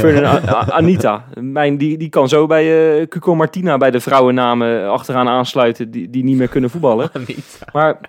Anita. 0.70 1.26
Mijn, 1.40 1.78
die, 1.78 1.98
die 1.98 2.10
kan 2.10 2.30
zo 2.30 2.48
bij 2.48 3.00
eh 3.00 3.08
Cuco 3.08 3.36
Martina 3.36 3.78
bij 3.78 3.92
de 3.92 4.00
vrouwennamen 4.00 4.90
achteraan 4.90 5.28
aansluiten 5.28 5.92
die, 5.92 6.10
die 6.10 6.24
niet 6.24 6.38
meer 6.38 6.48
kunnen 6.48 6.70
voetballen. 6.70 7.12
Niet. 7.28 7.60
Maar 7.74 8.00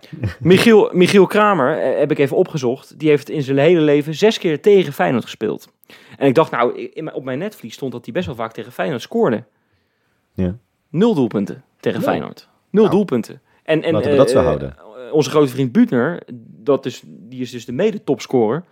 Michiel, 0.41 0.91
Michiel 0.93 1.27
Kramer, 1.27 1.79
eh, 1.79 1.99
heb 1.99 2.11
ik 2.11 2.19
even 2.19 2.37
opgezocht, 2.37 2.99
die 2.99 3.09
heeft 3.09 3.31
in 3.31 3.43
zijn 3.43 3.59
hele 3.59 3.81
leven 3.81 4.15
zes 4.15 4.39
keer 4.39 4.61
tegen 4.61 4.93
Feyenoord 4.93 5.25
gespeeld. 5.25 5.69
En 6.19 6.27
ik 6.27 6.35
dacht, 6.35 6.51
nou, 6.51 6.79
in, 6.79 7.13
op 7.13 7.25
mijn 7.25 7.39
netvlies 7.39 7.75
stond 7.75 7.93
dat 7.93 8.05
hij 8.05 8.15
best 8.15 8.27
wel 8.27 8.35
vaak 8.35 8.53
tegen 8.53 8.73
Feyenoord 8.73 9.03
scoorde. 9.03 9.45
Ja. 10.35 10.57
Nul 10.91 11.15
doelpunten 11.15 11.65
tegen 11.81 12.01
Nul. 12.01 12.09
Feyenoord. 12.09 12.49
Nul 12.71 12.83
Nou, 12.83 12.97
doelpunten. 12.97 13.41
En, 13.63 13.83
en, 13.83 13.93
laten 13.93 14.11
we 14.11 14.17
dat 14.17 14.31
zo 14.31 14.39
eh, 14.39 14.45
houden. 14.45 14.77
Onze 15.13 15.31
grote 15.31 15.51
vriend 15.53 15.73
Butner, 15.73 16.23
dat 16.63 16.87
is, 16.87 17.03
die 17.07 17.41
is 17.41 17.51
dus 17.51 17.65
de 17.65 17.73
mede-topscorer, 17.73 18.65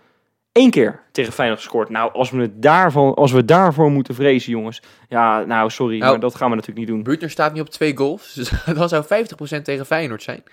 één 0.51 0.69
keer 0.69 0.99
tegen 1.11 1.33
Feyenoord 1.33 1.59
gescoord. 1.59 1.89
Nou, 1.89 2.13
als 2.13 2.29
we, 2.29 2.41
het 2.41 2.61
daarvan, 2.61 3.13
als 3.13 3.31
we 3.31 3.45
daarvoor 3.45 3.91
moeten 3.91 4.15
vrezen, 4.15 4.51
jongens. 4.51 4.81
Ja, 5.09 5.43
nou, 5.43 5.69
sorry, 5.69 5.97
Nou, 5.97 6.11
maar 6.11 6.19
dat 6.19 6.35
gaan 6.35 6.49
we 6.49 6.55
natuurlijk 6.55 6.87
niet 6.87 6.95
doen. 6.95 7.03
Butner 7.03 7.29
staat 7.29 7.53
nu 7.53 7.59
op 7.59 7.69
twee 7.69 7.97
goals. 7.97 8.33
Dus 8.33 8.51
dan 8.77 8.89
zou 8.89 9.03
50% 9.03 9.07
tegen 9.61 9.85
Feyenoord 9.85 10.23
zijn. 10.23 10.43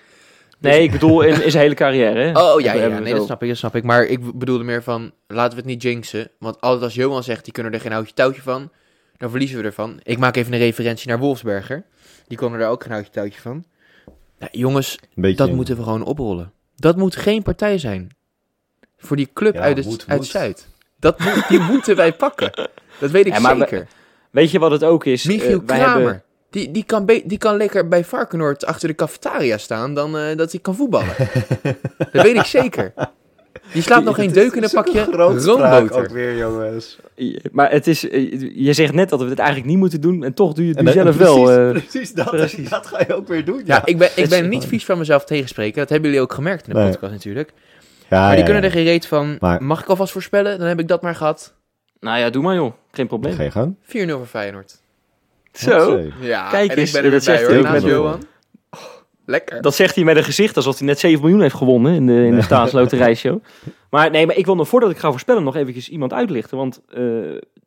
Nee, 0.59 0.83
ik 0.83 0.91
bedoel 0.91 1.21
in, 1.21 1.43
in 1.43 1.51
zijn 1.51 1.63
hele 1.63 1.75
carrière. 1.75 2.19
Hè? 2.19 2.31
Oh 2.53 2.61
ja, 2.61 2.73
ja, 2.73 2.99
nee, 2.99 3.13
dat 3.13 3.25
snap 3.25 3.43
ik, 3.43 3.49
dat 3.49 3.57
snap 3.57 3.75
ik. 3.75 3.83
Maar 3.83 4.03
ik 4.03 4.37
bedoelde 4.37 4.63
meer 4.63 4.83
van, 4.83 5.11
laten 5.27 5.51
we 5.51 5.57
het 5.57 5.65
niet 5.65 5.81
jinxen. 5.81 6.31
Want 6.39 6.61
altijd 6.61 6.83
als 6.83 6.93
Johan 6.93 7.23
zegt, 7.23 7.43
die 7.43 7.53
kunnen 7.53 7.73
er 7.73 7.79
geen 7.79 7.91
houtje 7.91 8.13
touwtje 8.13 8.41
van, 8.41 8.71
dan 9.17 9.29
verliezen 9.29 9.57
we 9.57 9.63
ervan. 9.63 9.99
Ik 10.03 10.17
maak 10.17 10.35
even 10.35 10.53
een 10.53 10.59
referentie 10.59 11.07
naar 11.07 11.19
Wolfsberger. 11.19 11.83
Die 12.27 12.37
kon 12.37 12.53
er 12.53 12.67
ook 12.67 12.83
geen 12.83 12.91
houtje 12.91 13.11
touwtje 13.11 13.41
van. 13.41 13.65
Nou, 14.39 14.51
jongens, 14.51 14.99
beetje, 15.15 15.35
dat 15.35 15.51
moeten 15.51 15.75
we 15.77 15.83
gewoon 15.83 16.03
oprollen. 16.03 16.51
Dat 16.75 16.95
moet 16.97 17.15
geen 17.15 17.43
partij 17.43 17.77
zijn. 17.77 18.09
Voor 18.97 19.15
die 19.15 19.29
club 19.33 19.53
Ja, 19.53 19.61
uit, 19.61 19.77
het, 19.77 19.85
moet, 19.85 20.03
uit 20.07 20.19
moet. 20.19 20.27
Zuid. 20.27 20.67
Dat 20.99 21.19
moet, 21.19 21.47
die 21.49 21.59
moeten 21.59 21.95
wij 21.95 22.13
pakken. 22.13 22.51
Dat 22.99 23.11
weet 23.11 23.25
ik 23.25 23.33
Ja, 23.35 23.39
maar 23.39 23.57
we- 23.57 23.59
zeker. 23.69 23.87
Weet 24.31 24.51
je 24.51 24.59
wat 24.59 24.71
het 24.71 24.83
ook 24.83 25.05
is? 25.05 25.23
Michiel 25.23 25.59
Eh, 25.59 25.65
wij 25.65 25.77
Kramer. 25.79 26.01
hebben- 26.03 26.23
Die, 26.49 26.71
die, 26.71 26.83
kan 26.83 27.05
die 27.05 27.37
kan 27.37 27.57
lekker 27.57 27.87
bij 27.87 28.05
Varkenoord 28.05 28.65
achter 28.65 28.87
de 28.87 28.95
cafetaria 28.95 29.57
staan 29.57 29.93
dan 29.93 30.17
eh, 30.17 30.37
dat 30.37 30.51
hij 30.51 30.61
kan 30.61 30.75
voetballen. 30.75 31.15
dat 32.11 32.23
weet 32.23 32.35
ik 32.35 32.43
zeker. 32.45 32.93
Die 33.73 33.81
slaat 33.81 34.03
nog 34.09 34.15
geen 34.15 34.31
deuk 34.31 34.53
in 34.53 34.63
een 34.63 34.69
pakje 34.69 35.01
ook 35.07 35.13
roomboter. 35.13 36.11
weer, 36.13 36.37
jongens. 36.37 36.97
Maar 37.51 37.71
het 37.71 37.87
is, 37.87 38.09
eh, 38.09 38.55
je 38.65 38.73
zegt 38.73 38.93
net 38.93 39.09
dat 39.09 39.21
we 39.21 39.29
het 39.29 39.39
eigenlijk 39.39 39.69
niet 39.69 39.77
moeten 39.77 40.01
doen 40.01 40.23
en 40.23 40.33
toch 40.33 40.53
doe 40.53 40.63
je 40.63 40.69
het 40.69 40.79
En 40.79 40.85
nu 40.85 40.93
dan- 40.93 41.03
zelf 41.03 41.15
precies, 41.17 41.35
wel. 41.45 41.65
eh. 41.65 41.71
precies, 41.71 42.13
dat, 42.13 42.29
precies. 42.29 42.69
dat 42.79 42.87
ga 42.87 43.03
je 43.07 43.15
ook 43.15 43.27
weer 43.27 43.45
doen. 43.45 43.61
Ja, 43.65 43.85
ik 43.85 43.97
ben, 43.97 44.09
ik 44.15 44.29
ben 44.29 44.49
niet 44.49 44.65
vies 44.65 44.85
van 44.85 44.97
mezelf 44.97 45.25
tegenspreken. 45.25 45.77
Dat 45.79 45.89
hebben 45.89 46.09
jullie 46.09 46.23
ook 46.23 46.33
gemerkt 46.33 46.67
in 46.67 46.73
de 46.73 46.79
Nee. 46.79 46.89
podcast 46.89 47.11
natuurlijk. 47.11 47.51
Ja, 48.09 48.19
Maar 48.19 48.29
die 48.29 48.37
ja, 48.39 48.45
kunnen 48.45 48.63
er 48.63 48.71
geen 48.71 48.83
reet 48.83 49.07
van. 49.07 49.37
Maar- 49.39 49.63
Mag 49.63 49.81
ik 49.81 49.87
alvast 49.87 50.11
voorspellen? 50.11 50.59
Dan 50.59 50.67
heb 50.67 50.79
ik 50.79 50.87
dat 50.87 51.01
maar 51.01 51.15
gehad. 51.15 51.53
4-0 51.53 51.99
Nou 51.99 52.19
ja, 52.19 52.29
doe 52.29 52.43
maar 52.43 52.55
joh. 52.55 52.73
Geen 52.91 53.07
probleem. 53.07 53.33
Ga 53.35 53.43
je 53.43 53.51
gang. 53.51 53.75
voor 53.87 54.25
Feyenoord. 54.25 54.77
Zo. 55.53 56.01
Ja, 56.21 56.49
Kijk 56.49 56.71
en 56.71 56.77
eens, 56.77 56.89
ik 56.89 56.95
ben 57.01 57.03
er 57.03 57.09
weer 57.09 57.23
bij 57.25 57.43
hoor, 57.45 57.55
ook 57.57 57.63
naast 57.63 57.85
Johan. 57.85 58.23
Lekker. 59.29 59.61
Dat 59.61 59.75
zegt 59.75 59.95
hij 59.95 60.03
met 60.03 60.17
een 60.17 60.23
gezicht 60.23 60.55
alsof 60.55 60.77
hij 60.77 60.87
net 60.87 60.99
7 60.99 61.21
miljoen 61.21 61.41
heeft 61.41 61.55
gewonnen 61.55 61.93
in 61.93 62.05
de, 62.05 62.25
in 62.25 62.35
de 62.35 62.41
staatsloterijshow. 62.41 63.39
Maar 63.89 64.11
nee, 64.11 64.25
maar 64.25 64.35
ik 64.35 64.45
wil 64.45 64.55
nog 64.55 64.67
voordat 64.67 64.89
ik 64.89 64.97
ga 64.97 65.09
voorspellen 65.09 65.43
nog 65.43 65.55
eventjes 65.55 65.89
iemand 65.89 66.13
uitlichten. 66.13 66.57
Want 66.57 66.81
eh 66.89 67.01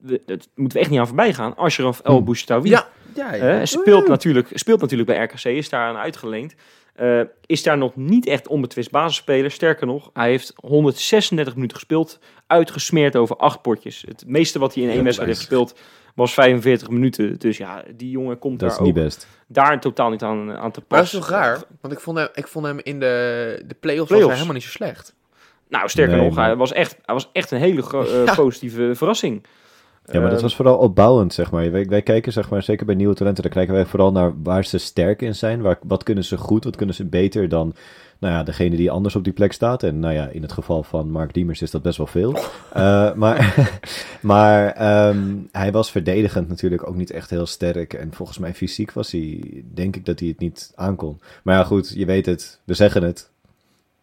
we, 0.03 0.21
dat 0.27 0.49
moeten 0.55 0.77
we 0.77 0.83
echt 0.83 0.91
niet 0.91 1.01
aan 1.01 1.07
voorbij 1.07 1.35
gaan. 1.35 1.57
Ashraf 1.57 2.01
El 2.01 2.15
Hmm. 2.15 2.25
Bouchatoui. 2.25 2.69
Ja, 2.69 2.89
ja, 3.15 3.35
ja. 3.35 3.61
Eh, 3.61 3.67
speelt, 3.67 4.09
natuurlijk, 4.09 4.49
speelt 4.55 4.81
natuurlijk 4.81 5.09
bij 5.09 5.23
RKC, 5.23 5.45
is 5.45 5.69
daar 5.69 5.89
aan 5.89 5.97
uitgeleend. 5.97 6.55
Eh, 6.95 7.21
is 7.47 7.63
daar 7.63 7.79
nog 7.79 7.97
niet 7.97 8.27
echt 8.27 8.49
onbetwist 8.49 8.91
basisspeler. 8.91 9.51
Sterker 9.51 9.87
nog, 9.87 10.11
hij 10.13 10.31
heeft 10.31 10.53
136 10.57 11.55
minuten 11.55 11.77
gespeeld, 11.77 12.19
uitgesmeerd 12.47 13.17
over 13.17 13.37
acht 13.37 13.63
potjes. 13.63 14.05
Het 14.07 14.25
meeste 14.27 14.59
wat 14.59 14.75
hij 14.75 14.83
in 14.83 14.91
één 14.91 15.05
wedstrijd 15.05 15.29
heeft 15.29 15.41
gespeeld 15.41 15.75
was 16.15 16.35
45 16.35 16.91
minuten. 16.91 17.39
Dus 17.39 17.57
ja, 17.57 17.83
die 17.97 18.11
jongen 18.11 18.39
komt 18.39 18.61
Dat 18.61 18.71
is 18.71 18.77
daar 18.77 18.87
niet 18.87 18.97
ook 18.97 19.03
best. 19.03 19.27
daar 19.47 19.81
totaal 19.81 20.11
niet 20.11 20.23
aan, 20.23 20.39
aan 20.39 20.47
te 20.47 20.57
Maar 20.57 20.71
dat 20.71 20.87
pas. 20.89 21.01
is 21.03 21.11
toch 21.11 21.29
raar? 21.29 21.59
Want 21.81 21.95
ik 21.95 22.01
vond 22.01 22.19
hem, 22.19 22.29
ik 22.35 22.49
vond 22.49 22.67
hem 22.67 22.79
in 22.83 23.01
de, 23.01 23.63
de 23.67 23.75
play-offs, 23.81 24.11
was 24.11 24.19
Play-offs. 24.19 24.27
hij 24.27 24.33
helemaal 24.35 24.55
niet 24.55 24.63
zo 24.63 24.71
slecht. 24.71 25.15
Nou, 25.69 25.89
sterker 25.89 26.17
Nee, 26.17 26.25
nog, 26.27 26.35
maar- 26.35 26.47
hij 26.47 26.57
was 26.57 26.73
echt, 26.73 26.97
hij 27.05 27.15
was 27.15 27.31
echt 27.33 27.51
een 27.51 27.59
hele 27.59 27.83
gro- 27.83 28.05
eh, 28.13 28.25
Ja. 28.25 28.35
positieve 28.35 28.91
verrassing. 28.95 29.45
Ja, 30.05 30.21
maar 30.21 30.29
dat 30.29 30.37
Eh, 30.39 30.43
was 30.45 30.57
vooral 30.57 30.77
opbouwend, 30.79 31.35
zeg 31.35 31.51
maar. 31.51 31.71
Wij, 31.71 31.87
wij 31.87 32.03
kijken, 32.03 32.33
zeg 32.33 32.51
maar, 32.51 32.63
zeker 32.63 32.87
bij 32.87 32.95
nieuwe 32.95 33.15
talenten, 33.15 33.43
daar 33.43 33.53
kijken 33.53 33.75
wij 33.75 33.85
vooral 33.87 34.13
naar 34.13 34.33
waar 34.43 34.65
ze 34.65 34.79
sterk 34.79 35.23
in 35.23 35.35
zijn. 35.35 35.61
Waar, 35.63 35.79
wat 35.83 36.03
kunnen 36.03 36.25
ze 36.25 36.37
goed, 36.37 36.65
wat 36.65 36.77
kunnen 36.77 36.95
ze 36.95 37.05
beter 37.05 37.49
dan, 37.49 37.75
nou 38.23 38.35
ja, 38.35 38.43
degene 38.43 38.77
die 38.77 38.91
anders 38.91 39.17
op 39.17 39.25
die 39.25 39.33
plek 39.33 39.53
staat. 39.53 39.83
En 39.83 39.99
nou 39.99 40.15
ja, 40.15 40.27
in 40.27 40.43
het 40.43 40.53
geval 40.53 40.83
van 40.83 41.11
Mark 41.11 41.35
Diemers 41.35 41.63
is 41.63 41.71
dat 41.71 41.83
best 41.83 41.97
wel 41.97 42.07
veel. 42.07 42.37
Eh, 42.73 43.13
maar 43.15 43.55
maar 44.21 44.73
ehm, 44.73 45.37
hij 45.53 45.73
was 45.73 45.91
verdedigend 45.91 46.49
natuurlijk 46.49 46.89
ook 46.89 46.95
niet 46.95 47.11
echt 47.11 47.31
heel 47.31 47.47
sterk. 47.47 47.95
En 47.95 48.13
volgens 48.13 48.39
mij 48.39 48.55
fysiek 48.55 48.93
was 48.93 49.13
hij, 49.13 49.63
denk 49.75 49.97
ik 49.97 50.05
dat 50.05 50.19
hij 50.19 50.29
het 50.29 50.39
niet 50.39 50.73
aankon. 50.75 51.21
Maar 51.43 51.57
ja, 51.57 51.65
goed, 51.65 51.93
je 51.97 52.05
weet 52.05 52.27
het, 52.27 52.61
we 52.65 52.75
zeggen 52.75 53.03
het. 53.03 53.31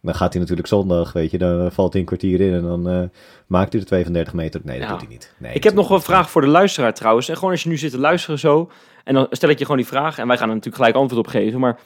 Dan 0.00 0.14
gaat 0.14 0.32
hij 0.32 0.40
natuurlijk 0.40 0.68
zondag, 0.68 1.12
weet 1.12 1.30
je, 1.30 1.38
dan 1.38 1.72
valt 1.72 1.92
hij 1.92 2.00
een 2.00 2.06
kwartier 2.06 2.40
in 2.40 2.54
en 2.54 2.62
dan 2.62 2.88
eh, 2.88 3.02
maakt 3.46 3.72
hij 3.72 3.80
de 3.80 3.86
32 3.86 4.34
meter. 4.34 4.60
Nee, 4.64 4.80
dat 4.80 4.88
doet 4.88 5.00
hij 5.00 5.08
niet. 5.08 5.34
Nee, 5.38 5.54
ik 5.54 5.64
heb 5.64 5.74
nog 5.74 5.90
een 5.90 6.02
vraag 6.02 6.30
voor 6.30 6.40
de 6.40 6.48
luisteraar 6.48 6.94
trouwens. 6.94 7.28
En 7.28 7.34
gewoon 7.34 7.50
als 7.50 7.62
je 7.62 7.68
nu 7.68 7.76
zit 7.76 7.90
te 7.90 7.98
luisteren 7.98 8.38
zo. 8.38 8.70
En 9.04 9.14
dan 9.14 9.26
stel 9.30 9.48
ik 9.48 9.58
je 9.58 9.64
gewoon 9.64 9.80
die 9.80 9.90
vraag. 9.90 10.18
En 10.18 10.26
wij 10.26 10.36
gaan 10.36 10.48
er 10.48 10.54
natuurlijk 10.54 10.82
gelijk 10.82 10.96
antwoord 10.96 11.26
op 11.26 11.32
geven. 11.32 11.60
Maar 11.60 11.78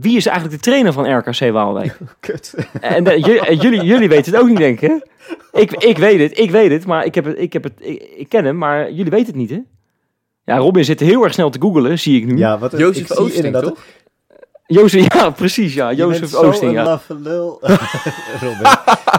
wie 0.00 0.16
is 0.16 0.26
eigenlijk 0.26 0.56
de 0.56 0.70
trainer 0.70 0.92
van 0.92 1.16
RKC 1.18 1.52
Waalwijk? 1.52 1.98
Kut. 2.20 2.54
en 2.80 3.06
eh, 3.06 3.48
eh, 3.48 3.60
jullie, 3.60 3.84
jullie 3.84 4.08
weten 4.08 4.32
het 4.32 4.40
ook 4.40 4.48
niet, 4.48 4.56
denk 4.58 4.80
ik, 4.80 4.88
hè? 4.90 4.96
Ik, 5.60 5.72
ik 5.72 5.98
weet 5.98 6.20
het, 6.20 6.38
ik 6.38 6.50
weet 6.50 6.70
het. 6.70 6.86
Maar 6.86 7.04
ik, 7.04 7.14
heb 7.14 7.24
het, 7.24 7.38
ik, 7.38 7.52
heb 7.52 7.62
het, 7.62 7.72
ik, 7.78 8.02
ik 8.16 8.28
ken 8.28 8.44
hem, 8.44 8.58
maar 8.58 8.92
jullie 8.92 9.10
weten 9.10 9.26
het 9.26 9.36
niet, 9.36 9.50
hè? 9.50 9.60
Ja, 10.44 10.56
Robin 10.56 10.84
zit 10.84 11.00
heel 11.00 11.24
erg 11.24 11.32
snel 11.32 11.50
te 11.50 11.60
googelen, 11.60 11.98
zie 11.98 12.20
ik 12.20 12.26
nu. 12.26 12.36
Ja, 12.36 12.58
wat 12.58 12.78
Jozef 12.78 13.10
Oosting, 13.10 13.44
inderdaad- 13.44 13.74
toch? 13.74 13.84
Jozef, 14.66 15.14
ja, 15.14 15.30
precies, 15.30 15.74
ja. 15.74 15.90
Je 15.90 15.96
Jozef 15.96 16.20
bent 16.20 16.32
zo 16.32 16.42
Oosting, 16.42 16.70
een 16.70 16.76
ja. 16.76 16.84
laffe 16.84 17.14
lul. 17.22 17.60
Robin, 18.42 18.72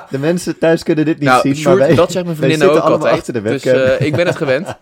de 0.10 0.20
mensen 0.20 0.58
thuis 0.58 0.84
kunnen 0.84 1.06
dit 1.06 1.20
niet 1.20 1.30
nou, 1.30 1.42
zien, 1.42 1.56
Sjoerd, 1.56 1.78
maar 1.78 1.88
wij, 1.88 1.96
dat 1.96 2.12
zegt 2.12 2.26
mijn 2.26 2.38
wij 2.38 2.48
vriendin 2.50 2.68
zitten 2.68 2.84
ook 2.84 2.90
allemaal 2.90 3.08
altijd. 3.08 3.18
achter 3.20 3.34
de 3.34 3.42
dus 3.42 3.64
webcam. 3.64 3.82
eh, 3.82 4.06
ik 4.06 4.16
ben 4.16 4.26
het 4.28 4.36
gewend. 4.36 4.68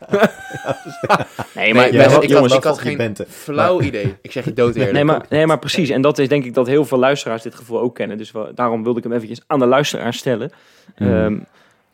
Nee, 1.55 1.63
Nee, 1.65 1.73
maar, 1.73 1.87
ik, 1.87 1.93
Ja, 1.93 1.99
jongens, 2.21 2.51
had, 2.53 2.61
ik 2.63 2.67
had 2.69 2.79
geen 2.79 2.97
bente. 2.97 3.25
flauw 3.29 3.81
idee. 3.81 4.15
Ik 4.21 4.31
zeg 4.31 4.45
je 4.45 4.53
dood 4.53 4.75
eerlijk. 4.75 4.91
Nee 4.93 5.03
maar, 5.03 5.25
nee, 5.29 5.45
maar 5.47 5.59
precies. 5.59 5.89
En 5.89 6.01
dat 6.01 6.17
is 6.19 6.27
denk 6.27 6.45
ik 6.45 6.53
dat 6.53 6.67
heel 6.67 6.85
veel 6.85 6.97
luisteraars 6.97 7.41
dit 7.41 7.55
gevoel 7.55 7.79
ook 7.79 7.95
kennen. 7.95 8.17
Dus 8.17 8.31
we- 8.31 8.51
daarom 8.55 8.83
wilde 8.83 8.97
ik 8.97 9.03
hem 9.03 9.13
eventjes 9.13 9.41
aan 9.47 9.59
de 9.59 9.65
luisteraar 9.65 10.13
stellen. 10.13 10.51
Hmm. 10.95 11.13
Ehm, 11.13 11.37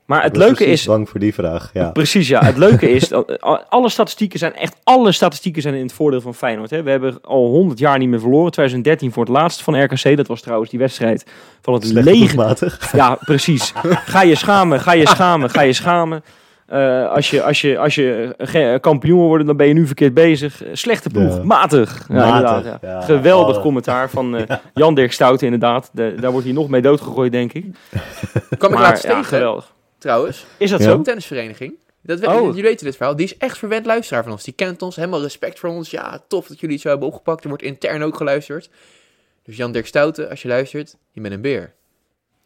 maar 0.10 0.24
het 0.24 0.36
leuke 0.38 0.54
precies 0.54 0.72
is... 0.74 0.86
bang 0.86 1.10
voor 1.10 1.19
die 1.19 1.34
vraag, 1.34 1.69
ja. 1.74 1.89
Precies, 2.02 2.28
ja. 2.28 2.43
Het 2.43 2.58
leuke 2.58 2.89
is, 2.98 3.08
dat, 3.08 3.41
alle 3.69 3.89
statistieken 3.89 4.39
zijn 4.39 4.56
echt, 4.56 4.76
alle 4.84 5.12
statistieken 5.12 5.62
zijn 5.62 5.74
in 5.74 5.82
het 5.84 5.93
voordeel 5.93 6.22
van 6.22 6.34
Feyenoord. 6.36 6.69
Hè. 6.69 6.84
We 6.84 6.89
hebben 6.89 7.19
al 7.22 7.48
100 7.48 7.80
jaar 7.80 7.98
niet 7.98 8.10
meer 8.10 8.19
verloren. 8.19 8.52
2013 8.52 9.12
voor 9.12 9.24
het 9.24 9.34
laatst 9.34 9.62
van 9.62 9.84
RKC. 9.84 10.17
Dat 10.17 10.28
was 10.28 10.41
trouwens 10.41 10.69
die 10.69 10.80
wedstrijd 10.80 11.26
van 11.62 11.74
het 11.74 11.88
Slecht 11.88 12.06
lege. 12.06 12.17
ploegmatig. 12.36 12.91
Ja, 12.95 13.17
precies. 13.26 13.74
Ga 14.06 14.22
je 14.22 14.36
schamen, 14.36 14.80
ga 14.80 14.91
je 14.93 15.08
schamen, 15.08 15.50
ga 15.50 15.62
je 15.62 15.74
schamen. 15.74 16.24
Eh, 16.65 17.12
als, 17.12 17.30
je, 17.30 17.43
als, 17.43 17.62
je, 17.62 17.80
als 17.80 17.93
je 17.95 18.78
kampioen 18.82 19.17
wil 19.19 19.28
worden, 19.28 19.48
dan 19.48 19.58
ben 19.58 19.67
je 19.67 19.74
nu 19.74 19.86
verkeerd 19.86 20.13
bezig. 20.13 20.62
Slechte 20.74 21.10
ploeg, 21.10 21.36
Ja. 21.36 21.43
matig. 21.43 22.06
Ja, 22.10 22.15
Matig, 22.41 22.65
ja. 22.65 22.78
ja. 22.82 23.02
Geweldig 23.02 23.56
Oh. 23.56 23.62
commentaar 23.62 24.10
van 24.10 24.36
eh, 24.36 24.58
Jan 24.74 24.95
Dirk 24.95 25.12
Stouten, 25.12 25.45
inderdaad. 25.45 25.89
De- 25.93 26.15
daar 26.19 26.32
wordt 26.32 26.45
hij 26.45 26.56
nog 26.56 26.69
mee 26.69 26.82
doodgegooid, 26.82 27.32
denk 27.32 27.54
ik. 27.54 27.65
kwam 28.58 28.72
ik 28.72 28.78
maar 28.78 28.88
laatst 28.88 29.04
ja, 29.04 29.10
tegen, 29.10 29.26
geweldig. 29.26 29.74
Trouwens. 30.00 30.46
Is 30.58 30.70
dat 30.70 30.80
Ja. 30.80 30.86
zo? 30.86 30.94
Een 30.94 31.04
tennisvereniging. 31.04 31.74
Dat, 32.02 32.20
we- 32.20 32.28
Oh. 32.30 32.46
Jullie 32.46 32.62
weten 32.64 32.86
dit 32.86 32.96
verhaal. 32.96 33.16
Die 33.16 33.26
is 33.26 33.38
echt 33.38 33.58
verwend 33.58 33.86
luisteraar 33.86 34.24
van 34.24 34.32
ons. 34.32 34.44
Die 34.44 34.54
kent 34.54 34.82
ons. 34.82 34.96
Helemaal 34.96 35.22
respect 35.22 35.60
voor 35.60 35.70
ons. 35.70 35.90
Ja, 35.92 36.24
tof 36.28 36.48
dat 36.48 36.60
jullie 36.60 36.76
het 36.76 36.84
zo 36.84 36.90
hebben 36.90 37.08
opgepakt. 37.08 37.42
Er 37.44 37.50
wordt 37.50 37.64
intern 37.64 38.04
ook 38.04 38.16
geluisterd. 38.16 38.70
Dus 39.44 39.58
Jan 39.58 39.72
Dirk 39.72 39.86
Stouten, 39.88 40.30
als 40.30 40.42
je 40.42 40.48
luistert, 40.48 40.96
je 41.12 41.22
bent 41.22 41.34
een 41.34 41.42
beer. 41.42 41.74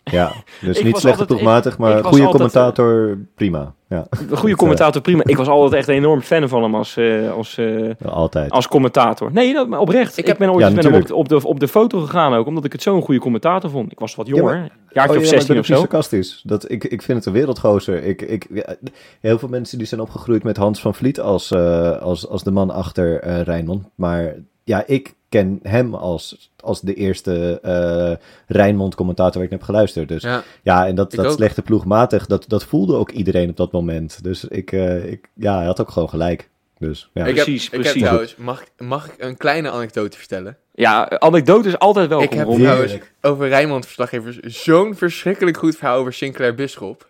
Ja, 0.03 0.31
dus 0.61 0.77
Ik 0.79 0.83
niet 0.83 0.97
slecht 0.97 1.19
altijd- 1.19 1.27
ploegmatig, 1.27 1.73
ik 1.73 1.79
maar 1.79 1.91
goede 1.91 2.07
altijd, 2.07 2.29
commentator, 2.31 3.17
prima. 3.35 3.73
Ja, 3.87 4.07
Een 4.29 4.37
goede 4.37 4.55
commentator, 4.55 5.01
prima. 5.01 5.23
Ik 5.25 5.37
was 5.37 5.47
altijd 5.57 5.73
echt 5.73 5.87
een 5.87 5.95
enorm 5.95 6.21
fan 6.21 6.47
van 6.49 6.63
hem 6.63 6.75
als, 6.75 6.97
eh, 6.97 7.31
als, 7.31 7.57
eh, 7.57 7.89
altijd. 8.05 8.51
als 8.51 8.67
commentator. 8.67 9.31
Nee, 9.31 9.53
dat, 9.53 9.67
maar 9.67 9.79
oprecht. 9.79 10.11
Ik 10.11 10.17
Ik, 10.17 10.27
heb- 10.27 10.37
ben 10.37 10.49
ooit 10.49 10.59
Ja, 10.59 10.65
eens 10.65 10.75
met 10.75 10.83
hem 10.83 11.11
op, 11.17 11.29
de, 11.29 11.47
op 11.47 11.59
de 11.59 11.67
foto 11.67 11.99
gegaan 11.99 12.33
ook, 12.33 12.47
omdat 12.47 12.65
ik 12.65 12.71
het 12.71 12.81
zo'n 12.81 13.01
goede 13.01 13.19
commentator 13.19 13.69
vond. 13.69 13.91
Ik 13.91 13.99
was 13.99 14.15
wat 14.15 14.27
jonger, 14.27 14.55
Ja, 14.55 14.61
een 14.61 14.69
jaartje 14.89 15.15
Oh, 15.15 15.21
of 15.21 15.23
ja, 15.25 15.31
maar 15.31 15.39
16 15.41 15.53
ik 15.55 15.59
of 15.61 15.65
zo. 15.67 15.75
sarcastisch. 15.75 16.41
Dat, 16.45 16.71
ik, 16.71 16.83
ik 16.83 17.01
vind 17.01 17.17
het 17.17 17.27
een 17.27 17.33
wereldgozer. 17.33 18.03
Ik, 18.03 18.21
ik, 18.21 18.47
ja, 18.53 18.75
heel 19.19 19.39
veel 19.39 19.49
mensen 19.49 19.77
die 19.77 19.87
zijn 19.87 20.01
opgegroeid 20.01 20.43
met 20.43 20.57
Hans 20.57 20.81
van 20.81 20.95
Vliet 20.95 21.19
als, 21.19 21.51
eh, 21.51 22.01
als, 22.01 22.27
als 22.27 22.43
de 22.43 22.51
man 22.51 22.69
achter 22.71 23.19
eh 23.19 23.41
Rijnmond. 23.41 23.85
Maar 23.95 24.33
ja, 24.63 24.83
ik 24.87 25.13
ken 25.33 25.59
hem 25.63 25.93
als, 25.95 26.51
als 26.59 26.81
de 26.81 26.93
eerste 26.93 27.59
eh 27.61 28.25
Rijnmond 28.47 28.95
commentator 28.95 29.33
waar 29.35 29.43
ik 29.43 29.49
naar 29.49 29.59
heb 29.59 29.63
geluisterd. 29.63 30.07
Dus 30.07 30.23
ja, 30.23 30.43
Ja, 30.61 30.87
en 30.87 30.95
dat, 30.95 31.13
Ik 31.13 31.17
dat 31.19 31.27
ook. 31.27 31.31
slechte 31.37 31.61
ploegmatig, 31.61 32.25
dat, 32.25 32.45
dat 32.47 32.63
voelde 32.63 32.95
ook 32.95 33.11
iedereen 33.11 33.49
op 33.49 33.57
dat 33.57 33.71
moment. 33.71 34.23
Dus 34.23 34.43
ik, 34.43 34.71
eh, 34.71 35.11
ik 35.11 35.29
ja, 35.33 35.55
hij 35.57 35.65
had 35.65 35.81
ook 35.81 35.91
gewoon 35.91 36.09
gelijk. 36.09 36.49
Dus 36.77 37.09
ja. 37.13 37.25
ik 37.25 37.35
heb, 37.35 37.43
Precies, 37.45 37.65
ik 37.65 37.71
heb 37.71 37.81
precies. 37.81 38.01
trouwens, 38.01 38.35
mag, 38.35 38.61
ik- 38.61 38.71
mag 38.85 39.05
ik 39.07 39.13
een 39.17 39.37
kleine 39.37 39.69
anekdote 39.71 40.17
vertellen? 40.17 40.57
Ja, 40.73 41.09
anekdote 41.09 41.67
is 41.67 41.77
altijd 41.79 42.07
welkom. 42.07 42.27
ik 42.27 42.33
heb. 42.33 42.47
Heerlijk. 42.47 42.67
trouwens 42.69 43.11
over 43.21 43.47
Rijnmond 43.47 43.83
verslaggevers 43.85 44.39
zo'n 44.39 44.95
verschrikkelijk 44.95 45.57
goed 45.57 45.75
verhaal 45.75 45.97
over 45.97 46.13
Sinclair 46.13 46.55
Bisschop. 46.55 47.07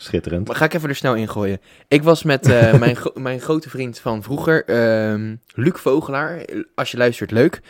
Schitterend. 0.00 0.46
Maar 0.46 0.56
ga 0.56 0.64
ik 0.64 0.74
even 0.74 0.88
er 0.88 0.94
snel 0.94 1.14
in 1.14 1.28
gooien. 1.28 1.60
Ik 1.88 2.02
was 2.02 2.22
met 2.22 2.48
eh, 2.50 2.74
mijn, 2.78 2.96
gro- 2.96 3.12
mijn 3.14 3.40
grote 3.40 3.68
vriend 3.70 3.98
van 3.98 4.22
vroeger, 4.22 4.64
ehm, 4.64 5.34
Luc 5.54 5.72
Vogelaar. 5.74 6.40
Als 6.74 6.90
je 6.90 6.96
luistert, 6.96 7.30
leuk. 7.30 7.60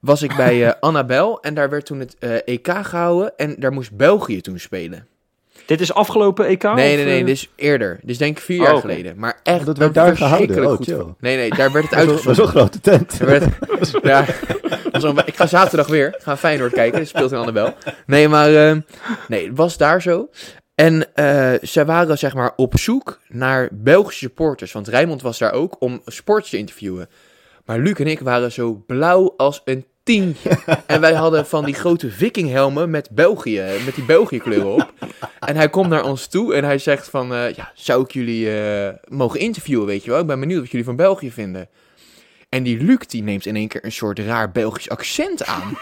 Was 0.00 0.22
ik 0.22 0.36
bij 0.36 0.66
eh, 0.66 0.72
Annabel 0.80 1.40
en 1.40 1.54
daar 1.54 1.70
werd 1.70 1.86
toen 1.86 1.98
het 2.00 2.16
eh, 2.18 2.34
EK 2.44 2.68
gehouden 2.82 3.36
en 3.36 3.54
daar 3.58 3.72
moest 3.72 3.96
België 3.96 4.40
toen 4.40 4.58
spelen. 4.58 5.06
Dit 5.66 5.80
is 5.80 5.92
afgelopen 5.94 6.46
EK? 6.46 6.62
nee, 6.62 6.96
nee, 6.96 7.04
nee, 7.04 7.20
eh? 7.20 7.26
dus 7.26 7.50
eerder. 7.56 7.98
Dus 8.02 8.18
denk 8.18 8.36
ik 8.38 8.42
vier 8.44 8.58
Oh, 8.60 8.64
jaar 8.66 8.74
oké. 8.74 8.80
geleden. 8.88 9.18
Maar 9.18 9.40
echt 9.42 9.66
Dat 9.66 9.78
werd 9.78 9.94
daar 9.94 10.16
gehouden? 10.16 10.46
verschrikkelijk 10.46 10.70
Oh, 10.70 10.76
goed 10.76 10.86
chill. 11.06 11.14
Nee, 11.20 11.36
nee, 11.36 11.50
daar 11.50 11.72
werd 11.72 11.90
het 11.90 11.98
is 12.00 12.04
wel- 12.04 12.06
dat 12.06 12.20
is 12.20 12.26
uitgezonden. 12.26 12.44
een 12.44 12.50
grote 12.60 12.80
tent. 12.80 13.20
Er 13.20 13.26
werd- 13.26 14.02
ja, 14.02 14.24
is 14.92 15.24
ik 15.26 15.36
ga 15.36 15.46
zaterdag 15.46 15.86
weer. 15.86 16.14
Ga 16.18 16.36
Feyenoord 16.36 16.72
kijken. 16.72 17.06
Speelt 17.06 17.32
in 17.32 17.38
Annabel. 17.38 17.74
Nee, 18.06 18.28
maar 18.28 18.54
eh, 18.68 18.76
nee, 19.28 19.46
het 19.48 19.56
was 19.56 19.76
daar 19.76 20.02
zo. 20.02 20.28
En 20.76 21.14
eh 21.14 21.52
zij 21.60 21.84
waren 21.84 22.18
zeg 22.18 22.34
maar 22.34 22.52
op 22.56 22.78
zoek 22.78 23.20
naar 23.28 23.68
Belgische 23.72 24.18
supporters. 24.18 24.72
Want 24.72 24.88
Rijmond 24.88 25.22
was 25.22 25.38
daar 25.38 25.52
ook 25.52 25.76
om 25.78 26.00
sports 26.04 26.50
te 26.50 26.58
interviewen. 26.58 27.08
Maar 27.64 27.78
Luc 27.78 27.94
en 27.94 28.06
ik 28.06 28.20
waren 28.20 28.52
zo 28.52 28.82
blauw 28.86 29.34
als 29.36 29.62
een 29.64 29.86
tientje. 30.02 30.50
En 30.86 31.00
wij 31.00 31.14
hadden 31.14 31.46
van 31.46 31.64
die 31.64 31.74
grote 31.74 32.10
vikinghelmen 32.10 32.90
met 32.90 33.10
België, 33.10 33.64
met 33.84 33.94
die 33.94 34.04
België 34.04 34.38
kleuren 34.38 34.72
op. 34.72 34.92
En 35.40 35.56
hij 35.56 35.68
komt 35.68 35.88
naar 35.88 36.04
ons 36.04 36.26
toe 36.26 36.54
en 36.54 36.64
hij 36.64 36.78
zegt 36.78 37.08
van, 37.08 37.34
eh, 37.34 37.54
ja, 37.54 37.72
zou 37.74 38.02
ik 38.02 38.10
jullie 38.10 38.60
eh, 38.60 38.94
mogen 39.08 39.40
interviewen, 39.40 39.86
weet 39.86 40.04
je 40.04 40.10
wel? 40.10 40.20
Ik 40.20 40.26
ben 40.26 40.40
benieuwd 40.40 40.60
wat 40.60 40.70
jullie 40.70 40.86
van 40.86 40.96
België 40.96 41.30
vinden. 41.30 41.68
En 42.56 42.62
die 42.62 42.82
Luc 42.82 42.98
die 43.06 43.22
neemt 43.22 43.46
in 43.46 43.56
één 43.56 43.68
keer 43.68 43.84
een 43.84 43.92
soort 43.92 44.18
raar 44.18 44.50
Belgisch 44.50 44.88
accent 44.88 45.46
aan. 45.46 45.78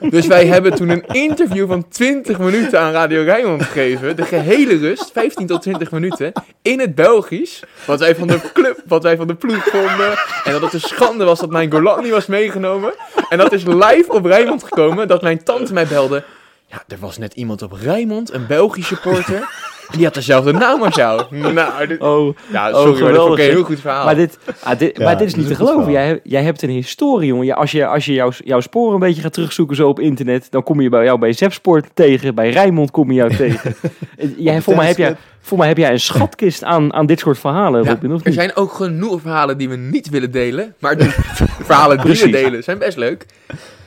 dus 0.10 0.26
wij 0.26 0.46
hebben 0.46 0.74
toen 0.74 0.88
een 0.88 1.06
interview 1.06 1.66
van 1.66 1.88
20 1.88 2.38
minuten 2.38 2.80
aan 2.80 2.92
Radio 2.92 3.22
Rijnmond 3.22 3.62
gegeven. 3.62 4.16
De 4.16 4.24
gehele 4.24 4.76
rust, 4.76 5.10
15 5.12 5.46
tot 5.46 5.62
20 5.62 5.90
minuten, 5.90 6.32
in 6.62 6.80
het 6.80 6.94
Belgisch. 6.94 7.62
Wat 7.86 8.00
wij 8.00 8.14
van 8.16 8.26
de 8.26 8.40
club, 8.52 8.82
wat 8.86 9.02
wij 9.02 9.16
van 9.16 9.26
de 9.26 9.34
ploeg 9.34 9.64
vonden. 9.64 10.12
En 10.44 10.52
dat 10.52 10.60
het 10.60 10.72
een 10.72 10.80
schande 10.80 11.24
was 11.24 11.40
dat 11.40 11.50
mijn 11.50 11.72
Golan 11.72 12.02
niet 12.02 12.12
was 12.12 12.26
meegenomen. 12.26 12.92
En 13.28 13.38
dat 13.38 13.52
is 13.52 13.64
live 13.64 14.06
op 14.08 14.24
Rijnmond 14.24 14.62
gekomen, 14.62 15.08
dat 15.08 15.22
mijn 15.22 15.44
tante 15.44 15.72
mij 15.72 15.86
belde. 15.86 16.24
Ja, 16.72 16.82
er 16.88 16.96
was 17.00 17.18
net 17.18 17.34
iemand 17.34 17.62
op 17.62 17.72
Rijnmond, 17.72 18.32
een 18.32 18.46
Belgisch 18.46 18.86
supporter. 18.86 19.48
En 19.90 19.98
die 19.98 20.06
had 20.06 20.14
dezelfde 20.16 20.52
naam 20.52 20.82
als 20.82 20.94
jou. 20.94 21.36
Nou, 21.52 21.86
dit- 21.86 22.00
Oh, 22.00 22.36
ja, 22.52 22.70
Oh, 22.70 22.82
sorry, 22.82 23.02
maar 23.02 23.12
dat 23.12 23.30
een 23.30 23.36
heel 23.38 23.62
goed 23.64 23.80
verhaal. 23.80 24.04
maar 24.04 24.14
dit, 24.14 24.38
ah, 24.62 24.78
dit, 24.78 24.96
Ja, 24.98 25.04
maar 25.04 25.18
dit 25.18 25.26
is 25.26 25.34
niet 25.34 25.50
is 25.50 25.56
te 25.56 25.64
geloven. 25.64 25.92
Jij, 25.92 26.20
jij 26.22 26.42
hebt 26.42 26.62
een 26.62 26.70
historie, 26.70 27.26
jongen. 27.28 27.46
Ja, 27.46 27.54
als 27.54 27.70
je, 27.72 27.86
als 27.86 28.04
je 28.04 28.12
jouw, 28.12 28.30
jouw 28.44 28.60
sporen 28.60 28.94
een 28.94 29.00
beetje 29.00 29.22
gaat 29.22 29.32
terugzoeken 29.32 29.76
zo 29.76 29.88
op 29.88 30.00
internet, 30.00 30.46
dan 30.50 30.62
kom 30.62 30.80
je 30.80 30.88
bij 30.88 31.04
jou 31.04 31.18
bij 31.18 31.32
Zepsport 31.32 31.86
tegen, 31.94 32.34
bij 32.34 32.50
Rijnmond 32.50 32.90
kom 32.90 33.08
je 33.08 33.14
jou 33.14 33.36
tegen. 33.46 33.74
jij, 34.36 34.60
voor, 34.60 34.76
mij 34.76 34.86
heb 34.86 34.96
jij, 34.96 35.16
voor 35.40 35.58
mij 35.58 35.68
heb 35.68 35.76
jij 35.76 35.90
een 35.92 36.00
schatkist 36.00 36.64
aan, 36.64 36.92
aan 36.94 37.06
dit 37.06 37.18
soort 37.18 37.38
verhalen, 37.38 37.84
Ja, 37.84 37.90
Robin, 37.90 38.12
of 38.12 38.24
er 38.26 38.32
zijn 38.32 38.56
ook 38.56 38.72
genoeg 38.72 39.20
verhalen 39.20 39.58
die 39.58 39.68
we 39.68 39.76
niet 39.76 40.08
willen 40.08 40.30
delen. 40.30 40.74
Maar 40.78 40.96
de 40.96 41.08
verhalen 41.68 42.04
die 42.04 42.20
we 42.20 42.30
delen 42.30 42.62
zijn 42.62 42.78
best 42.78 42.96
leuk. 42.96 43.26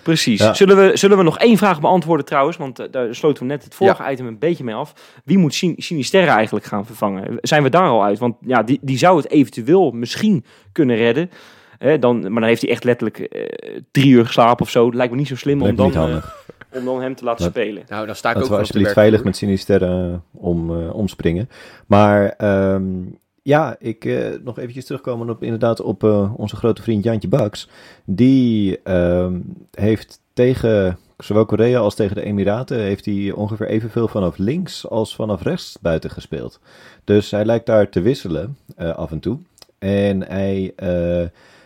Precies. 0.06 0.39
Ja. 0.39 0.54
Zullen, 0.54 0.78
we, 0.78 0.98
zullen 0.98 1.18
we 1.18 1.24
nog 1.24 1.38
één 1.39 1.58
vraag 1.58 1.80
beantwoorden 1.82 2.26
trouwens? 2.26 2.58
Want 2.58 2.80
eh, 2.80 2.86
daar 2.91 3.15
sloten 3.15 3.44
we 3.44 3.50
net 3.50 3.63
het 3.63 3.76
vorige 3.76 4.12
item 4.12 4.28
een 4.28 4.39
beetje 4.39 4.63
mee 4.63 4.76
af. 4.76 4.94
Wie 5.24 5.38
moet 5.38 5.54
Sin- 5.54 5.76
Sinisterra 5.78 6.36
eigenlijk 6.36 6.65
gaan 6.65 6.86
vervangen? 6.86 7.38
Zijn 7.41 7.63
we 7.63 7.70
daar 7.70 7.88
al 7.89 8.04
uit? 8.04 8.20
Want 8.20 8.36
ja, 8.41 8.63
die, 8.63 8.80
die 8.82 8.98
zou 8.98 9.18
het 9.18 9.30
eventueel 9.30 9.91
misschien 9.91 10.46
kunnen 10.72 10.96
redden. 10.96 11.30
Hè, 11.78 12.00
dan, 12.00 12.20
maar 12.20 12.39
dan 12.41 12.44
heeft 12.50 12.62
hij 12.62 12.72
echt 12.72 12.84
letterlijk 12.84 13.20
eh, 13.20 13.80
drie 13.91 14.10
uur 14.10 14.26
geslapen 14.26 14.65
of 14.65 14.70
zo. 14.72 14.86
Dat 14.86 14.94
lijkt 14.96 15.12
me 15.12 15.18
niet 15.18 15.28
zo 15.28 15.36
slim 15.36 15.58
om 15.58 15.63
Lijkt 15.63 15.78
dan, 15.78 15.88
niet 15.88 15.98
eh, 15.98 16.80
om 16.80 16.86
dan 16.86 17.02
hem 17.02 17.15
te 17.15 17.24
laten 17.24 17.44
Dat- 17.44 17.54
spelen. 17.54 17.84
Nou, 17.88 18.06
dan 18.06 18.15
sta 18.15 18.30
ik 18.30 18.36
Laten 18.36 18.41
ook 18.41 18.58
we 18.60 18.65
wel 18.65 18.65
op 18.65 18.72
de 18.72 18.80
alsjeblieft 18.80 18.94
veilig 18.94 19.24
met 19.24 19.39
werkvloer. 19.39 19.58
Sinister 19.58 20.12
eh, 20.12 20.18
om, 20.32 20.88
omspringen. 20.89 21.50
Maar 21.88 22.30
ehm, 22.38 22.84
ja, 23.46 23.76
ik 23.80 24.06
eh, 24.06 24.28
nog 24.44 24.60
eventjes 24.60 24.86
terugkomen 24.86 25.30
op 25.30 25.44
inderdaad 25.44 25.82
op 25.82 26.04
eh, 26.04 26.34
onze 26.38 26.56
grote 26.56 26.82
vriend 26.82 27.04
Jantje 27.04 27.28
Baks. 27.28 27.70
Die 28.06 28.80
ehm, 28.84 29.40
heeft 29.72 30.20
tegen 30.34 30.98
zowel 31.18 31.46
Korea 31.46 31.80
als 31.80 31.96
tegen 31.96 32.16
de 32.16 32.22
Emiraten 32.22 32.80
heeft 32.80 33.06
hij 33.06 33.32
ongeveer 33.32 33.68
evenveel 33.68 34.08
vanaf 34.08 34.38
links 34.38 34.88
als 34.88 35.16
vanaf 35.16 35.42
rechts 35.42 35.78
buiten 35.82 36.10
gespeeld. 36.10 36.60
Dus 37.04 37.32
hij 37.32 37.46
lijkt 37.46 37.66
daar 37.66 37.90
te 37.90 38.02
wisselen 38.02 38.58
eh, 38.76 38.96
af 38.96 39.12
en 39.12 39.20
toe. 39.20 39.38
En 39.80 40.22
hij, 40.28 40.74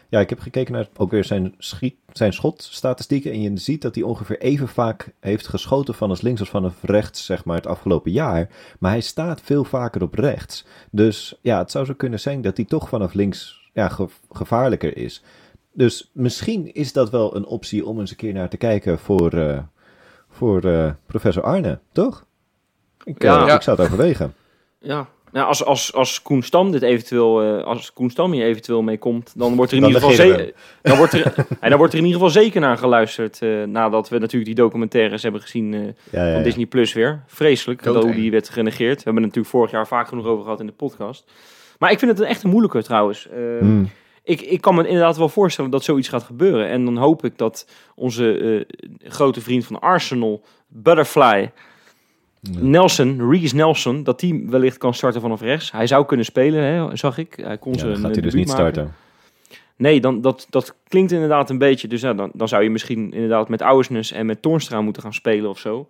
ja, 0.10 0.20
ik 0.20 0.30
heb 0.30 0.40
gekeken 0.40 0.74
naar 0.74 0.88
ook 0.98 1.12
weer 1.12 1.24
zijn, 1.24 1.56
schiet, 1.58 1.96
zijn 2.14 2.34
schotstatistieken. 2.34 3.32
En 3.32 3.42
je 3.42 3.58
ziet 3.58 3.82
dat 3.82 3.96
hij 3.96 4.04
ongeveer 4.04 4.40
even 4.40 4.68
vaak 4.68 5.12
heeft 5.20 5.48
geschoten 5.48 5.94
vanaf 5.94 6.22
links 6.22 6.40
als 6.40 6.50
vanaf 6.50 6.74
rechts, 6.82 7.26
zeg 7.26 7.46
maar, 7.46 7.56
het 7.56 7.68
afgelopen 7.68 8.12
jaar. 8.12 8.50
Maar 8.80 8.92
hij 8.92 9.02
staat 9.02 9.42
veel 9.42 9.64
vaker 9.64 10.02
op 10.02 10.14
rechts. 10.14 10.66
Dus 10.92 11.38
ja, 11.42 11.58
het 11.58 11.72
zou 11.72 11.86
zo 11.86 11.94
kunnen 11.94 12.20
zijn 12.20 12.42
dat 12.42 12.58
hij 12.58 12.66
toch 12.66 12.90
vanaf 12.90 13.14
links 13.14 13.70
ja, 13.74 13.90
ge- 13.90 14.08
gevaarlijker 14.32 14.98
is. 14.98 15.24
Dus 15.74 16.10
misschien 16.14 16.74
is 16.74 16.94
dat 16.94 17.10
wel 17.10 17.36
een 17.36 17.46
optie 17.46 17.86
om 17.86 18.00
eens 18.00 18.12
een 18.12 18.18
keer 18.18 18.34
naar 18.34 18.50
te 18.50 18.58
kijken 18.58 19.00
voor, 19.00 19.34
eh, 19.34 19.60
voor 20.30 20.64
eh, 20.64 20.92
professor 21.06 21.44
Arne, 21.44 21.80
toch? 21.92 22.26
Ik, 23.04 23.22
Ja. 23.22 23.42
eh, 23.42 23.48
Ja. 23.48 23.56
ik 23.56 23.62
zou 23.62 23.78
het 23.78 23.86
overwegen. 23.86 24.34
Ja. 24.80 25.08
Nou, 25.32 25.48
als, 25.48 25.64
als, 25.64 25.94
als 25.94 26.22
Koen 26.22 26.42
Stam 26.42 26.72
dit 26.72 26.82
eventueel, 26.82 27.42
eh, 27.42 27.66
als 27.66 27.94
Koen 27.94 28.10
Stam 28.10 28.32
hier 28.32 28.46
eventueel 28.46 28.82
mee 28.82 28.98
komt, 28.98 29.34
dan 29.36 29.56
wordt 29.56 29.72
er 29.72 29.78
in 29.78 29.84
Dan 29.84 29.94
ieder 29.94 30.10
geval 30.10 30.26
zeker, 30.26 30.54
dan 30.82 30.98
wordt 30.98 31.14
er, 31.14 31.34
en 31.60 31.70
dan 31.70 31.78
wordt 31.78 31.94
er 31.94 32.00
in 32.00 32.06
ieder 32.06 32.22
geval 32.22 32.42
zeker 32.42 32.62
naar 32.62 32.78
geluisterd, 32.78 33.42
eh, 33.42 33.64
nadat 33.64 34.10
we 34.10 34.18
natuurlijk 34.18 34.56
die 34.56 34.64
documentaires 34.64 35.24
hebben 35.24 35.42
gezien 35.42 35.74
eh, 35.74 35.80
Ja, 36.12 36.26
ja, 36.26 36.34
van. 36.34 36.44
Disney 36.44 36.66
Plus 36.66 36.94
weer. 36.94 37.24
Vreselijk, 37.28 37.86
hoe 37.86 38.14
die 38.14 38.32
werd 38.32 38.50
genegeerd. 38.50 38.98
We 38.98 39.04
hebben 39.04 39.24
het 39.24 39.36
natuurlijk 39.36 39.56
vorig 39.56 39.72
jaar 39.72 39.88
vaak 39.88 40.08
genoeg 40.08 40.26
over 40.26 40.44
gehad 40.44 40.60
in 40.60 40.66
de 40.66 40.72
podcast. 40.72 41.32
Maar 41.80 41.92
ik 41.92 42.00
vind 42.00 42.12
het 42.12 42.20
een 42.20 42.26
echt 42.26 42.44
een 42.44 42.50
moeilijke 42.50 42.84
trouwens. 42.84 43.28
Hmm. 43.60 43.90
ik, 44.24 44.42
ik 44.42 44.62
kan 44.62 44.76
me 44.76 44.88
inderdaad 44.88 45.18
wel 45.18 45.30
voorstellen 45.30 45.72
dat 45.72 45.84
zoiets 45.84 46.08
gaat 46.08 46.24
gebeuren. 46.24 46.68
En 46.68 46.86
dan 46.86 46.98
hoop 46.98 47.26
ik 47.26 47.38
dat 47.38 47.68
onze 47.96 48.38
eh, 48.38 49.12
grote 49.12 49.42
vriend 49.42 49.66
van 49.66 49.80
Arsenal, 49.80 50.44
Butterfly, 50.68 51.52
Nelson, 52.60 53.30
Reese 53.32 53.56
Nelson, 53.56 54.04
dat 54.04 54.20
die 54.20 54.46
wellicht 54.50 54.78
kan 54.78 54.94
starten 54.94 55.22
vanaf 55.22 55.42
rechts. 55.42 55.72
Hij 55.72 55.88
zou 55.88 56.06
kunnen 56.06 56.26
spelen, 56.26 56.64
hè, 56.64 56.96
zag 56.96 57.18
ik. 57.18 57.40
Hij 57.42 57.58
kon 57.58 57.74
Ja, 57.74 57.80
gaat 57.80 57.96
eh, 57.96 58.02
hij 58.02 58.12
dus 58.22 58.34
niet 58.34 58.48
maken. 58.48 58.72
starten. 58.72 58.94
Nee, 59.76 60.02
dan, 60.02 60.22
dat, 60.22 60.48
dat 60.50 60.76
klinkt 60.88 61.12
inderdaad 61.12 61.50
een 61.50 61.58
beetje. 61.58 61.88
Dus 61.88 62.02
ja, 62.02 62.14
dan, 62.14 62.32
dan 62.34 62.48
zou 62.48 62.64
je 62.64 62.70
misschien 62.70 63.14
inderdaad 63.14 63.50
met 63.50 63.62
Ouwersnes 63.62 64.12
en 64.12 64.26
met 64.26 64.42
Toornstra 64.42 64.82
moeten 64.82 65.02
gaan 65.02 65.14
spelen 65.14 65.50
of 65.50 65.60
zo. 65.60 65.88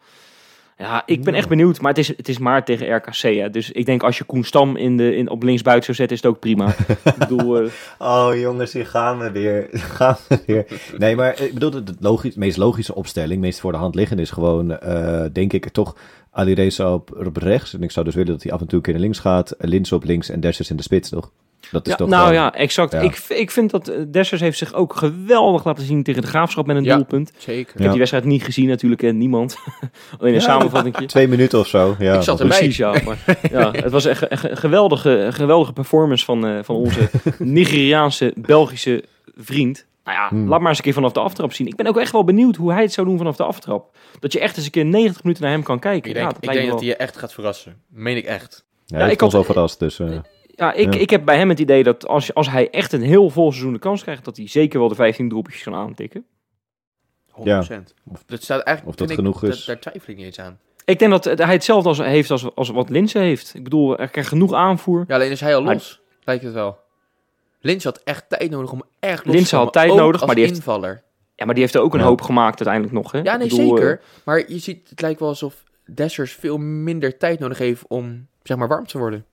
Ja, 0.78 1.04
ik 1.06 1.24
ben 1.24 1.34
echt 1.34 1.50
benieuwd. 1.50 1.82
Maar 1.82 1.90
het 1.90 2.00
is, 2.00 2.08
het 2.08 2.30
is 2.30 2.38
maar 2.38 2.66
tegen 2.66 2.96
RKC. 2.96 3.22
Hè. 3.22 3.50
Dus 3.50 3.72
ik 3.72 3.86
denk 3.86 4.04
als 4.04 4.18
je 4.18 4.24
Koen 4.24 4.44
Stam 4.44 4.76
in 4.76 4.98
de, 4.98 5.16
in, 5.16 5.30
op 5.30 5.44
linksbuiten 5.44 5.86
zou 5.86 5.98
zetten, 5.98 6.16
is 6.18 6.24
het 6.24 6.32
ook 6.32 6.40
prima. 6.40 6.76
ik 7.04 7.16
bedoel, 7.18 7.58
eh, 7.60 7.70
Oh 7.98 8.30
jongens, 8.36 8.74
hier 8.74 8.86
gaan 8.86 9.20
we 9.20 9.32
weer. 9.32 9.68
Gaan 9.98 10.18
we 10.28 10.40
weer. 10.46 10.66
Nee, 10.98 11.16
maar 11.16 11.42
ik 11.42 11.54
bedoel, 11.54 11.70
de 11.70 11.84
de 11.84 11.94
logisch, 12.00 12.36
meest 12.36 12.58
logische 12.58 12.96
opstelling, 12.96 13.42
meest 13.42 13.60
voor 13.60 13.72
de 13.72 13.78
hand 13.78 13.96
liggende, 13.96 14.22
is 14.22 14.32
gewoon, 14.32 14.80
eh, 14.80 15.26
denk 15.34 15.54
ik, 15.54 15.70
toch 15.70 15.96
Alireza 16.32 16.94
op, 16.94 17.22
op 17.26 17.38
rechts. 17.38 17.74
En 17.74 17.84
ik 17.84 17.92
zou 17.92 18.06
dus 18.06 18.16
willen 18.16 18.32
dat 18.34 18.44
hij 18.44 18.52
af 18.52 18.62
en 18.62 18.68
toe 18.68 18.78
een 18.78 18.84
keer 18.84 18.94
naar 18.94 19.02
links 19.02 19.20
gaat. 19.20 19.56
Lins 19.58 19.92
op 19.92 20.04
links 20.04 20.30
en 20.30 20.40
Dessers 20.40 20.70
in 20.70 20.76
de 20.76 20.84
spits, 20.84 21.10
toch? 21.10 21.32
Dat 21.72 21.86
is 21.86 21.92
ja, 21.92 21.98
toch 21.98 22.08
nou 22.10 22.22
gewoon- 22.28 22.34
ja, 22.42 22.54
exact. 22.54 22.92
ja. 22.92 23.00
Ik, 23.00 23.18
ik 23.28 23.52
vind 23.52 23.72
dat 23.72 23.88
eh, 23.88 23.96
Dessers 24.12 24.42
heeft 24.42 24.58
zich 24.58 24.74
ook 24.74 24.96
geweldig 24.96 25.64
laten 25.66 25.84
zien 25.86 26.04
tegen 26.04 26.22
de 26.22 26.28
Graafschap 26.28 26.66
met 26.66 26.76
een 26.76 26.84
Ja. 26.84 26.96
doelpunt. 26.96 27.30
Ik 27.30 27.36
Zeker. 27.38 27.74
heb 27.74 27.82
Ja. 27.82 27.88
die 27.90 27.98
wedstrijd 27.98 28.26
niet 28.26 28.44
gezien 28.44 28.68
natuurlijk, 28.68 29.04
en 29.04 29.18
niemand. 29.18 29.56
Alleen 30.20 30.34
een 30.34 30.40
Ja. 30.40 30.46
samenvatting. 30.46 30.96
Twee 30.96 31.28
minuten 31.28 31.60
of 31.60 31.68
zo. 31.68 31.96
Ja, 32.00 32.16
Ik 32.16 32.22
zat 32.22 32.40
erbij. 32.40 32.58
Precies, 32.58 32.78
ja. 32.78 32.96
Maar, 33.06 33.40
ja. 33.52 33.72
Het 33.84 33.92
was 33.92 34.06
echt 34.06 34.28
echt 34.28 34.50
een 34.50 34.58
geweldige, 34.58 35.28
geweldige 35.32 35.74
performance 35.74 36.26
van, 36.26 36.46
eh, 36.48 36.58
van 36.64 36.76
onze 36.76 37.10
Nigeriaanse, 37.40 38.34
Belgische 38.36 39.04
vriend. 39.38 39.86
Nou 40.04 40.18
ja, 40.18 40.28
Hmm. 40.30 40.48
laat 40.48 40.60
maar 40.60 40.70
eens 40.70 40.78
een 40.78 40.84
keer 40.84 40.94
vanaf 40.94 41.12
de 41.12 41.20
aftrap 41.20 41.54
zien. 41.54 41.68
Ik 41.68 41.76
ben 41.76 41.88
ook 41.88 41.98
echt 41.98 42.12
wel 42.12 42.24
benieuwd 42.24 42.56
hoe 42.56 42.72
hij 42.72 42.82
het 42.82 42.94
zou 42.94 43.08
doen 43.08 43.18
vanaf 43.18 43.36
de 43.36 43.44
aftrap. 43.44 43.98
Dat 44.20 44.34
je 44.34 44.40
echt 44.40 44.56
eens 44.58 44.66
een 44.66 44.72
keer 44.72 44.86
90 44.86 45.24
minuten 45.24 45.44
naar 45.44 45.54
hem 45.54 45.64
kan 45.64 45.80
kijken. 45.80 46.10
Ik 46.10 46.16
ja, 46.18 46.22
denk, 46.22 46.34
dat 46.34 46.44
ik 46.44 46.52
denk 46.58 46.70
dat 46.70 46.80
hij 46.80 46.88
je 46.88 46.96
echt 46.96 47.18
gaat 47.18 47.34
verrassen. 47.34 47.82
Meen 47.88 48.18
ik 48.18 48.26
echt. 48.26 48.66
Ja, 48.86 49.00
Ja, 49.00 49.06
ik 49.10 49.20
was 49.20 49.34
wel 49.34 49.44
verrast, 49.44 49.80
dus... 49.80 50.00
eh, 50.00 50.08
Ja, 50.56 50.74
ik, 50.74 50.94
Ja. 50.94 51.00
ik 51.00 51.10
heb 51.10 51.26
bij 51.26 51.38
hem 51.38 51.50
het 51.50 51.60
idee 51.60 51.84
dat 51.84 52.08
als, 52.08 52.34
als 52.34 52.50
hij 52.50 52.70
echt 52.70 52.94
een 52.94 53.02
heel 53.02 53.30
vol 53.30 53.52
seizoen 53.52 53.74
de 53.74 53.80
kans 53.80 54.02
krijgt, 54.02 54.26
dat 54.26 54.38
hij 54.38 54.48
zeker 54.48 54.80
wel 54.80 54.88
de 54.88 54.96
15 54.96 55.30
droepjes 55.30 55.64
kan 55.64 55.76
aantikken. 55.76 56.26
100%. 57.32 57.94
Dat 58.26 58.44
staat 58.44 58.62
eigenlijk, 58.62 58.88
Of 58.88 58.96
dat 58.96 59.10
ik, 59.10 59.16
genoeg 59.16 59.40
dat- 59.40 59.50
is. 59.50 59.66
daar 59.66 59.80
twijfel 59.80 60.10
ik 60.12 60.18
niet 60.18 60.26
eens 60.26 60.40
aan. 60.40 60.60
Ik 60.86 61.00
denk 61.00 61.12
dat 61.12 61.24
hij 61.24 61.54
hetzelfde 61.54 61.90
als, 61.90 61.98
heeft 61.98 62.32
als, 62.32 62.56
als 62.56 62.70
wat 62.70 62.90
Linse 62.90 63.20
heeft. 63.20 63.54
Ik 63.56 63.64
bedoel, 63.64 63.98
er 63.98 64.08
krijgt 64.10 64.30
genoeg 64.30 64.54
aanvoer. 64.54 65.04
Ja, 65.08 65.16
alleen 65.16 65.32
is 65.32 65.40
hij 65.42 65.56
al 65.56 65.64
los. 65.64 66.02
Lijkt 66.24 66.44
het 66.44 66.54
wel. 66.54 66.78
Lins 67.60 67.84
had 67.84 68.02
echt 68.04 68.26
tijd 68.30 68.50
nodig 68.50 68.72
om 68.72 68.84
echt 69.00 69.26
los 69.26 69.50
te 69.50 69.56
had 69.56 69.74
tijd 69.74 69.92
Ook 69.92 69.98
nodig, 69.98 70.16
als 70.16 70.26
maar 70.26 70.36
die 70.36 70.44
heeft- 70.46 70.58
invaller. 70.58 71.02
Ja, 71.36 71.46
maar 71.46 71.54
die 71.54 71.64
heeft 71.64 71.76
er 71.76 71.82
ook 71.82 71.94
een 71.94 72.00
Ja. 72.00 72.06
hoop 72.06 72.22
gemaakt 72.22 72.66
uiteindelijk 72.66 72.94
nog. 72.94 73.12
Hè? 73.12 73.20
Ja, 73.20 73.36
nee, 73.38 73.48
bedoel, 73.48 73.78
zeker. 73.78 73.92
eh, 73.92 74.06
Maar 74.26 74.52
je 74.52 74.60
ziet, 74.60 74.90
het 74.90 75.02
lijkt 75.02 75.20
wel 75.20 75.30
alsof 75.30 75.64
Dessers 75.94 76.34
veel 76.34 76.58
minder 76.58 77.18
tijd 77.18 77.40
nodig 77.40 77.58
heeft 77.58 77.84
om, 77.88 78.28
zeg 78.44 78.58
maar, 78.58 78.68
warm 78.68 78.86
te 78.88 78.98
worden. 78.98 79.26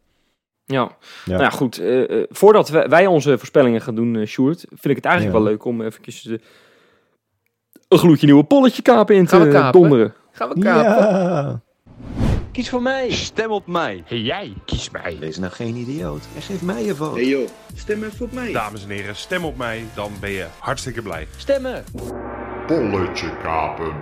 Ja, 0.64 0.80
Ja. 1.24 1.30
nou 1.30 1.42
ja, 1.42 1.50
goed. 1.50 1.78
eh, 1.78 2.20
eh, 2.20 2.26
voordat 2.30 2.68
wij, 2.68 2.88
wij 2.88 3.06
onze 3.06 3.38
voorspellingen 3.38 3.80
gaan 3.80 3.94
doen, 3.94 4.16
eh 4.16 4.26
Sjoerd, 4.26 4.58
vind 4.68 4.84
ik 4.84 4.96
het 4.96 5.04
eigenlijk 5.04 5.36
Ja. 5.36 5.42
wel 5.42 5.50
leuk 5.52 5.64
om 5.64 5.82
eventjes 5.82 6.26
eh, 6.26 6.36
een 7.88 7.98
gloedje 7.98 8.26
nieuwe 8.26 8.44
polletje 8.44 8.82
kapen 8.82 9.14
in 9.14 9.28
Gaan 9.28 9.40
we 9.40 9.46
te 9.46 9.52
kapen? 9.52 9.80
donderen. 9.80 10.14
Gaan 10.32 10.48
we 10.48 10.60
kapen? 10.60 11.62
Kies 12.56 12.68
voor 12.68 12.82
mij. 12.82 13.10
Stem 13.10 13.50
op 13.50 13.66
mij. 13.66 14.02
Hey 14.06 14.18
jij, 14.18 14.52
kies 14.64 14.90
mij. 14.90 15.16
Wees 15.20 15.38
nou 15.38 15.52
geen 15.52 15.76
idioot 15.76 16.22
en 16.36 16.42
geef 16.42 16.62
mij 16.62 16.84
je 16.84 16.94
vote. 16.94 17.18
Hey 17.18 17.28
joh, 17.28 17.48
stem 17.74 18.04
even 18.04 18.26
op 18.26 18.32
mij. 18.32 18.52
Dames 18.52 18.82
en 18.84 18.90
heren, 18.90 19.16
stem 19.16 19.44
op 19.44 19.56
mij, 19.56 19.84
dan 19.94 20.12
ben 20.20 20.30
je 20.30 20.46
hartstikke 20.58 21.02
blij. 21.02 21.26
Stemmen. 21.36 21.84
Bolletje 22.66 23.36
kapen. 23.42 23.92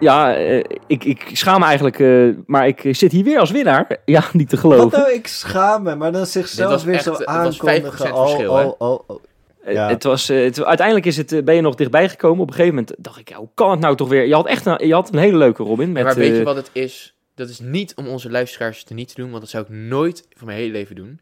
Ja, 0.00 0.34
eh, 0.36 0.64
ik, 0.86 1.04
ik 1.04 1.30
schaam 1.32 1.60
me 1.60 1.66
eigenlijk, 1.66 1.98
eh, 2.00 2.28
maar 2.46 2.66
ik 2.66 2.82
zit 2.90 3.12
hier 3.12 3.24
weer 3.24 3.38
als 3.38 3.50
winnaar. 3.50 3.86
Ja, 4.04 4.24
niet 4.32 4.48
te 4.48 4.56
Wat 4.56 4.64
geloven. 4.72 4.98
nou, 4.98 5.12
ik 5.12 5.26
schaam 5.26 5.82
me, 5.82 5.94
maar 5.94 6.12
dan 6.12 6.26
zichzelf 6.26 6.82
weer 6.82 6.94
echt- 6.94 7.04
zo 7.04 7.14
aankondigen. 7.24 7.92
5% 8.08 8.12
Oh, 8.12 8.22
verschil, 8.28 8.56
hè? 8.56 8.64
oh, 8.64 8.74
oh, 8.78 9.00
oh. 9.06 9.20
Eh, 9.64 9.74
Ja. 9.74 9.88
Het 9.88 10.02
was, 10.04 10.28
het, 10.28 10.64
uiteindelijk 10.64 11.06
is 11.06 11.16
het, 11.16 11.44
ben 11.44 11.54
je 11.54 11.60
nog 11.60 11.74
dichtbij 11.74 12.08
gekomen. 12.08 12.40
Op 12.42 12.48
een 12.48 12.54
gegeven 12.54 12.74
moment 12.74 12.94
dacht 12.98 13.18
ik, 13.18 13.28
ja, 13.28 13.36
hoe 13.36 13.48
kan 13.54 13.70
het 13.70 13.80
nou 13.80 13.96
toch 13.96 14.08
weer? 14.08 14.26
Je 14.26 14.34
had 14.34 14.46
echt 14.46 14.66
een, 14.66 14.86
je 14.86 14.94
had 14.94 15.12
een 15.12 15.18
hele 15.18 15.36
leuke 15.36 15.62
Robin. 15.62 15.92
Met, 15.92 16.04
maar 16.04 16.14
weet 16.14 16.36
je 16.36 16.42
wat 16.42 16.56
het 16.56 16.70
is? 16.72 17.15
Dat 17.36 17.48
is 17.48 17.58
niet 17.58 17.94
om 17.94 18.06
onze 18.06 18.30
luisteraars 18.30 18.84
te 18.84 18.94
niet 18.94 19.08
te 19.08 19.14
doen, 19.14 19.30
want 19.30 19.40
dat 19.42 19.50
zou 19.50 19.64
ik 19.64 19.70
nooit 19.70 20.26
van 20.36 20.46
mijn 20.46 20.58
hele 20.58 20.72
leven 20.72 20.96
doen. 20.96 21.20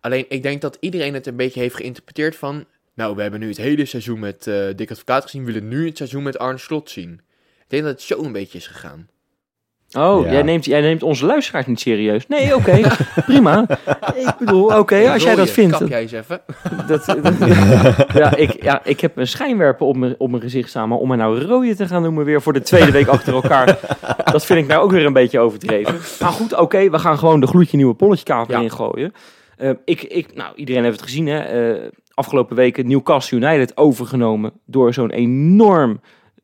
Alleen, 0.00 0.24
ik 0.28 0.42
denk 0.42 0.60
dat 0.60 0.76
iedereen 0.80 1.14
het 1.14 1.26
een 1.26 1.36
beetje 1.36 1.60
heeft 1.60 1.74
geïnterpreteerd 1.74 2.36
van... 2.36 2.66
Nou, 2.94 3.16
we 3.16 3.22
hebben 3.22 3.40
nu 3.40 3.48
het 3.48 3.56
hele 3.56 3.84
seizoen 3.84 4.18
met 4.18 4.46
eh 4.46 4.68
Dick 4.76 4.90
Advocaat 4.90 5.22
gezien, 5.22 5.44
we 5.44 5.52
willen 5.52 5.68
nu 5.68 5.86
het 5.86 5.96
seizoen 5.96 6.22
met 6.22 6.38
Arne 6.38 6.58
Slot 6.58 6.90
zien. 6.90 7.12
Ik 7.58 7.68
denk 7.68 7.82
dat 7.82 7.92
het 7.92 8.02
zo 8.02 8.22
een 8.22 8.32
beetje 8.32 8.58
is 8.58 8.66
gegaan. 8.66 9.08
Oh, 9.98 10.24
Ja. 10.24 10.32
jij, 10.32 10.42
neemt, 10.42 10.64
jij 10.64 10.80
neemt 10.80 11.02
onze 11.02 11.26
luisteraars 11.26 11.66
niet 11.66 11.80
serieus. 11.80 12.26
Nee, 12.28 12.54
oké, 12.54 12.80
prima. 13.26 13.64
Ik 14.14 14.34
bedoel, 14.38 14.78
oké, 14.78 15.10
als 15.12 15.22
jij 15.22 15.34
dat 15.34 15.50
vindt. 15.50 15.76
Kap 15.78 15.88
jij 15.88 16.00
eens 16.00 16.12
even. 16.12 16.40
Dat, 16.86 17.04
dat- 17.04 17.34
ja, 18.22 18.36
ik, 18.36 18.62
ja, 18.62 18.80
ik 18.84 19.00
heb 19.00 19.16
een 19.16 19.26
schijnwerper 19.26 19.86
op 19.86 19.96
mijn, 19.96 20.14
op 20.18 20.30
mijn 20.30 20.42
gezicht 20.42 20.68
staan, 20.68 20.88
maar 20.88 20.98
om 20.98 21.08
mij 21.08 21.16
nou 21.16 21.40
rode 21.40 21.74
te 21.76 21.86
gaan 21.86 22.02
noemen 22.02 22.24
weer 22.24 22.42
voor 22.42 22.52
de 22.52 22.62
tweede 22.62 22.90
week 22.92 23.06
achter 23.06 23.34
elkaar, 23.34 23.78
dat 24.24 24.44
vind 24.44 24.58
ik 24.58 24.66
nou 24.66 24.82
ook 24.82 24.90
weer 24.90 25.06
een 25.06 25.12
beetje 25.12 25.38
overdreven. 25.38 25.94
Maar 26.20 26.30
goed, 26.32 26.56
oké, 26.58 26.90
we 26.90 26.98
gaan 26.98 27.18
gewoon 27.18 27.40
de 27.40 27.46
gloedje 27.46 27.76
nieuwe 27.76 27.94
polletje 27.94 28.24
kaper 28.24 28.54
Ja. 28.54 28.60
ingooien. 28.60 29.12
Eh, 29.56 29.70
ik, 29.84 30.02
ik, 30.02 30.34
nou, 30.34 30.52
iedereen 30.54 30.82
heeft 30.84 30.96
het 31.00 31.08
gezien, 31.08 31.26
hè. 31.26 31.38
Eh, 31.38 31.88
afgelopen 32.14 32.56
weken 32.56 32.86
Newcastle 32.88 33.38
United 33.38 33.76
overgenomen 33.76 34.52
door 34.66 34.94
zo'n 34.94 35.10
enorm 35.10 36.00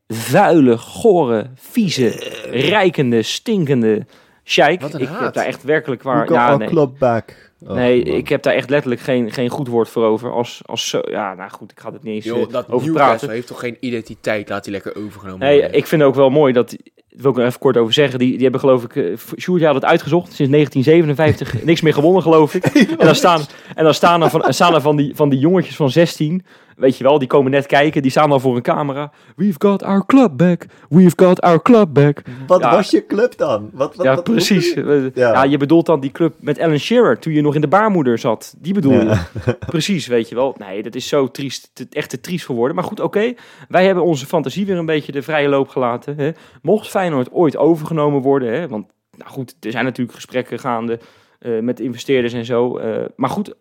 vuile, 0.09 0.79
gore, 0.79 1.47
vieze, 1.55 2.09
rijkende, 2.51 3.23
stinkende 3.23 4.07
sheik. 4.45 4.83
Ik 4.83 5.09
heb 5.09 5.33
daar 5.33 5.47
echt 5.47 5.63
werkelijk 5.63 6.03
waar... 6.03 6.33
Ja, 6.33 6.57
nee. 6.57 6.69
club 6.69 6.99
back? 6.99 7.48
Oh, 7.67 7.75
Nee, 7.75 8.05
man. 8.05 8.15
ik 8.17 8.29
heb 8.29 8.43
daar 8.43 8.55
echt 8.55 8.71
letterlijk 8.71 9.01
geen, 9.01 9.31
geen 9.33 9.49
goed 9.49 9.69
woord 9.69 9.89
voor 9.89 10.05
over. 10.05 10.33
Als, 10.33 10.61
als 10.67 10.89
zo, 10.89 11.01
ja, 11.11 11.35
nou 11.35 11.51
goed, 11.51 11.71
ik 11.71 11.81
ga 11.81 11.93
het 11.93 12.03
niet 12.03 12.15
eens 12.15 12.25
Joh, 12.25 12.41
eh, 12.43 12.49
dat 12.53 12.71
over 12.71 12.87
Newcastle 12.87 13.09
praten. 13.17 13.31
heeft 13.31 13.47
toch 13.47 13.61
geen 13.61 13.77
identiteit, 13.81 14.49
laat 14.49 14.65
hij 14.65 14.73
lekker 14.75 14.97
overgenomen 14.97 15.47
Nee, 15.47 15.59
worden. 15.61 15.77
ik 15.79 15.87
vind 15.87 16.03
ook 16.03 16.15
wel 16.15 16.31
mooi 16.31 16.53
dat, 16.53 16.69
daar 16.71 17.23
wil 17.23 17.31
ik 17.31 17.37
nog 17.37 17.47
even 17.47 17.59
kort 17.61 17.77
over 17.77 17.93
zeggen, 17.93 18.19
die, 18.19 18.33
die 18.33 18.43
hebben 18.43 18.61
geloof 18.61 18.85
ik, 18.85 18.95
uh, 18.95 19.17
Sjoerd 19.39 19.63
had 19.65 19.75
het 19.75 19.85
uitgezocht, 19.85 20.33
sinds 20.33 20.53
1957, 20.53 21.63
niks 21.71 21.81
meer 21.81 21.95
gewonnen 21.95 22.23
geloof 22.23 22.55
ik. 22.55 22.65
En 22.99 23.07
dan 23.07 23.15
staan, 23.15 23.41
en 23.75 23.85
dan 23.85 23.95
staan 23.95 24.23
er, 24.23 24.31
van, 24.31 24.45
staan 24.49 24.75
er 24.75 24.81
van, 24.81 24.97
die, 24.97 25.17
van 25.17 25.29
die 25.29 25.39
jongetjes 25.39 25.77
van 25.77 25.91
16, 25.91 26.45
weet 26.77 26.97
je 26.99 27.05
wel, 27.05 27.19
die 27.19 27.29
komen 27.29 27.51
net 27.51 27.67
kijken, 27.67 28.03
die 28.03 28.11
staan 28.11 28.29
dan 28.31 28.41
voor 28.41 28.57
een 28.57 28.63
camera. 28.63 29.13
We've 29.37 29.55
got 29.59 29.83
our 29.83 30.07
club 30.07 30.37
back, 30.37 30.67
we've 30.89 31.13
got 31.17 31.41
our 31.41 31.63
club 31.63 31.89
back. 31.95 32.23
Wat 32.47 32.61
Ja. 32.61 32.71
was 32.75 32.91
je 32.91 33.07
club 33.07 33.37
dan? 33.37 33.71
Wat, 33.73 33.97
wat, 33.97 34.07
ja, 34.07 34.15
wat- 34.15 34.25
precies. 34.25 34.75
hoe- 34.75 35.11
Ja. 35.15 35.33
Ja. 35.33 35.43
je 35.43 35.57
bedoelt 35.57 35.87
dan 35.87 36.01
die 36.01 36.11
club 36.13 36.35
met 36.41 36.59
Alan 36.59 36.79
Shearer, 36.79 37.19
toen 37.19 37.33
je 37.33 37.41
nog 37.49 37.63
in 37.63 37.71
de 37.71 37.77
baarmoeder 37.77 38.19
zat. 38.19 38.55
Die 38.59 38.75
bedoel 38.75 38.93
je. 38.93 39.05
Ja. 39.05 39.29
Precies, 39.67 40.07
weet 40.07 40.29
je 40.29 40.35
wel. 40.35 40.55
Nee, 40.59 40.83
dat 40.83 40.95
is 40.95 41.09
zo 41.09 41.31
triest, 41.31 41.71
te- 41.73 41.87
echt 41.91 42.11
te 42.11 42.21
triest 42.21 42.45
voor 42.45 42.55
woorden. 42.57 42.75
Maar 42.77 42.85
goed, 42.85 43.01
oké. 43.01 43.33
Wij 43.69 43.85
hebben 43.87 44.05
onze 44.05 44.27
fantasie 44.27 44.67
weer 44.67 44.77
een 44.77 44.87
beetje 44.87 45.13
de 45.13 45.23
vrije 45.23 45.49
loop 45.49 45.69
gelaten. 45.69 46.17
Hè. 46.17 46.31
Mocht 46.63 46.89
Feyenoord 46.89 47.33
ooit 47.33 47.57
overgenomen 47.57 48.21
worden, 48.23 48.53
hè, 48.53 48.69
want 48.69 48.87
nou 49.17 49.31
goed, 49.31 49.57
er 49.61 49.71
zijn 49.71 49.85
natuurlijk 49.85 50.15
gesprekken 50.17 50.59
gaande 50.59 50.99
eh, 51.39 51.59
met 51.61 51.81
investeerders 51.81 52.33
en 52.33 52.45
zo. 52.45 52.77
eh, 52.79 53.05
maar 53.17 53.31
goed, 53.31 53.55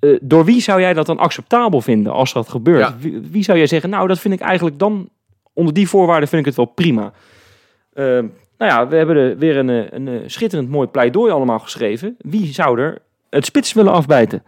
eh, 0.00 0.16
door 0.22 0.44
wie 0.44 0.60
zou 0.60 0.80
jij 0.80 0.94
dat 0.94 1.06
dan 1.06 1.18
acceptabel 1.18 1.80
vinden 1.80 2.12
als 2.12 2.32
dat 2.32 2.48
gebeurt? 2.48 2.78
Ja. 2.80 2.96
Wie, 2.98 3.20
wie 3.30 3.42
zou 3.42 3.58
jij 3.58 3.66
zeggen, 3.66 3.90
nou 3.90 4.08
dat 4.08 4.18
vind 4.18 4.34
ik 4.34 4.40
eigenlijk 4.40 4.78
dan, 4.78 5.08
onder 5.52 5.74
die 5.74 5.88
voorwaarden 5.88 6.28
vind 6.28 6.40
ik 6.40 6.46
het 6.46 6.56
wel 6.56 6.66
prima. 6.74 7.12
Eh, 7.92 8.04
nou 8.58 8.72
ja, 8.72 8.88
we 8.88 8.96
hebben 8.96 9.16
er 9.16 9.38
weer 9.38 9.56
een, 9.56 9.68
een, 10.06 10.30
schitterend 10.30 10.68
mooi 10.68 10.88
pleidooi 10.88 11.32
allemaal 11.32 11.58
geschreven. 11.58 12.16
Wie 12.18 12.46
zou 12.52 12.80
er 12.80 13.02
het 13.34 13.44
spits 13.44 13.72
willen 13.72 13.92
afbijten? 13.92 14.42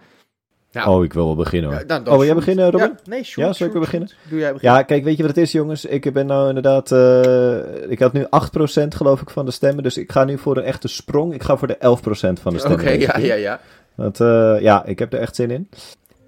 Nou, 0.73 0.89
Oh, 0.89 1.05
ik 1.05 1.13
wil 1.13 1.25
wel 1.27 1.35
beginnen 1.37 1.71
hoor. 1.71 1.79
Ja, 1.81 1.87
dan- 1.87 2.05
dan 2.05 2.13
oh, 2.13 2.19
wil 2.19 2.27
jij 2.27 2.35
beginnen, 2.35 2.71
Robin? 2.71 2.87
Ja, 2.89 2.95
nee, 3.05 3.25
shoot, 3.25 3.45
Ja, 3.47 3.53
zal 3.53 3.67
ik 3.67 3.73
weer 3.73 3.83
beginnen? 3.83 4.09
Doe 4.29 4.39
jij 4.39 4.53
beginnen. 4.53 4.79
Ja, 4.79 4.83
kijk, 4.85 5.05
weet 5.05 5.17
je 5.17 5.23
wat 5.23 5.35
het 5.35 5.45
is, 5.45 5.53
jongens? 5.53 5.85
Ik 5.85 6.13
ben 6.13 6.27
nou 6.27 6.49
inderdaad... 6.49 6.93
eh, 6.93 7.91
ik 7.91 7.99
had 7.99 8.13
nu 8.13 8.25
8% 8.25 8.95
geloof 8.95 9.21
ik 9.21 9.31
van 9.31 9.45
de 9.45 9.51
stemmen, 9.51 9.83
dus 9.83 9.97
ik 9.97 10.13
ga 10.13 10.25
nu 10.25 10.39
voor 10.39 10.57
een 10.57 10.63
echte 10.65 10.89
sprong. 10.89 11.35
Ik 11.35 11.43
ga 11.43 11.57
voor 11.57 11.69
de 11.69 11.77
11% 11.77 11.79
van 11.81 12.53
de 12.53 12.59
Oké, 12.59 12.59
stemmen. 12.59 12.85
deze 12.85 13.01
ja, 13.01 13.19
ja, 13.19 13.35
ja. 13.35 13.61
Want 13.95 14.21
eh, 14.21 14.57
ja, 14.61 14.85
ik 14.85 14.99
heb 14.99 15.13
er 15.13 15.19
echt 15.21 15.35
zin 15.37 15.51
in. 15.51 15.69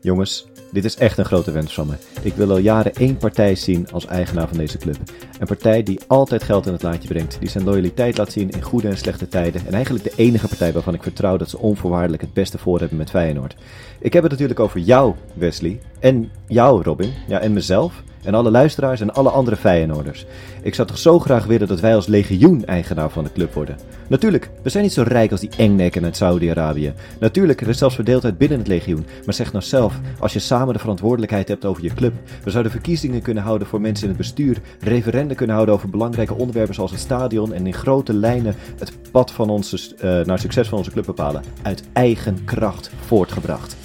Jongens, 0.01 0.47
dit 0.71 0.85
is 0.85 0.97
echt 0.97 1.19
een 1.19 1.25
grote 1.25 1.51
wens 1.51 1.75
van 1.75 1.87
me. 1.87 1.95
Ik 2.23 2.35
wil 2.35 2.51
al 2.51 2.59
jaren 2.59 2.95
één 2.95 3.17
partij 3.17 3.55
zien 3.55 3.91
als 3.91 4.07
eigenaar 4.07 4.49
van 4.49 4.57
deze 4.57 4.79
club. 4.79 4.97
Een 5.39 5.47
partij 5.47 5.83
die 5.83 6.01
altijd 6.07 6.43
geld 6.43 6.67
in 6.67 6.73
het 6.73 6.83
laadje 6.83 7.09
brengt, 7.09 7.37
die 7.41 7.49
zijn 7.49 7.65
loyaliteit 7.65 8.19
laat 8.19 8.33
zien 8.33 8.51
in 8.51 8.63
goede 8.63 8.89
en 8.89 8.97
slechte 8.97 9.29
tijden. 9.29 9.67
En 9.67 9.73
eigenlijk 9.73 10.05
de 10.05 10.13
enige 10.17 10.49
partij 10.49 10.73
waarvan 10.73 10.95
ik 10.95 11.03
vertrouw 11.03 11.37
dat 11.37 11.51
ze 11.51 11.59
onvoorwaardelijk 11.59 12.23
het 12.23 12.33
beste 12.33 12.59
voor 12.59 12.79
hebben 12.79 12.99
met 12.99 13.11
Feyenoord. 13.11 13.57
Ik 14.01 14.13
heb 14.13 14.23
het 14.23 14.33
natuurlijk 14.33 14.61
over 14.61 14.81
jou, 14.81 15.15
Wesley. 15.35 15.81
En 16.01 16.31
jou, 16.47 16.83
Robin. 16.83 17.13
Ja, 17.29 17.41
en 17.41 17.53
mezelf. 17.53 18.03
En 18.29 18.35
alle 18.35 18.51
luisteraars 18.51 19.01
en 19.01 19.15
alle 19.15 19.31
andere 19.31 19.57
Feyenoorders. 19.57 20.27
Ik 20.63 20.75
zou 20.75 20.89
toch 20.89 20.99
zo 20.99 21.19
graag 21.19 21.45
willen 21.45 21.69
dat 21.69 21.81
wij 21.81 21.95
als 21.95 22.07
legioen 22.07 22.65
eigenaar 22.65 23.11
van 23.11 23.25
de 23.25 23.33
club 23.33 23.55
worden. 23.55 23.79
Natuurlijk, 24.09 24.51
we 24.63 24.69
zijn 24.69 24.85
niet 24.85 24.93
zo 24.93 25.03
rijk 25.07 25.31
als 25.31 25.41
die 25.41 25.51
engnekken 25.57 26.05
uit 26.05 26.17
Saudi-Arabië. 26.17 26.93
Natuurlijk, 27.21 27.61
er 27.61 27.69
is 27.69 27.79
zelfs 27.79 27.95
verdeeldheid 27.95 28.39
binnen 28.39 28.59
het 28.59 28.69
legioen. 28.69 29.07
Maar 29.25 29.35
zeg 29.35 29.53
nou 29.53 29.65
zelf, 29.65 29.95
als 30.19 30.33
je 30.33 30.39
samen 30.39 30.73
de 30.73 30.79
verantwoordelijkheid 30.79 31.49
hebt 31.49 31.65
over 31.65 31.83
je 31.83 31.95
club. 31.95 32.13
We 32.45 32.51
zouden 32.51 32.73
verkiezingen 32.73 33.23
kunnen 33.23 33.43
houden 33.43 33.69
voor 33.69 33.81
mensen 33.81 34.03
in 34.05 34.09
het 34.09 34.19
bestuur. 34.19 34.59
Referenden 34.81 35.37
kunnen 35.37 35.55
houden 35.55 35.75
over 35.75 35.91
belangrijke 35.91 36.35
onderwerpen 36.35 36.75
zoals 36.75 36.91
het 36.91 37.01
stadion. 37.01 37.53
En 37.53 37.67
in 37.67 37.75
grote 37.75 38.13
lijnen 38.13 38.55
het 38.79 38.93
pad 39.11 39.33
van 39.33 39.51
onze, 39.51 39.95
eh, 39.99 40.27
naar 40.27 40.39
succes 40.39 40.69
van 40.69 40.79
onze 40.79 40.91
club 40.91 41.07
bepalen. 41.07 41.43
Uit 41.63 41.83
eigen 41.93 42.45
kracht 42.45 42.91
voortgebracht. 43.01 43.77